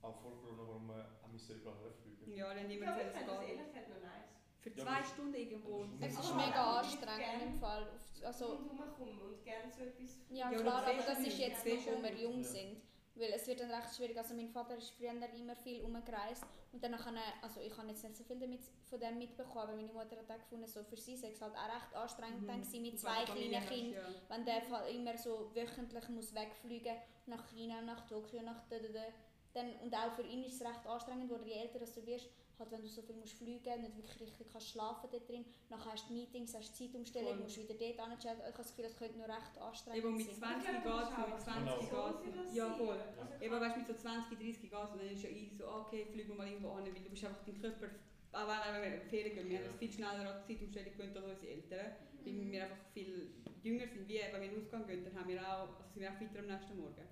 auch 0.00 0.16
vor 0.22 0.40
Corona, 0.40 0.62
warum 0.66 0.86
man 0.86 1.04
auch 1.22 1.28
müssen 1.28 1.60
überall 1.60 1.76
herfliegen 1.84 2.32
Ja, 2.34 2.54
dann 2.54 2.64
Ich 2.64 2.80
niemand 2.80 2.96
glaube, 2.96 3.02
ich 3.02 3.12
gesagt, 3.12 3.28
finde 3.28 3.36
das 3.36 3.42
es 3.44 3.48
ehrlich 3.50 3.60
geht. 3.60 3.74
gesagt 3.74 3.88
noch 3.92 4.00
nice. 4.08 4.30
Für 4.70 4.78
Ja, 4.78 4.84
zwei 4.84 5.02
Stunden 5.04 5.34
irgendwo. 5.34 5.84
Es 6.00 6.12
ist 6.18 6.34
mega 6.34 6.76
halt, 6.76 6.86
ich 6.86 6.92
anstrengend 6.92 7.18
gerne- 7.24 7.44
im 7.44 7.54
Fall. 7.54 7.86
Also, 8.24 8.46
und 8.48 8.70
rumkommen 8.80 9.20
und 9.20 9.44
gerne 9.44 9.70
so 9.70 9.82
etwas. 9.84 10.18
ja, 10.30 10.50
Ja, 10.50 10.58
klar, 10.58 10.82
aber 10.86 10.94
das 11.02 11.18
ist 11.20 11.38
jetzt 11.38 11.64
noch, 11.66 11.86
wo 11.98 12.02
wir 12.02 12.14
jung 12.14 12.38
Ja. 12.38 12.44
sind. 12.44 12.82
Weil 13.14 13.32
es 13.32 13.46
wird 13.48 13.58
dann 13.60 13.70
recht 13.72 13.96
schwierig. 13.96 14.16
Also 14.16 14.32
mein 14.34 14.48
Vater 14.48 14.76
ist 14.76 14.90
früher 14.90 15.10
immer 15.10 15.56
viel 15.56 15.82
umgereist 15.82 16.44
und 16.72 16.80
dann 16.84 16.92
nachher, 16.92 17.14
also 17.42 17.60
ich 17.60 17.76
habe 17.76 17.88
jetzt 17.88 18.04
nicht 18.04 18.16
so 18.16 18.22
viel 18.22 18.38
damit, 18.38 18.60
von 18.88 19.00
dem 19.00 19.18
mitbekommen, 19.18 19.58
aber 19.58 19.74
meine 19.74 19.92
Mutter 19.92 20.16
hat 20.18 20.30
auch 20.30 20.38
gefunden, 20.38 20.68
so 20.68 20.84
für 20.84 20.96
sie 20.96 21.16
sei 21.16 21.30
es 21.30 21.40
halt 21.42 21.52
auch 21.56 21.66
recht 21.74 21.94
anstrengend 21.96 22.42
Mhm. 22.42 22.46
dann 22.46 22.60
mit 22.82 23.00
zwei 23.00 23.24
kleinen 23.24 23.66
Kindern. 23.66 24.14
ja. 24.14 24.20
Wenn 24.28 24.44
der 24.44 24.62
Fall 24.62 24.88
immer 24.94 25.18
so 25.18 25.50
wöchentlich 25.52 26.08
muss 26.10 26.32
wegfliegen 26.32 26.94
nach 27.26 27.44
China, 27.48 27.80
nach 27.82 28.06
Tokio, 28.06 28.40
nach 28.42 28.62
da, 28.68 28.78
da, 28.78 28.88
da. 28.88 29.04
Dann, 29.52 29.72
und 29.82 29.92
auch 29.96 30.12
für 30.12 30.22
ihn 30.22 30.44
ist 30.44 30.60
es 30.60 30.68
recht 30.68 30.86
anstrengend, 30.86 31.28
weil 31.28 31.44
je 31.44 31.54
älter 31.54 31.80
du 31.80 32.06
wirst, 32.06 32.28
halt 32.58 32.70
wenn 32.72 32.82
du 32.82 32.88
so 32.88 33.02
viel 33.02 33.14
musst 33.16 33.34
fliegen 33.38 33.80
nicht 33.82 33.96
wirklich 33.96 34.20
richtig 34.20 34.46
kannst 34.52 34.68
schlafen 34.70 35.08
dort 35.10 35.28
drin, 35.28 35.44
nachher 35.68 35.92
hast 35.92 36.08
du 36.08 36.14
Meetings, 36.14 36.54
hast 36.54 36.70
du 36.78 36.84
Zeitumstellung, 36.84 37.34
Voll. 37.34 37.42
musst 37.42 37.58
wieder 37.58 37.74
dort 37.74 37.98
anschauen. 38.00 38.36
Ich 38.38 38.44
habe 38.44 38.52
das 38.56 38.68
Gefühl, 38.68 38.84
das 38.84 38.96
könnte 38.96 39.18
nur 39.18 39.28
recht 39.28 39.58
anstrengend 39.60 39.98
Eben 40.04 40.16
mit 40.16 40.26
sein. 40.26 40.60
20 40.62 40.68
Ich 40.68 40.82
geht 40.82 40.92
es, 40.92 41.08
das 41.08 41.18
mit 41.18 41.28
ist 41.28 41.48
auch 41.48 42.18
20 42.18 42.32
was 42.34 42.46
geht 42.46 42.54
Ja, 42.54 42.70
voll. 42.74 42.98
Also 43.18 43.44
Eben, 43.44 43.60
weißt 43.60 43.76
mit 43.76 43.86
so 43.86 43.94
20, 43.94 44.38
30 44.38 44.60
geht 44.62 44.72
es 44.72 44.90
und 44.90 44.98
dann 44.98 45.08
ist 45.08 45.22
ja 45.22 45.30
easy 45.30 45.54
so, 45.56 45.66
ah, 45.68 45.80
okay, 45.86 46.06
fliegen 46.10 46.28
wir 46.30 46.36
mal 46.36 46.46
irgendwo 46.48 46.76
hin, 46.78 46.86
weil 46.94 47.02
du 47.02 47.10
bist 47.10 47.24
einfach 47.24 47.44
dein 47.44 47.60
Körper, 47.60 47.86
auch 48.32 48.72
wenn 48.72 48.82
wir 48.92 49.00
Ferien 49.08 49.34
gehen, 49.34 49.48
wir 49.48 49.58
haben 49.58 49.78
viel 49.78 49.92
schneller 49.92 50.28
an 50.34 50.42
die 50.46 50.54
Zeitumstellung 50.54 50.92
gewöhnt 50.92 51.16
als 51.16 51.26
unsere 51.26 51.52
Eltern, 51.52 51.92
weil 52.24 52.32
Mhm. 52.32 52.52
wir 52.52 52.62
einfach 52.64 52.84
viel 52.92 53.30
jünger 53.62 53.86
sind, 53.88 54.06
wie 54.08 54.20
wenn 54.20 54.40
wir 54.40 54.48
in 54.48 54.54
den 54.54 54.62
Ausgang 54.62 54.86
gehen, 54.86 55.04
dann 55.04 55.14
haben 55.18 55.28
wir 55.28 55.40
auch, 55.40 55.68
also 55.78 55.90
sind 55.94 56.02
wir 56.02 56.10
auch 56.12 56.16
fitter 56.18 56.38
am 56.40 56.46
nächsten 56.46 56.76
Morgen. 56.76 57.08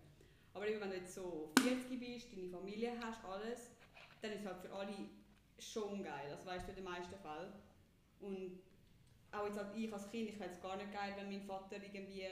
Aber 0.54 0.66
eben, 0.68 0.80
wenn 0.80 0.90
du 0.90 0.96
jetzt 0.96 1.14
so 1.14 1.52
40 1.62 1.98
bist, 2.00 2.32
deine 2.32 2.48
Familie 2.50 2.92
hast, 3.02 3.24
alles, 3.24 3.70
dann 4.22 4.32
ist 4.32 4.40
es 4.40 4.46
halt 4.46 4.58
für 4.60 4.72
alle 4.72 4.92
schon 5.58 6.02
geil, 6.02 6.28
das 6.30 6.44
weißt 6.44 6.66
du 6.66 6.70
in 6.70 6.76
den 6.76 6.84
meisten 6.84 7.16
Fällen. 7.16 7.52
Und 8.20 8.60
auch 9.32 9.46
jetzt 9.46 9.58
halt 9.58 9.76
ich 9.76 9.92
als 9.92 10.10
Kind, 10.10 10.28
ich 10.28 10.36
fände 10.36 10.54
es 10.54 10.62
gar 10.62 10.76
nicht 10.76 10.92
geil, 10.92 11.14
wenn 11.16 11.28
mein 11.28 11.42
Vater 11.42 11.76
irgendwie 11.76 12.26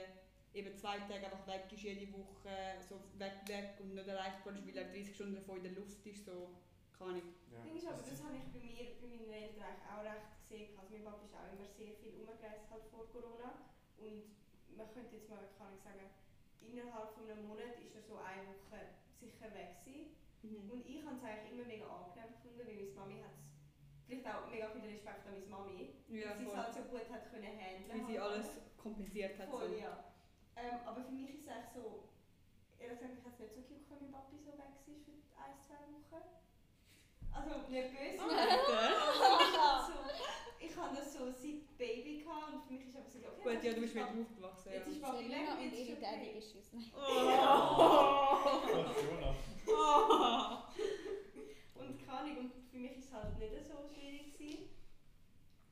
eben 0.53 0.75
zwei 0.77 0.97
Tage 0.99 1.25
einfach 1.25 1.45
weg 1.47 1.67
ist 1.71 1.83
jede 1.83 2.11
Woche, 2.13 2.79
so 2.79 2.95
weg, 3.19 3.43
weg 3.47 3.75
und 3.79 3.93
nicht 3.93 4.07
erreichbar 4.07 4.55
ist, 4.55 4.65
weil 4.67 4.77
er 4.77 4.89
30 4.89 5.13
Stunden 5.13 5.35
davon 5.35 5.57
in 5.57 5.63
der 5.63 5.73
Luft 5.73 6.05
ist, 6.05 6.25
so 6.25 6.55
kann 6.97 7.19
ich. 7.19 7.27
Ja. 7.51 7.59
Ding 7.59 7.75
ist 7.75 7.87
aber, 7.87 8.01
das 8.01 8.23
habe 8.23 8.39
ich 8.39 8.47
bei 8.55 8.63
mir, 8.63 8.95
bei 9.03 9.07
meinen 9.11 9.31
Eltern 9.31 9.75
auch 9.91 10.03
recht 10.03 10.31
gesehen. 10.39 10.71
Also 10.79 10.95
mein 10.95 11.03
Papa 11.03 11.27
ist 11.27 11.35
auch 11.35 11.51
immer 11.51 11.67
sehr 11.67 11.93
viel 11.99 12.15
umgereist 12.15 12.71
halt 12.71 12.87
vor 12.87 13.03
Corona. 13.11 13.67
Und 13.99 14.31
man 14.75 14.87
könnte 14.95 15.19
jetzt 15.19 15.29
mal, 15.29 15.43
kann 15.59 15.75
ich 15.75 15.83
sagen, 15.83 16.07
innerhalb 16.63 17.11
von 17.11 17.27
einem 17.27 17.47
Monat 17.47 17.75
ist 17.83 17.95
er 17.95 18.03
so 18.07 18.15
eine 18.15 18.47
Woche 18.47 18.95
sicher 19.19 19.51
weg 19.51 19.83
gewesen. 19.83 20.15
Mhm. 20.45 20.69
Und 20.71 20.85
ich 20.85 21.01
habe 21.05 21.15
es 21.17 21.23
eigentlich 21.23 21.51
immer 21.57 21.65
mega 21.65 21.85
angenehm 21.89 22.29
gefunden, 22.37 22.59
weil 22.61 22.75
meine 22.75 22.93
Mami 22.93 23.17
hat 23.25 23.35
vielleicht 24.05 24.27
auch 24.29 24.45
mega 24.49 24.69
viel 24.69 24.85
Respekt 24.85 25.25
an 25.25 25.33
meine 25.33 25.49
Mami. 25.49 25.89
Ja, 26.09 26.29
weil 26.29 26.37
sie 26.37 26.45
es 26.45 26.55
halt 26.55 26.73
so 26.73 26.81
gut 26.93 27.09
hat 27.09 27.23
können 27.31 27.57
handeln. 27.57 27.89
Wie 27.89 28.05
sie 28.13 28.19
halt. 28.19 28.31
alles 28.31 28.47
kompensiert 28.77 29.39
hat. 29.39 29.49
Voll, 29.49 29.69
So. 29.69 29.77
ja. 29.81 29.93
Ähm, 30.55 30.77
aber 30.85 31.01
für 31.03 31.11
mich 31.11 31.29
ist 31.33 31.41
es 31.41 31.47
echt 31.47 31.73
so, 31.73 32.07
ehrlich 32.79 32.99
gesagt, 32.99 33.17
ich 33.17 33.25
hätte 33.25 33.43
es 33.43 33.55
nicht 33.57 33.57
so 33.57 33.61
gejuckt, 33.65 33.89
wenn 33.89 33.99
mein 34.07 34.11
Papi 34.13 34.37
so 34.45 34.51
weg 34.53 34.71
ist 34.87 35.03
für 35.05 35.17
ein, 35.41 35.57
zwei 35.59 35.81
Wochen. 35.91 36.23
Also 37.35 37.67
nicht 37.67 37.89
böse. 37.91 38.23
Ah, 38.23 39.83
so, 39.83 39.93
ich 40.59 40.71
hatte 40.77 40.95
das 40.95 41.11
so 41.13 41.25
seit 41.31 41.77
Baby 41.77 42.23
gehabt 42.23 42.53
und 42.53 42.61
für 42.63 42.73
mich 42.73 42.85
ist 42.87 42.95
aber 42.95 43.09
so, 43.09 43.17
okay, 43.19 43.43
Gut, 43.43 43.51
ja, 43.51 43.59
du 43.59 43.67
ist 43.67 43.81
bist 43.81 43.95
wieder 43.95 44.05
Papi- 44.05 44.21
aufgewachsen. 44.23 44.71
Jetzt 44.71 44.87
Ja. 44.87 44.93
ist 44.93 45.01
Papi 45.01 45.25
weg 45.29 45.47
jetzt 45.59 45.73
ist 45.73 45.79
ihre 45.89 45.97
okay. 45.97 46.05
Daddy-Issues. 46.05 46.67
Nein. 46.71 46.91
Oh. 46.95 48.37
Fiona. 49.65 50.63
Und 51.75 52.05
keine 52.05 52.17
Ahnung, 52.19 52.37
und 52.37 52.51
für 52.71 52.77
mich 52.77 52.91
ist 52.97 53.05
es 53.07 53.11
halt 53.13 53.37
nicht 53.37 53.53
so 53.67 53.83
schwierig 53.93 54.33
gewesen. 54.33 54.69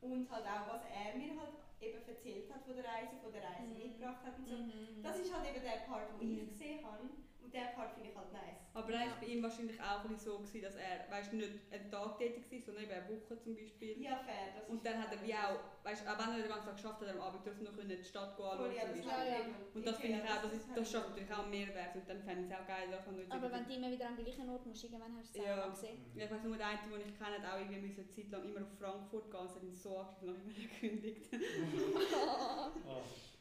Und 0.00 0.30
halt 0.30 0.44
auch, 0.46 0.68
was 0.68 0.82
er 0.92 1.16
mir 1.16 1.32
halt 1.40 1.54
eben 1.80 1.98
erzählt 2.06 2.52
hat 2.52 2.62
von 2.64 2.76
der 2.76 2.84
Reise, 2.84 3.16
von 3.22 3.32
der 3.32 3.42
Reise 3.42 3.62
Mhm. 3.62 3.78
mitgebracht 3.78 4.22
hat 4.24 4.36
und 4.38 4.46
so. 4.48 4.56
Mhm. 4.56 5.02
Das 5.02 5.18
ist 5.18 5.32
halt 5.34 5.48
eben 5.48 5.64
der 5.64 5.80
Part, 5.88 6.20
den 6.20 6.28
Mhm. 6.34 6.40
ich 6.44 6.48
gesehen 6.50 6.84
habe. 6.84 7.08
Und 7.44 7.52
der 7.52 7.76
Part 7.76 7.92
finde 7.92 8.08
ich 8.08 8.16
halt 8.16 8.32
nice. 8.32 8.64
Aber 8.72 8.88
eigentlich 8.88 9.20
bei 9.20 9.26
ihm 9.26 9.42
wahrscheinlich 9.42 9.76
auch 9.76 10.02
ein 10.02 10.16
so, 10.16 10.38
gewesen, 10.38 10.62
dass 10.62 10.76
er 10.76 11.04
weißt, 11.12 11.34
nicht 11.34 11.60
einen 11.70 11.90
Tag 11.90 12.16
tätig 12.16 12.42
war, 12.50 12.60
sondern 12.64 12.84
eben 12.84 12.92
eine 12.92 13.08
Woche 13.12 13.38
zum 13.38 13.54
Beispiel. 13.54 14.00
Ja, 14.00 14.16
fair. 14.24 14.56
Das 14.56 14.68
Und 14.68 14.80
dann 14.84 14.96
hat 14.98 15.12
er 15.12 15.20
wie 15.20 15.34
auch, 15.34 15.60
weißt, 15.84 16.08
auch 16.08 16.18
wenn 16.18 16.34
er 16.34 16.40
den 16.40 16.48
ganzen 16.48 16.66
Tag 16.72 16.76
geschafft 16.76 17.00
hat, 17.02 17.08
er 17.08 17.14
am 17.14 17.20
Abend 17.20 17.44
trotzdem 17.44 17.68
noch 17.68 17.76
in 17.76 17.88
die 17.88 18.02
Stadt 18.02 18.34
gehen 18.34 18.46
anschauen 18.46 18.72
ja, 18.74 18.88
das. 18.88 19.04
Ja, 19.04 19.24
ja. 19.28 19.44
Und 19.74 19.86
das 19.86 19.98
finde 20.00 20.24
ich 20.24 20.30
auch, 20.30 20.40
das, 20.40 20.52
ist, 20.56 20.66
das 20.74 20.90
schafft 20.90 21.08
habe 21.12 21.20
ich 21.20 21.28
natürlich 21.28 21.44
auch 21.44 21.52
Mehrwert 21.52 21.94
und 21.94 22.08
dann 22.08 22.22
fände 22.24 22.48
ich 22.48 22.50
es 22.50 22.56
auch 22.56 22.66
geil, 22.66 22.88
dass 22.90 23.04
man 23.04 23.16
nicht 23.16 23.30
Aber 23.30 23.52
wenn 23.52 23.64
du 23.68 23.74
immer 23.76 23.90
wieder 23.92 24.08
am 24.08 24.16
gleichen 24.16 24.48
Ort 24.48 24.64
musst, 24.64 24.84
irgendwann 24.84 25.16
hast 25.20 25.36
du 25.36 25.38
es 25.38 25.44
Ja. 25.44 25.68
gesehen. 25.68 25.98
Mhm. 26.00 26.16
Ja, 26.18 26.24
ich 26.24 26.30
weiss 26.32 26.42
nur, 26.42 26.56
der 26.56 26.66
eine, 26.66 26.80
den 26.80 27.04
ich 27.04 27.12
kenne, 27.12 27.36
hat 27.36 27.44
auch 27.44 27.60
irgendwie 27.60 27.80
müssen 27.84 28.00
eine 28.00 28.08
Zeit 28.08 28.30
lang 28.32 28.42
immer 28.48 28.62
auf 28.64 28.72
Frankfurt 28.80 29.28
gehen, 29.30 29.48
sie 29.48 29.54
hat 29.54 29.62
ihn 29.62 29.76
so 29.76 29.98
angeschaut 30.00 30.32
und 30.32 30.48
nachher 30.48 30.64
gekündigt. 30.64 31.28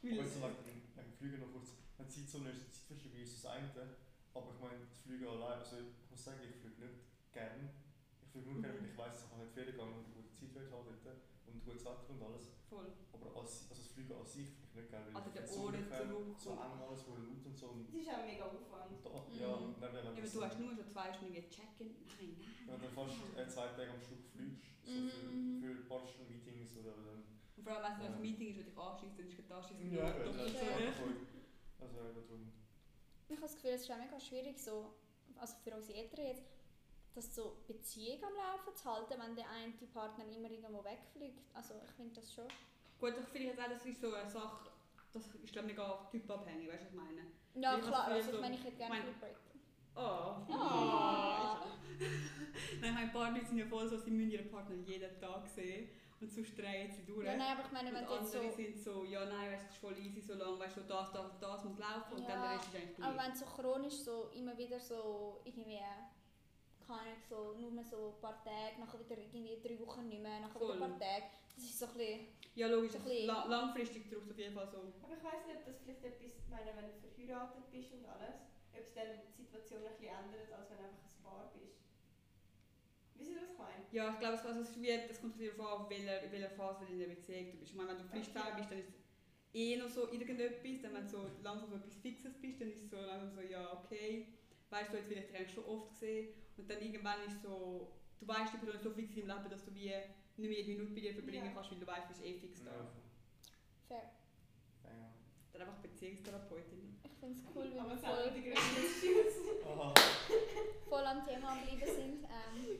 Jetzt 0.04 0.42
noch 0.42 0.52
wegen 0.68 0.84
dem 0.92 1.14
Flügen 1.16 1.40
noch 1.40 1.48
kurz. 1.56 1.83
Die 2.04 2.10
Zeitzone 2.10 2.50
ist, 2.52 2.68
die 2.68 2.72
Zeitverschiebung 2.74 3.20
ist 3.24 3.34
das 3.44 3.46
eine. 3.52 3.70
Aber 4.34 4.50
ich 4.54 4.60
meine, 4.60 4.80
das 4.84 4.98
Fliegen 5.06 5.28
allein, 5.28 5.60
also 5.62 5.78
ich 5.80 6.10
muss 6.12 6.24
sagen, 6.24 6.40
ich 6.44 6.56
fliege 6.60 6.82
nicht 6.84 7.00
gern. 7.32 7.70
Ich 8.22 8.30
fliege 8.30 8.50
nur 8.50 8.62
gerne, 8.62 8.76
Mhm. 8.80 8.84
wenn 8.84 8.92
ich 8.92 8.98
weiss, 8.98 9.24
ich 9.24 9.30
kann 9.30 9.40
nicht 9.40 9.54
Ferien 9.54 9.76
gehen 9.78 9.88
und 9.94 10.04
eine 10.04 10.14
gute 10.14 10.34
Zeit 10.34 10.68
haben 10.74 10.90
dort 10.90 11.22
und 11.48 11.56
gutes 11.64 11.86
Wetter 11.86 12.10
und 12.10 12.22
alles. 12.24 12.46
Voll. 12.68 12.90
Aber 13.14 13.28
als, 13.40 13.70
also 13.70 13.78
das 13.82 13.92
Fliegen 13.94 14.16
an 14.18 14.26
sich 14.26 14.50
finde 14.58 14.68
ich 14.68 14.76
nicht 14.84 14.90
geil, 14.92 15.06
weil 15.06 15.16
Also 15.16 15.30
ich 15.30 15.36
der 15.38 15.46
so 15.48 15.54
zurück 15.54 15.86
so 16.42 16.50
eng 16.58 16.76
alles, 16.82 17.02
wo 17.08 17.14
laut 17.16 17.46
und 17.46 17.56
so. 17.56 17.68
Und 17.78 17.86
Das 17.88 18.02
ist 18.02 18.10
auch 18.10 18.26
mega 18.26 18.44
Aufwand. 18.50 18.94
da, 19.06 19.10
Mhm. 19.14 19.38
ja, 19.38 19.52
wenn 19.80 19.94
Ja, 19.94 20.02
aber 20.02 20.18
du 20.18 20.42
hast 20.42 20.60
nur 20.60 20.74
so 20.76 20.84
zwei 20.90 21.14
Stunden 21.14 21.46
checken. 21.54 21.90
Nein, 22.10 22.34
nein. 22.42 22.50
wenn 22.66 22.74
du 22.74 22.82
dann 22.84 22.96
fast 22.98 23.16
äh, 23.38 23.46
zwei 23.48 23.68
Tage 23.78 23.92
am 23.94 24.02
Stück 24.02 24.24
fliegst, 24.34 24.66
so 24.82 24.92
Mhm. 24.98 25.62
für, 25.62 25.62
für 25.62 25.72
ein 25.78 25.86
paar 25.88 26.02
Stunden 26.10 26.34
Meetings 26.34 26.74
oder 26.82 26.98
dann... 26.98 27.22
Und 27.54 27.62
vor 27.64 27.78
allem, 27.78 27.86
wenn 27.86 27.94
es 27.94 28.02
Ja. 28.02 28.16
ein 28.18 28.22
Meeting 28.26 28.50
ist, 28.50 28.60
das 28.60 28.66
dich 28.74 28.78
anschießt, 28.82 29.14
dann 29.20 29.28
ist 29.30 29.38
es 29.40 29.52
anschießen. 29.54 29.94
Ja, 29.94 30.10
ist 30.10 30.58
so 30.58 30.66
Ja. 30.66 30.78
echt. 30.82 30.98
voll. 30.98 31.16
Also 31.84 32.00
eben 32.00 32.16
darum. 32.16 32.52
Ich 33.30 33.36
habe 33.36 33.42
das 33.48 33.56
Gefühl, 33.56 33.72
es 33.72 33.82
ist 33.82 33.92
auch 33.92 33.98
mega 33.98 34.20
schwierig, 34.20 34.58
so, 34.60 34.94
also 35.40 35.56
für 35.64 35.76
unsere 35.76 35.98
Eltern 35.98 36.26
jetzt, 36.26 36.44
das 37.16 37.34
so 37.36 37.58
Beziehung 37.68 38.24
am 38.24 38.34
Laufen 38.34 38.76
zu 38.76 38.86
halten, 38.92 39.14
wenn 39.22 39.36
der 39.36 39.50
eine 39.50 39.72
Partner 39.94 40.26
immer 40.26 40.50
irgendwo 40.50 40.84
wegfliegt. 40.84 41.44
Also 41.54 41.76
ich 41.86 41.92
finde 41.92 42.16
das 42.16 42.34
schon. 42.34 42.48
Gut, 43.00 43.14
ich 43.20 43.28
finde 43.28 43.48
jetzt 43.50 43.60
auch, 43.60 43.70
das 43.70 43.86
ist 43.86 44.02
so 44.02 44.14
eine 44.14 44.30
Sache, 44.30 44.70
das 45.12 45.28
ist 45.28 45.52
glaube 45.52 45.70
ich 45.70 45.78
mega 45.78 46.08
typabhängig, 46.12 46.68
weißt 46.70 46.82
du, 46.82 46.86
was 46.86 46.90
ich 46.94 46.96
meine? 46.96 47.22
Ja 47.56 47.78
Ich 47.78 47.86
klar, 47.86 48.06
also 48.08 48.32
ich 48.34 48.40
meine, 48.42 48.56
ich 48.56 48.64
hätte 48.64 48.78
gerne 48.78 48.96
mein- 48.96 49.20
Break. 49.20 49.36
Oh. 49.96 50.00
Ah. 50.00 51.66
Nein, 52.82 52.94
meine 52.96 53.12
Partner 53.12 53.46
sind 53.46 53.58
ja 53.60 53.66
voll 53.68 53.88
so, 53.88 53.98
sie 53.98 54.10
müssen 54.10 54.32
ihren 54.32 54.50
Partner 54.50 54.76
jeden 54.76 55.20
Tag 55.20 55.48
sehen 55.48 55.90
und 56.24 56.32
sonst 56.32 56.58
drehen 56.58 56.90
sie 56.92 57.06
durch. 57.06 57.26
Ja, 57.26 57.36
nein, 57.38 57.52
aber 57.58 57.66
ich 57.66 57.72
meine, 57.72 57.90
und 57.90 57.96
wenn 57.96 58.04
jetzt 58.04 58.12
andere 58.36 58.50
so... 58.52 58.56
sind 58.56 58.78
so, 58.78 59.04
ja 59.06 59.26
nein, 59.26 59.52
weißt, 59.52 59.64
du, 59.64 59.68
es 59.68 59.74
ist 59.74 59.80
voll 59.82 59.98
easy, 60.00 60.22
so 60.22 60.34
lange, 60.36 60.60
weißt 60.60 60.78
du, 60.78 60.82
das, 60.82 61.12
das, 61.12 61.40
das 61.40 61.64
muss 61.66 61.78
laufen 61.78 62.14
und 62.18 62.28
dann 62.28 62.40
Ja, 62.40 62.48
der 62.48 62.58
Rest 62.58 62.68
ist 62.70 62.76
eigentlich 62.76 63.04
Aber 63.04 63.14
gleich. 63.14 63.26
wenn 63.26 63.32
du 63.34 63.38
so 63.40 63.46
chronisch 63.46 63.94
so 64.08 64.30
immer 64.34 64.58
wieder 64.58 64.80
so 64.80 65.42
irgendwie, 65.44 65.80
keine 66.88 67.00
Ahnung, 67.00 67.18
so 67.30 67.54
nur 67.60 67.72
mehr 67.72 67.84
so 67.86 68.14
ein 68.16 68.22
paar 68.22 68.44
Tage, 68.44 68.80
nachher 68.80 69.00
wieder 69.00 69.18
irgendwie 69.18 69.60
drei 69.62 69.80
Wochen 69.80 70.08
nicht 70.08 70.22
mehr, 70.22 70.40
nachher 70.40 70.60
wieder 70.60 70.74
ein 70.74 70.80
Voll. 70.80 70.90
paar 70.90 71.00
Tage, 71.00 71.26
das 71.56 71.64
ist 71.66 71.80
so 71.80 71.86
ein 71.88 71.94
bisschen... 71.94 72.28
Ja, 72.56 72.68
logisch, 72.68 72.92
so 72.92 72.98
ein 73.00 73.04
bisschen- 73.06 73.28
la 73.28 73.46
langfristig 73.46 74.10
braucht 74.10 74.26
es 74.26 74.32
auf 74.32 74.38
jeden 74.38 74.54
Fall 74.56 74.68
so. 74.68 74.78
Aber 75.04 75.14
ich 75.18 75.24
weiss 75.24 75.46
nicht, 75.48 75.58
ob 75.60 75.66
das 75.66 75.78
vielleicht 75.84 76.04
etwas, 76.04 76.32
ich 76.38 76.50
meine, 76.50 76.70
wenn 76.78 76.86
du 76.90 76.98
verheiratet 77.02 77.66
bist 77.72 77.94
und 77.94 78.06
alles, 78.06 78.36
ob 78.74 78.80
es 78.82 78.94
dann 78.94 79.08
die 79.38 79.44
Situation 79.44 79.82
ein 79.84 79.90
bisschen 79.98 80.14
ändert, 80.14 80.52
als 80.54 80.70
wenn 80.70 80.78
du 80.78 80.84
einfach 80.86 81.04
ein 81.10 81.24
Paar 81.24 81.52
bist. 81.58 81.83
Wisst 83.24 83.32
ihr, 83.32 83.42
was 83.42 83.52
ich 83.52 83.58
meine? 83.58 83.84
Ja, 83.92 84.12
ich 84.12 84.20
glaube, 84.20 84.36
es, 84.36 84.46
also 84.46 84.60
es, 84.60 85.08
das 85.08 85.22
kommt 85.22 85.40
darauf 85.40 85.60
an, 85.60 85.82
auf 85.86 85.90
welcher, 85.90 86.22
in 86.24 86.32
welcher 86.34 86.50
Phase 86.50 86.84
in 86.92 87.00
der 87.00 87.08
Beziehung 87.08 87.52
du 87.54 87.58
bist. 87.60 87.72
Ich 87.72 87.78
meine, 87.78 87.90
wenn 87.92 87.98
du 88.00 88.04
frisch 88.04 88.28
Okay. 88.28 88.34
zusammen 88.36 88.56
bist, 88.58 88.72
dann 88.72 88.80
ist 88.80 88.90
es 88.90 88.96
eh 89.54 89.78
noch 89.78 89.88
so 89.90 90.12
irgendetwas. 90.12 90.82
Dann, 90.82 90.94
wenn 90.94 91.04
du 91.04 91.08
so 91.10 91.30
langsam 91.42 91.70
so 91.70 91.76
etwas 91.78 91.96
Fixes 91.96 92.34
bist, 92.42 92.60
dann 92.60 92.68
ist 92.70 92.84
es 92.84 92.90
so 92.90 92.98
langsam 93.00 93.32
so, 93.32 93.42
ja, 93.42 93.72
okay. 93.80 94.28
Weißt 94.70 94.92
du, 94.92 94.98
jetzt 94.98 95.10
will 95.10 95.18
ich 95.20 95.26
dich 95.28 95.36
eigentlich 95.38 95.54
schon 95.54 95.64
oft 95.66 95.90
gesehen. 95.92 96.34
Und 96.58 96.70
dann 96.70 96.82
irgendwann 96.82 97.24
ist 97.26 97.42
so, 97.42 97.94
du 98.20 98.28
weißt, 98.28 98.54
die 98.54 98.58
Person 98.58 98.76
ist 98.76 98.84
so 98.84 98.92
fix 98.92 99.16
im 99.16 99.28
Leben, 99.28 99.50
dass 99.50 99.64
du 99.64 99.74
wie 99.74 99.88
nicht 100.36 100.50
mehr 100.50 100.60
jede 100.60 100.72
Minute 100.74 100.94
bei 100.94 101.00
dir 101.02 101.14
verbringen 101.14 101.46
Ja. 101.46 101.52
kannst, 101.54 101.72
weil 101.72 101.80
du 101.80 101.88
weißt, 101.88 102.04
du 102.04 102.08
bist 102.10 102.24
eh 102.26 102.34
fix 102.40 102.64
da. 102.64 102.72
Ja, 102.74 102.92
Fair. 103.88 104.10
ja. 104.84 105.14
Dann 105.54 105.62
einfach 105.62 105.80
Beziehungstherapeutin. 105.80 106.93
Ich 107.24 107.30
finde 107.30 107.40
es 107.40 107.46
cool, 107.56 107.72
wie 107.72 107.80
Aber 107.80 107.90
wir 107.90 107.98
voll, 107.98 108.32
voll 110.90 111.06
am 111.06 111.26
Thema 111.26 111.52
am 111.52 111.60
Bleiben 111.64 111.96
sind. 111.96 112.24
Ähm, 112.26 112.80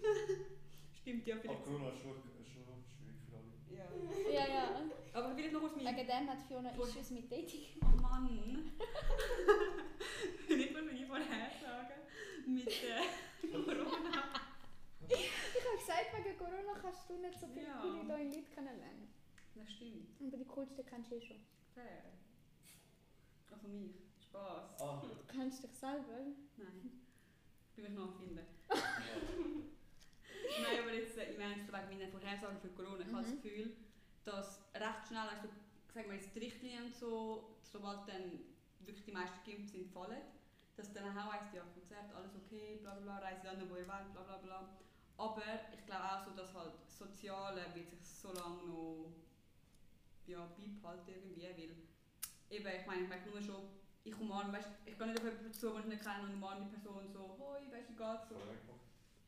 Stimmt 1.00 1.26
ja 1.28 1.38
vielleicht. 1.38 1.64
Corona 1.64 1.88
ist 1.88 2.02
schon, 2.02 2.12
schon 2.12 2.44
schwierig 2.44 2.84
für 3.24 3.38
alle. 3.38 3.54
Ja. 3.72 3.86
ja, 4.34 4.46
ja. 4.54 4.66
Aber 5.14 5.34
vielleicht 5.34 5.54
noch 5.54 5.62
kurz 5.62 5.76
mein... 5.78 5.86
Wegen 5.96 6.08
dem 6.08 6.30
hat 6.30 6.42
Fiona. 6.42 6.72
Issues 6.72 7.10
mit 7.12 7.32
Dating. 7.32 7.68
Oh 7.84 7.96
Mann! 8.02 8.28
Nicht 10.50 10.74
mal, 10.74 10.92
wie 10.92 10.96
ich 10.96 11.06
vorher 11.06 11.50
sagen. 11.62 12.02
Mit 12.46 12.68
äh, 12.68 13.48
Corona. 13.50 14.24
Ich 15.08 15.32
habe 15.56 15.78
gesagt, 15.78 16.12
wegen 16.18 16.38
Corona 16.38 16.74
kannst 16.82 17.10
du 17.10 17.14
nicht 17.18 17.40
so 17.40 17.48
viele 17.48 17.68
Ja. 17.68 17.80
coole 17.82 18.04
neue 18.04 18.26
Leute 18.26 18.44
kennenlernen. 18.54 19.08
Das 19.56 19.72
stimmt. 19.72 20.10
Aber 20.28 20.36
die 20.38 20.46
coolsten 20.46 20.86
kennst 20.86 21.12
du 21.12 21.16
eh 21.16 21.22
schon. 21.22 21.40
Fair. 21.74 22.04
Also 23.50 23.68
mich. 23.70 24.04
Spaß. 24.34 24.82
Ah, 24.82 25.02
Du 25.28 25.34
kennst 25.34 25.64
dich 25.64 25.72
selber. 25.74 26.20
Nein. 26.58 26.92
Bin 27.76 27.86
ich 27.86 27.92
noch 27.92 28.08
am 28.08 28.14
finden. 28.18 28.46
Nein, 28.70 30.80
aber 30.82 30.94
jetzt, 30.94 31.18
ich 31.18 31.38
meine, 31.38 31.56
jetzt 31.56 31.72
wegen 31.72 31.98
meiner 32.00 32.12
Vorhersagen 32.12 32.60
für 32.60 32.70
Corona, 32.70 33.02
ich 33.02 33.08
habe 33.14 33.24
das 33.24 33.32
Mhm. 33.34 33.42
Gefühl, 33.42 33.76
dass 34.26 34.60
recht 34.76 35.08
schnell, 35.08 35.28
also, 35.30 35.48
sagen 35.94 36.10
wir 36.10 36.16
jetzt 36.16 36.34
die 36.36 36.40
Richtlinien 36.40 36.86
und 36.86 36.96
so, 36.96 37.56
sobald 37.62 38.08
dann 38.08 38.40
wirklich 38.82 39.06
die 39.06 39.12
meisten 39.12 39.38
geimpft 39.46 39.70
sind, 39.70 39.92
fallen, 39.92 40.22
dass 40.76 40.92
dann 40.94 41.16
auch 41.18 41.32
heisst, 41.34 41.54
ja, 41.54 41.62
Konzert, 41.74 42.14
alles 42.16 42.32
okay, 42.36 42.80
bla 42.82 42.96
bla 42.96 43.04
bla, 43.04 43.18
reise 43.28 43.42
dann, 43.44 43.70
wo 43.70 43.76
ihr 43.76 43.88
wollt, 43.88 44.12
bla 44.14 44.24
bla 44.24 44.38
bla. 44.38 44.70
Aber 45.18 45.44
ich 45.74 45.86
glaube 45.86 46.04
auch 46.04 46.24
so, 46.26 46.32
dass 46.32 46.54
halt 46.54 46.74
das 46.86 46.98
Soziale 46.98 47.66
wird 47.74 47.90
sich 47.92 48.08
so 48.08 48.32
lange 48.34 48.64
noch 48.68 49.12
ja, 50.28 50.46
beibehalten 50.58 51.10
irgendwie, 51.10 51.44
weil 51.44 51.76
eben, 52.50 52.68
ich 52.82 52.86
meine, 52.88 53.04
ich 53.04 53.10
merke 53.10 53.30
nur 53.30 53.42
schon, 53.42 53.64
ich 54.04 54.20
umarme, 54.20 54.54
weißt, 54.54 54.70
ich 54.86 54.98
gehe 54.98 55.08
nicht 55.08 55.18
auf 55.20 55.26
jemanden 55.26 55.54
zu, 55.54 55.70
den 55.70 55.80
ich 55.80 55.86
nicht 55.86 56.04
kenne 56.04 56.24
und 56.28 56.34
umarme 56.34 56.66
die 56.66 56.76
Person 56.76 57.08
so, 57.12 57.20
hoi, 57.40 57.60
weißt 57.72 57.90
du, 57.90 57.94
wie 57.94 57.98
geht's? 57.98 58.30
So. 58.30 58.36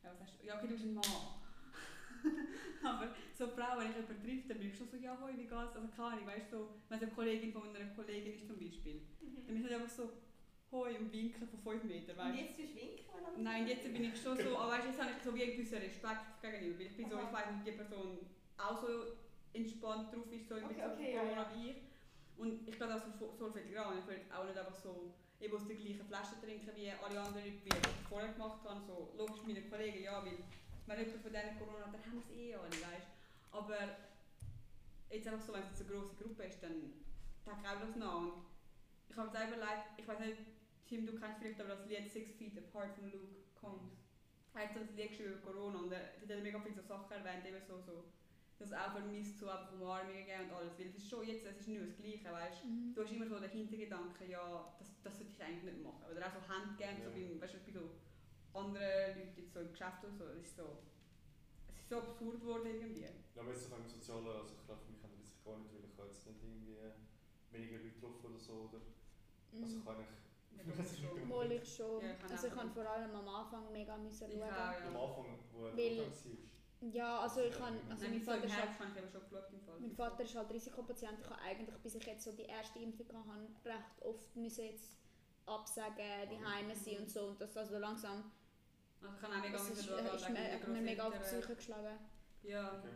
Ja, 0.04 0.10
was 0.12 0.20
hast 0.20 0.40
du? 0.42 0.46
Ja, 0.46 0.56
okay, 0.58 0.66
du 0.68 0.72
bist 0.74 0.84
ein 0.84 0.94
Mann. 0.94 1.04
aber 2.84 3.08
so 3.36 3.46
Frau, 3.48 3.78
wenn 3.78 3.90
ich 3.90 3.96
jemanden 3.96 4.22
treffe, 4.22 4.48
dann 4.48 4.58
bin 4.58 4.68
ich 4.70 4.76
schon 4.76 4.88
so, 4.88 4.96
ja, 4.96 5.16
hoi, 5.20 5.32
wie 5.36 5.46
geht's? 5.48 5.52
Also 5.76 5.88
keine 5.88 6.08
Ahnung, 6.08 6.26
weißt 6.26 6.52
du, 6.52 6.56
so, 6.58 6.68
wenn 6.88 6.98
es 6.98 7.02
eine 7.04 7.12
Kollegin 7.12 7.52
von 7.52 7.74
einer 7.74 7.90
Kollegin 7.94 8.34
ist 8.34 8.46
zum 8.46 8.58
Beispiel, 8.58 9.00
dann 9.20 9.46
bin 9.46 9.56
ich 9.56 9.62
halt 9.64 9.80
einfach 9.80 9.94
so, 9.96 10.10
hoi 10.72 10.98
und 10.98 11.12
winken 11.12 11.48
von 11.48 11.60
5 11.60 11.84
Metern, 11.84 12.16
Und 12.18 12.24
weißt 12.26 12.40
jetzt 12.40 12.56
tust 12.56 12.72
du 12.72 12.76
winken? 12.76 13.04
du? 13.36 13.42
Nein, 13.42 13.66
jetzt 13.66 13.82
bin 13.84 14.04
ich 14.04 14.20
schon 14.20 14.36
so, 14.36 14.58
aber 14.58 14.72
weißt 14.72 14.84
du, 14.84 14.88
jetzt 14.90 15.00
habe 15.00 15.10
ich 15.16 15.22
so 15.22 15.34
wie 15.34 15.42
einen 15.42 15.52
gewissen 15.56 15.78
Respekt 15.78 16.42
gegenüber, 16.42 16.78
weil 16.80 16.86
ich 16.86 16.96
bin 16.96 17.08
so, 17.08 17.16
Aha. 17.16 17.24
ich 17.26 17.32
weiss 17.32 17.50
nicht, 17.54 17.66
die 17.66 17.72
Person 17.72 18.18
auch 18.58 18.80
so 18.80 18.88
entspannt 19.52 20.12
drauf 20.12 20.30
ist, 20.32 20.48
so 20.48 20.56
in 20.56 20.64
Okay, 20.64 20.74
Bezug 20.74 20.92
okay, 20.92 21.18
auf 21.18 21.24
ja, 21.26 21.32
ja. 21.32 21.50
wie 21.56 21.70
ich. 21.70 21.76
Und 22.38 22.68
ich 22.68 22.78
gehe 22.78 22.94
auch 22.94 23.00
so, 23.18 23.34
so 23.38 23.50
filigran, 23.50 23.98
ich 23.98 24.06
will 24.06 24.20
auch 24.34 24.44
nicht 24.44 24.58
einfach 24.58 24.74
so 24.74 25.14
eben 25.40 25.56
aus 25.56 25.66
der 25.66 25.76
gleichen 25.76 26.06
Flasche 26.06 26.40
trinken 26.40 26.70
wie 26.74 26.90
alle 26.90 27.20
anderen 27.20 27.44
wie 27.44 27.68
ich 27.68 28.08
vorher 28.08 28.32
gemacht 28.32 28.60
habe. 28.64 28.80
So, 28.86 29.12
logisch 29.16 29.42
meine 29.46 29.62
Kollegen, 29.62 30.02
ja, 30.02 30.24
weil 30.24 30.38
wenn 30.86 30.98
jemand 30.98 31.22
von 31.22 31.32
denen 31.32 31.58
Corona 31.58 31.86
hat, 31.86 31.94
dann 31.94 32.04
haben 32.04 32.12
wir 32.12 32.22
es 32.22 32.30
eh 32.30 32.54
alle, 32.54 32.70
weißt 32.70 33.08
Aber 33.52 33.78
jetzt 35.10 35.28
einfach 35.28 35.46
so, 35.46 35.52
wenn 35.52 35.62
es 35.62 35.68
jetzt 35.70 35.80
eine 35.82 35.90
grosse 35.90 36.14
Gruppe 36.16 36.44
ist, 36.44 36.62
dann 36.62 36.72
denke 36.72 37.60
ich 37.62 37.68
auch 37.68 37.80
das 37.80 37.96
nach. 37.96 38.16
Und 38.16 38.32
ich 39.08 39.16
habe 39.16 39.28
mir 39.28 39.32
selber 39.32 39.56
leid, 39.56 39.80
ich 39.96 40.06
weiß 40.06 40.20
nicht, 40.20 40.38
Tim, 40.86 41.06
du 41.06 41.18
kennst 41.18 41.40
vielleicht 41.40 41.60
aber 41.60 41.74
das 41.74 41.86
Lied 41.86 42.10
Six 42.10 42.30
Feet 42.32 42.58
Apart 42.58 42.94
von 42.94 43.10
Luke 43.10 43.34
Combs. 43.60 43.92
Er 44.54 44.68
hat 44.68 44.74
so 44.74 44.80
ein 44.80 44.96
Lied 44.96 45.08
geschrieben 45.10 45.34
über 45.34 45.52
Corona 45.52 45.78
und 45.80 45.92
er 45.92 46.14
hat 46.14 46.42
mega 46.42 46.60
viele 46.60 46.74
so 46.74 46.82
Sachen 46.82 47.12
erwähnt, 47.12 47.44
eben 47.44 47.60
so, 47.66 47.80
so 47.80 48.04
das 48.58 48.72
auch 48.72 48.92
vermisst, 48.92 49.38
so 49.38 49.48
einfach 49.48 49.72
Umarmungen 49.72 50.24
geben 50.24 50.44
und 50.48 50.52
alles. 50.56 50.78
Weil 50.78 50.86
es 50.86 50.96
ist 50.96 51.08
schon 51.10 51.26
jetzt, 51.26 51.44
es 51.46 51.58
ist 51.60 51.68
nicht 51.68 51.82
das 51.82 51.96
Gleiche, 51.96 52.32
weißt 52.32 52.64
Mhm. 52.64 52.94
du? 52.94 53.02
hast 53.02 53.12
immer 53.12 53.26
so 53.26 53.38
den 53.38 53.50
Hintergedanken, 53.50 54.30
ja, 54.30 54.74
das, 54.78 54.88
das 55.02 55.18
sollte 55.18 55.32
ich 55.32 55.42
eigentlich 55.42 55.64
nicht 55.74 55.82
machen. 55.84 56.04
Oder 56.10 56.26
auch 56.26 56.32
so 56.32 56.40
Hand 56.48 56.76
geben, 56.78 56.96
so 57.04 57.10
Ja. 57.10 57.14
beim, 57.28 57.40
weißt 57.40 57.54
du, 57.54 57.58
bei 57.66 57.72
so 57.72 57.90
anderen 58.58 59.18
Leuten 59.18 59.36
jetzt 59.36 59.52
so 59.52 59.60
im 59.60 59.70
Geschäft 59.70 60.04
oder 60.04 60.12
so, 60.16 60.24
das 60.28 60.38
ist 60.40 60.56
so, 60.56 60.78
es 61.68 61.76
ist 61.82 61.88
so 61.90 61.98
absurd 61.98 62.40
geworden 62.40 62.66
irgendwie. 62.66 63.02
Ja, 63.02 63.10
aber 63.42 63.52
jetzt 63.52 63.66
auf 63.66 63.74
einem 63.74 63.88
sozialen, 63.88 64.26
also 64.26 64.54
ich 64.56 64.64
glaube, 64.64 64.80
für 64.80 64.92
mich 64.92 65.04
ändert 65.04 65.20
es 65.20 65.28
sich 65.28 65.44
gar 65.44 65.58
nicht, 65.58 65.72
weil 65.74 65.84
ich 65.84 65.98
habe 65.98 66.08
jetzt 66.08 66.26
nicht 66.26 66.42
irgendwie 66.42 66.76
weniger 67.52 67.76
Leute 67.76 67.90
getroffen 67.92 68.26
oder 68.32 68.38
so. 68.40 68.52
Oder, 68.72 68.80
also 69.52 69.66
ich 69.66 69.74
Mhm. 69.76 69.84
kann 69.84 70.00
ich, 70.00 70.08
Ja, 70.56 70.62
das 70.74 70.92
ist 70.92 71.00
schon- 71.04 71.28
Mal 71.28 71.52
ich 71.52 71.76
schon. 71.76 72.00
Ja, 72.00 72.12
ich 72.12 72.18
kann 72.18 72.30
also 72.32 72.46
ich 72.48 72.54
kann 72.54 72.70
vor 72.72 72.86
allem 72.88 73.14
am 73.14 73.28
Anfang 73.28 73.70
mega 73.72 73.96
müssen 73.98 74.30
schauen. 74.32 74.42
auch, 74.42 74.48
ja. 74.48 74.88
am 74.88 74.96
Anfang, 74.96 75.38
wo 75.52 75.66
er 75.66 75.76
Weil- 75.76 76.10
Ja, 76.80 77.20
also 77.20 77.40
ich 77.40 77.52
kann, 77.56 77.74
also 77.90 78.04
Nein, 78.04 78.12
mein 78.18 78.24
so 78.24 78.32
im 78.32 78.40
Vater 78.40 78.44
ist 78.44 78.56
halt 78.56 78.78
habe 78.78 78.88
ich 78.88 79.10
schon 79.12 79.20
geschaut 79.22 79.52
im 79.52 79.60
Fall. 79.60 79.80
Mein 79.80 79.90
Vater 79.92 80.22
ist 80.22 80.34
halt 80.36 80.50
Risikopatient. 80.52 81.18
Ich 81.20 81.30
habe 81.30 81.40
eigentlich, 81.42 81.76
bis 81.78 81.94
ich 81.94 82.06
jetzt 82.06 82.24
so 82.24 82.32
die 82.32 82.42
erste 82.42 82.78
Impfung 82.78 83.06
hatte, 83.08 83.68
recht 83.68 84.02
oft 84.02 84.36
müssen 84.36 84.64
jetzt 84.66 84.96
absagen, 85.46 86.28
die 86.30 86.44
Heime 86.44 86.74
sein 86.74 86.98
und 86.98 87.10
so. 87.10 87.28
Und 87.28 87.40
das 87.40 87.56
also 87.56 87.78
langsam, 87.78 88.30
Also 89.00 89.14
ich 89.14 89.20
kann 89.20 89.32
auch 89.32 89.42
mega 89.42 89.52
das 89.56 89.68
müssen 89.68 89.80
ist, 89.80 89.86
schauen, 89.86 90.06
äh, 90.36 90.54
ist 90.56 90.62
wegen 90.62 90.72
mir, 90.72 90.82
mega 90.82 91.08
auf 91.08 91.14
die. 91.14 91.20
Psyche 91.20 91.56
geschlagen. 91.56 91.98
Ja. 92.42 92.78
okay. 92.78 92.88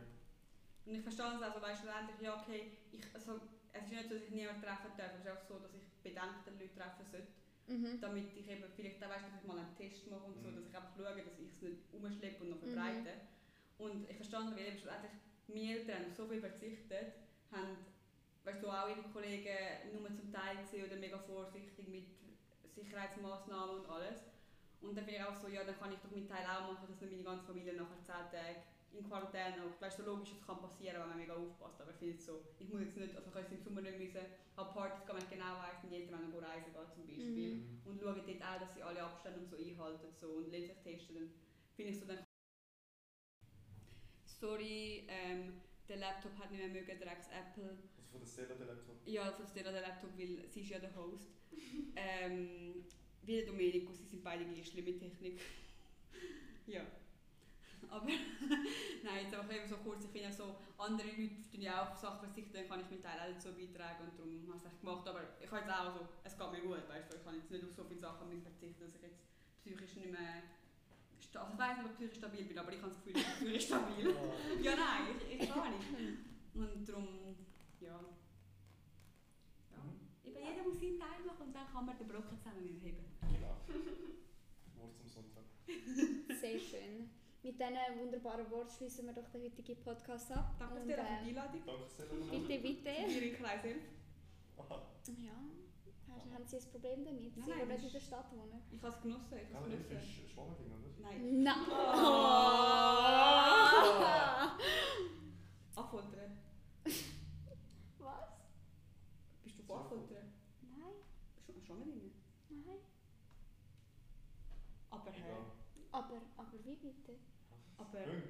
Und 0.85 0.95
ich 0.95 1.01
verstehe 1.01 1.25
es 1.35 1.41
also, 1.41 1.61
weißt 1.61 1.83
du, 1.83 1.87
schlussendlich, 1.87 2.21
ja 2.21 2.41
okay, 2.41 2.77
ich, 2.91 3.01
also, 3.13 3.39
es 3.73 3.83
ist 3.83 3.91
nicht 3.91 4.03
so, 4.09 4.15
dass 4.15 4.23
ich 4.23 4.31
niemanden 4.31 4.61
treffen 4.61 4.91
darf, 4.97 5.11
es 5.17 5.25
ist 5.25 5.31
auch 5.31 5.47
so, 5.47 5.59
dass 5.59 5.73
ich 5.73 5.87
bedenkte 6.03 6.51
Leute 6.51 6.75
treffen 6.75 7.05
sollte, 7.11 7.27
Mhm. 7.67 8.01
damit 8.01 8.35
ich 8.35 8.49
eben 8.49 8.63
vielleicht 8.75 9.01
auch 9.03 9.09
weiss, 9.09 9.21
dass 9.21 9.41
ich 9.41 9.47
mal 9.47 9.57
einen 9.59 9.75
Test 9.77 10.07
mache 10.09 10.25
und 10.25 10.41
so, 10.41 10.49
Mhm. 10.49 10.55
dass 10.57 10.65
ich 10.65 10.75
einfach 10.75 10.91
schaue, 10.95 11.05
dass 11.23 11.39
ich 11.39 11.53
es 11.55 11.61
nicht 11.61 11.93
umschleppe 11.93 12.43
und 12.43 12.49
noch 12.49 12.61
Mhm. 12.61 12.73
Und 13.81 14.07
ich 14.07 14.15
verstehe 14.15 14.39
es, 14.45 14.55
weil 14.55 14.71
schlussendlich 14.77 15.11
meine 15.47 15.73
Eltern 15.73 16.05
haben 16.05 16.13
so 16.13 16.27
viel 16.27 16.39
verzichtet, 16.39 17.13
haben, 17.51 17.77
weißt 18.45 18.61
du, 18.61 18.69
auch 18.69 18.87
ihre 18.87 19.01
Kollegen 19.11 19.57
nur 19.91 20.13
zum 20.13 20.31
Teil 20.31 20.57
gesehen 20.61 20.85
oder 20.85 20.97
mega 20.97 21.17
vorsichtig 21.17 21.87
mit 21.89 22.05
Sicherheitsmaßnahmen 22.69 23.79
und 23.79 23.89
alles. 23.89 24.21
Und 24.81 24.95
dann 24.95 25.05
bin 25.05 25.15
ich 25.15 25.23
auch 25.23 25.35
so, 25.35 25.47
ja, 25.47 25.63
dann 25.63 25.77
kann 25.77 25.91
ich 25.91 25.99
doch 25.99 26.11
meinen 26.11 26.27
Teil 26.27 26.45
auch 26.45 26.73
machen, 26.73 26.85
dass 26.87 27.01
nicht 27.01 27.11
meine 27.11 27.23
ganze 27.23 27.45
Familie 27.45 27.73
nachher 27.73 28.01
10 28.01 28.31
Tage 28.31 28.61
in 28.93 29.07
Quarantäne 29.07 29.63
und 29.65 29.79
weißt 29.79 29.99
du, 29.99 30.03
so 30.03 30.11
logisch, 30.11 30.31
das 30.35 30.45
kann 30.45 30.59
passieren, 30.59 30.99
wenn 30.99 31.09
man 31.09 31.17
mega 31.17 31.33
aufpasst, 31.33 31.79
aber 31.81 31.91
ich 31.91 31.97
finde 31.97 32.15
es 32.17 32.25
so, 32.25 32.43
ich 32.59 32.67
muss 32.69 32.81
jetzt 32.81 32.97
nicht, 32.97 33.15
also 33.15 33.27
ich 33.27 33.33
kann 33.33 33.43
jetzt 33.43 33.53
im 33.53 33.63
Sommer 33.63 33.81
nicht 33.81 33.97
müssen 33.97 34.25
an 34.57 34.67
Partys 34.73 35.05
gehen, 35.05 35.15
wenn 35.15 35.23
ich 35.23 35.29
genau 35.29 35.53
weiss, 35.63 35.79
meine 35.83 35.95
Eltern 35.95 36.19
wollen 36.19 36.31
noch 36.31 36.49
reisen 36.49 36.73
gehen 36.73 36.91
zum 36.91 37.07
Beispiel 37.07 37.55
Mhm. 37.55 37.81
und 37.85 38.01
schauen 38.01 38.19
dort 38.27 38.41
auch, 38.43 38.59
dass 38.59 38.73
sie 38.73 38.83
alle 38.83 39.01
Abstände 39.01 39.39
und 39.39 39.47
so 39.49 39.55
einhalten 39.55 40.11
so, 40.13 40.27
und 40.43 40.49
sich 40.51 40.71
testen, 40.83 41.15
dann 41.15 41.29
finde 41.75 41.91
ich 41.91 41.99
so, 41.99 42.05
dann 42.05 42.19
Sorry, 44.41 45.03
ähm, 45.07 45.61
der 45.87 45.97
Laptop 45.97 46.35
hat 46.39 46.49
nicht 46.49 46.61
mehr 46.61 46.81
mögen, 46.81 46.99
der 46.99 47.11
Apple. 47.11 47.77
Also 47.95 48.09
von 48.09 48.19
der 48.21 48.27
Stella 48.27 48.55
der 48.55 48.65
Laptop. 48.65 48.95
Ja, 49.05 49.31
von 49.31 49.45
Stella 49.45 49.71
der 49.71 49.81
Laptop, 49.81 50.17
weil 50.17 50.49
sie 50.49 50.61
ist 50.61 50.69
ja 50.71 50.79
der 50.79 50.95
Host. 50.95 51.29
ähm, 51.95 52.83
wie 53.21 53.35
der 53.35 53.45
Domenico, 53.45 53.93
sie 53.93 54.03
sind 54.03 54.23
beide 54.23 54.43
gleich 54.45 54.67
schlimm 54.67 54.85
mit 54.85 54.99
Technik. 54.99 55.39
ja. 56.65 56.81
Aber 57.87 58.07
nein, 59.03 59.25
jetzt 59.25 59.35
einfach 59.35 59.53
eben 59.53 59.67
so 59.67 59.77
kurz, 59.77 60.05
ich 60.05 60.09
finde 60.09 60.29
ja 60.29 60.33
so, 60.33 60.55
andere 60.75 61.07
Leute 61.07 61.35
tun 61.51 61.61
ja 61.61 61.83
auch 61.83 61.95
Sachen 61.95 62.21
verzichten, 62.21 62.53
dann 62.53 62.67
kann 62.67 62.79
ich 62.79 62.89
meinen 62.89 63.03
Teil 63.03 63.19
auch 63.19 63.33
dazu 63.33 63.53
beitragen 63.53 64.05
und 64.09 64.17
darum 64.17 64.47
habe 64.47 64.57
ich 64.57 64.73
es 64.73 64.79
gemacht. 64.79 65.07
Aber 65.07 65.21
ich 65.39 65.51
habe 65.51 65.61
jetzt 65.61 65.71
auch 65.71 65.93
so, 65.93 66.07
es 66.23 66.35
geht 66.35 66.51
mir 66.51 66.61
gut, 66.61 66.89
weißt 66.89 67.11
du, 67.11 67.17
ich 67.17 67.23
kann 67.23 67.35
jetzt 67.35 67.51
nicht 67.51 67.63
auf 67.63 67.73
so 67.73 67.83
viele 67.83 67.99
Sachen 67.99 68.41
verzichten, 68.41 68.81
dass 68.81 68.95
ich 68.95 69.01
jetzt 69.03 69.21
psychisch 69.61 69.95
nicht 69.97 70.11
mehr, 70.11 70.41
sta- 71.31 71.41
also 71.43 71.53
ich 71.53 71.59
weiß 71.59 71.77
nicht, 71.77 71.87
ob 71.87 72.01
ich 72.01 72.13
stabil 72.17 72.43
bin, 72.45 72.57
aber 72.59 72.71
ich 72.73 72.81
habe 72.81 72.91
das 72.91 73.03
Gefühl, 73.03 73.21
ich 73.21 73.51
bin 73.51 73.59
stabil. 73.61 74.07
Ah, 74.11 74.33
Ja, 74.61 74.75
nein, 74.75 75.15
ich, 75.29 75.41
ich 75.41 75.49
kann 75.49 75.71
nicht. 75.71 76.19
Und 76.53 76.87
darum, 76.87 77.07
ja. 77.79 77.99
ja. 79.71 79.77
Mhm. 79.81 79.99
Eben 80.25 80.37
jeder 80.37 80.63
muss 80.63 80.79
seinen 80.79 80.99
Teil 80.99 81.23
machen 81.25 81.47
und 81.47 81.53
dann 81.55 81.67
kann 81.71 81.85
man 81.85 81.97
den 81.97 82.07
Brocken 82.07 82.37
zusammen 82.37 82.67
heben. 82.83 83.05
Genau. 83.21 83.55
Wort 84.77 84.97
zum 84.97 85.07
Sonntag. 85.07 85.45
Sehr 85.65 86.59
schön. 86.59 87.09
Mit 87.43 87.55
diesen 87.59 87.99
wunderbaren 87.99 88.51
Worten 88.51 88.69
schließen 88.69 89.05
wir 89.07 89.13
doch 89.13 89.27
den 89.29 89.41
heutigen 89.43 89.81
Podcast 89.81 90.31
ab. 90.31 90.53
Danke 90.59 90.81
Und, 90.81 90.87
dir 90.87 90.95
für 90.95 91.01
die 91.01 91.07
äh, 91.07 91.29
Einladung. 91.29 91.61
Danke 91.65 91.87
Stella. 91.89 92.13
Bitte, 92.29 92.59
bitte. 92.61 92.91
Hier 92.91 93.23
in 93.31 93.35
Kreis 93.37 93.63
11. 93.63 93.77
Aha. 94.57 94.81
Ja, 95.17 95.31
haben- 96.11 96.33
haben 96.33 96.45
Sie 96.45 96.57
ein 96.57 96.69
Problem 96.71 97.05
damit? 97.05 97.37
Nein, 97.37 97.45
Sie, 97.45 97.51
nein, 97.51 97.67
nicht 97.67 97.71
das 97.79 97.83
in 97.85 97.91
der 97.93 97.99
Stadt 97.99 98.31
wohnen? 98.31 98.61
Ich 98.71 98.81
habe 98.81 98.93
es 98.95 99.01
genossen. 99.01 99.37
Ich 99.37 99.49
Ja, 99.49 99.55
habe 99.57 99.65
aber 99.65 99.75
es 99.75 99.87
genossen. 99.87 100.07
ist 100.25 100.31
Schwammerding, 100.31 100.67
oder? 100.67 100.89
Nein. 101.01 101.43
Nein. 101.43 101.55
Oh. 101.69 101.71
Affoltern. 105.81 106.37
Was? 107.99 108.29
Bist 109.43 109.59
du 109.59 109.63
von 109.63 109.79
Affoltern? 109.79 110.33
Nein, 110.61 110.95
Bist 111.47 111.59
du 111.69 111.73
drin? 111.73 112.11
nein. 112.49 112.79
Aber? 114.89 115.09
Egal. 115.09 115.45
Aber, 115.91 116.21
aber 116.37 116.53
wie 116.65 116.75
bitte? 116.75 117.15
Aber 117.77 117.99
Hünk. 117.99 118.23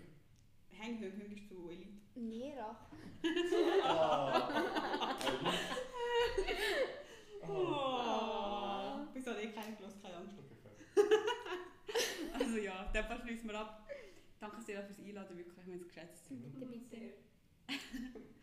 Heng, 0.70 0.98
Heng, 0.98 1.12
Heng 1.20 1.32
ist 1.32 1.48
zu 1.50 1.70
Elite. 1.70 2.00
Nerach. 2.16 2.90
Ah. 3.84 5.16
Oh. 9.52 9.56
Bis 9.56 9.58
hat 9.58 9.68
eh 9.68 9.68
keiner 9.68 9.76
gelost, 9.78 10.02
keine 10.02 10.16
Angst. 10.18 10.38
Okay, 10.40 10.56
fair. 10.62 11.04
Also 12.40 12.58
ja, 12.58 12.90
dann 12.94 13.22
schließen 13.22 13.50
wir 13.50 13.60
ab. 13.60 13.88
Danke 14.40 14.62
sehr 14.62 14.84
fürs 14.84 15.00
Einladen, 15.00 15.38
wirklich, 15.38 15.66
wir 15.66 15.74
haben 15.74 15.82
es 15.82 15.88
geschätzt. 15.88 16.30
Bitte, 16.30 16.66
bitte. 16.66 17.14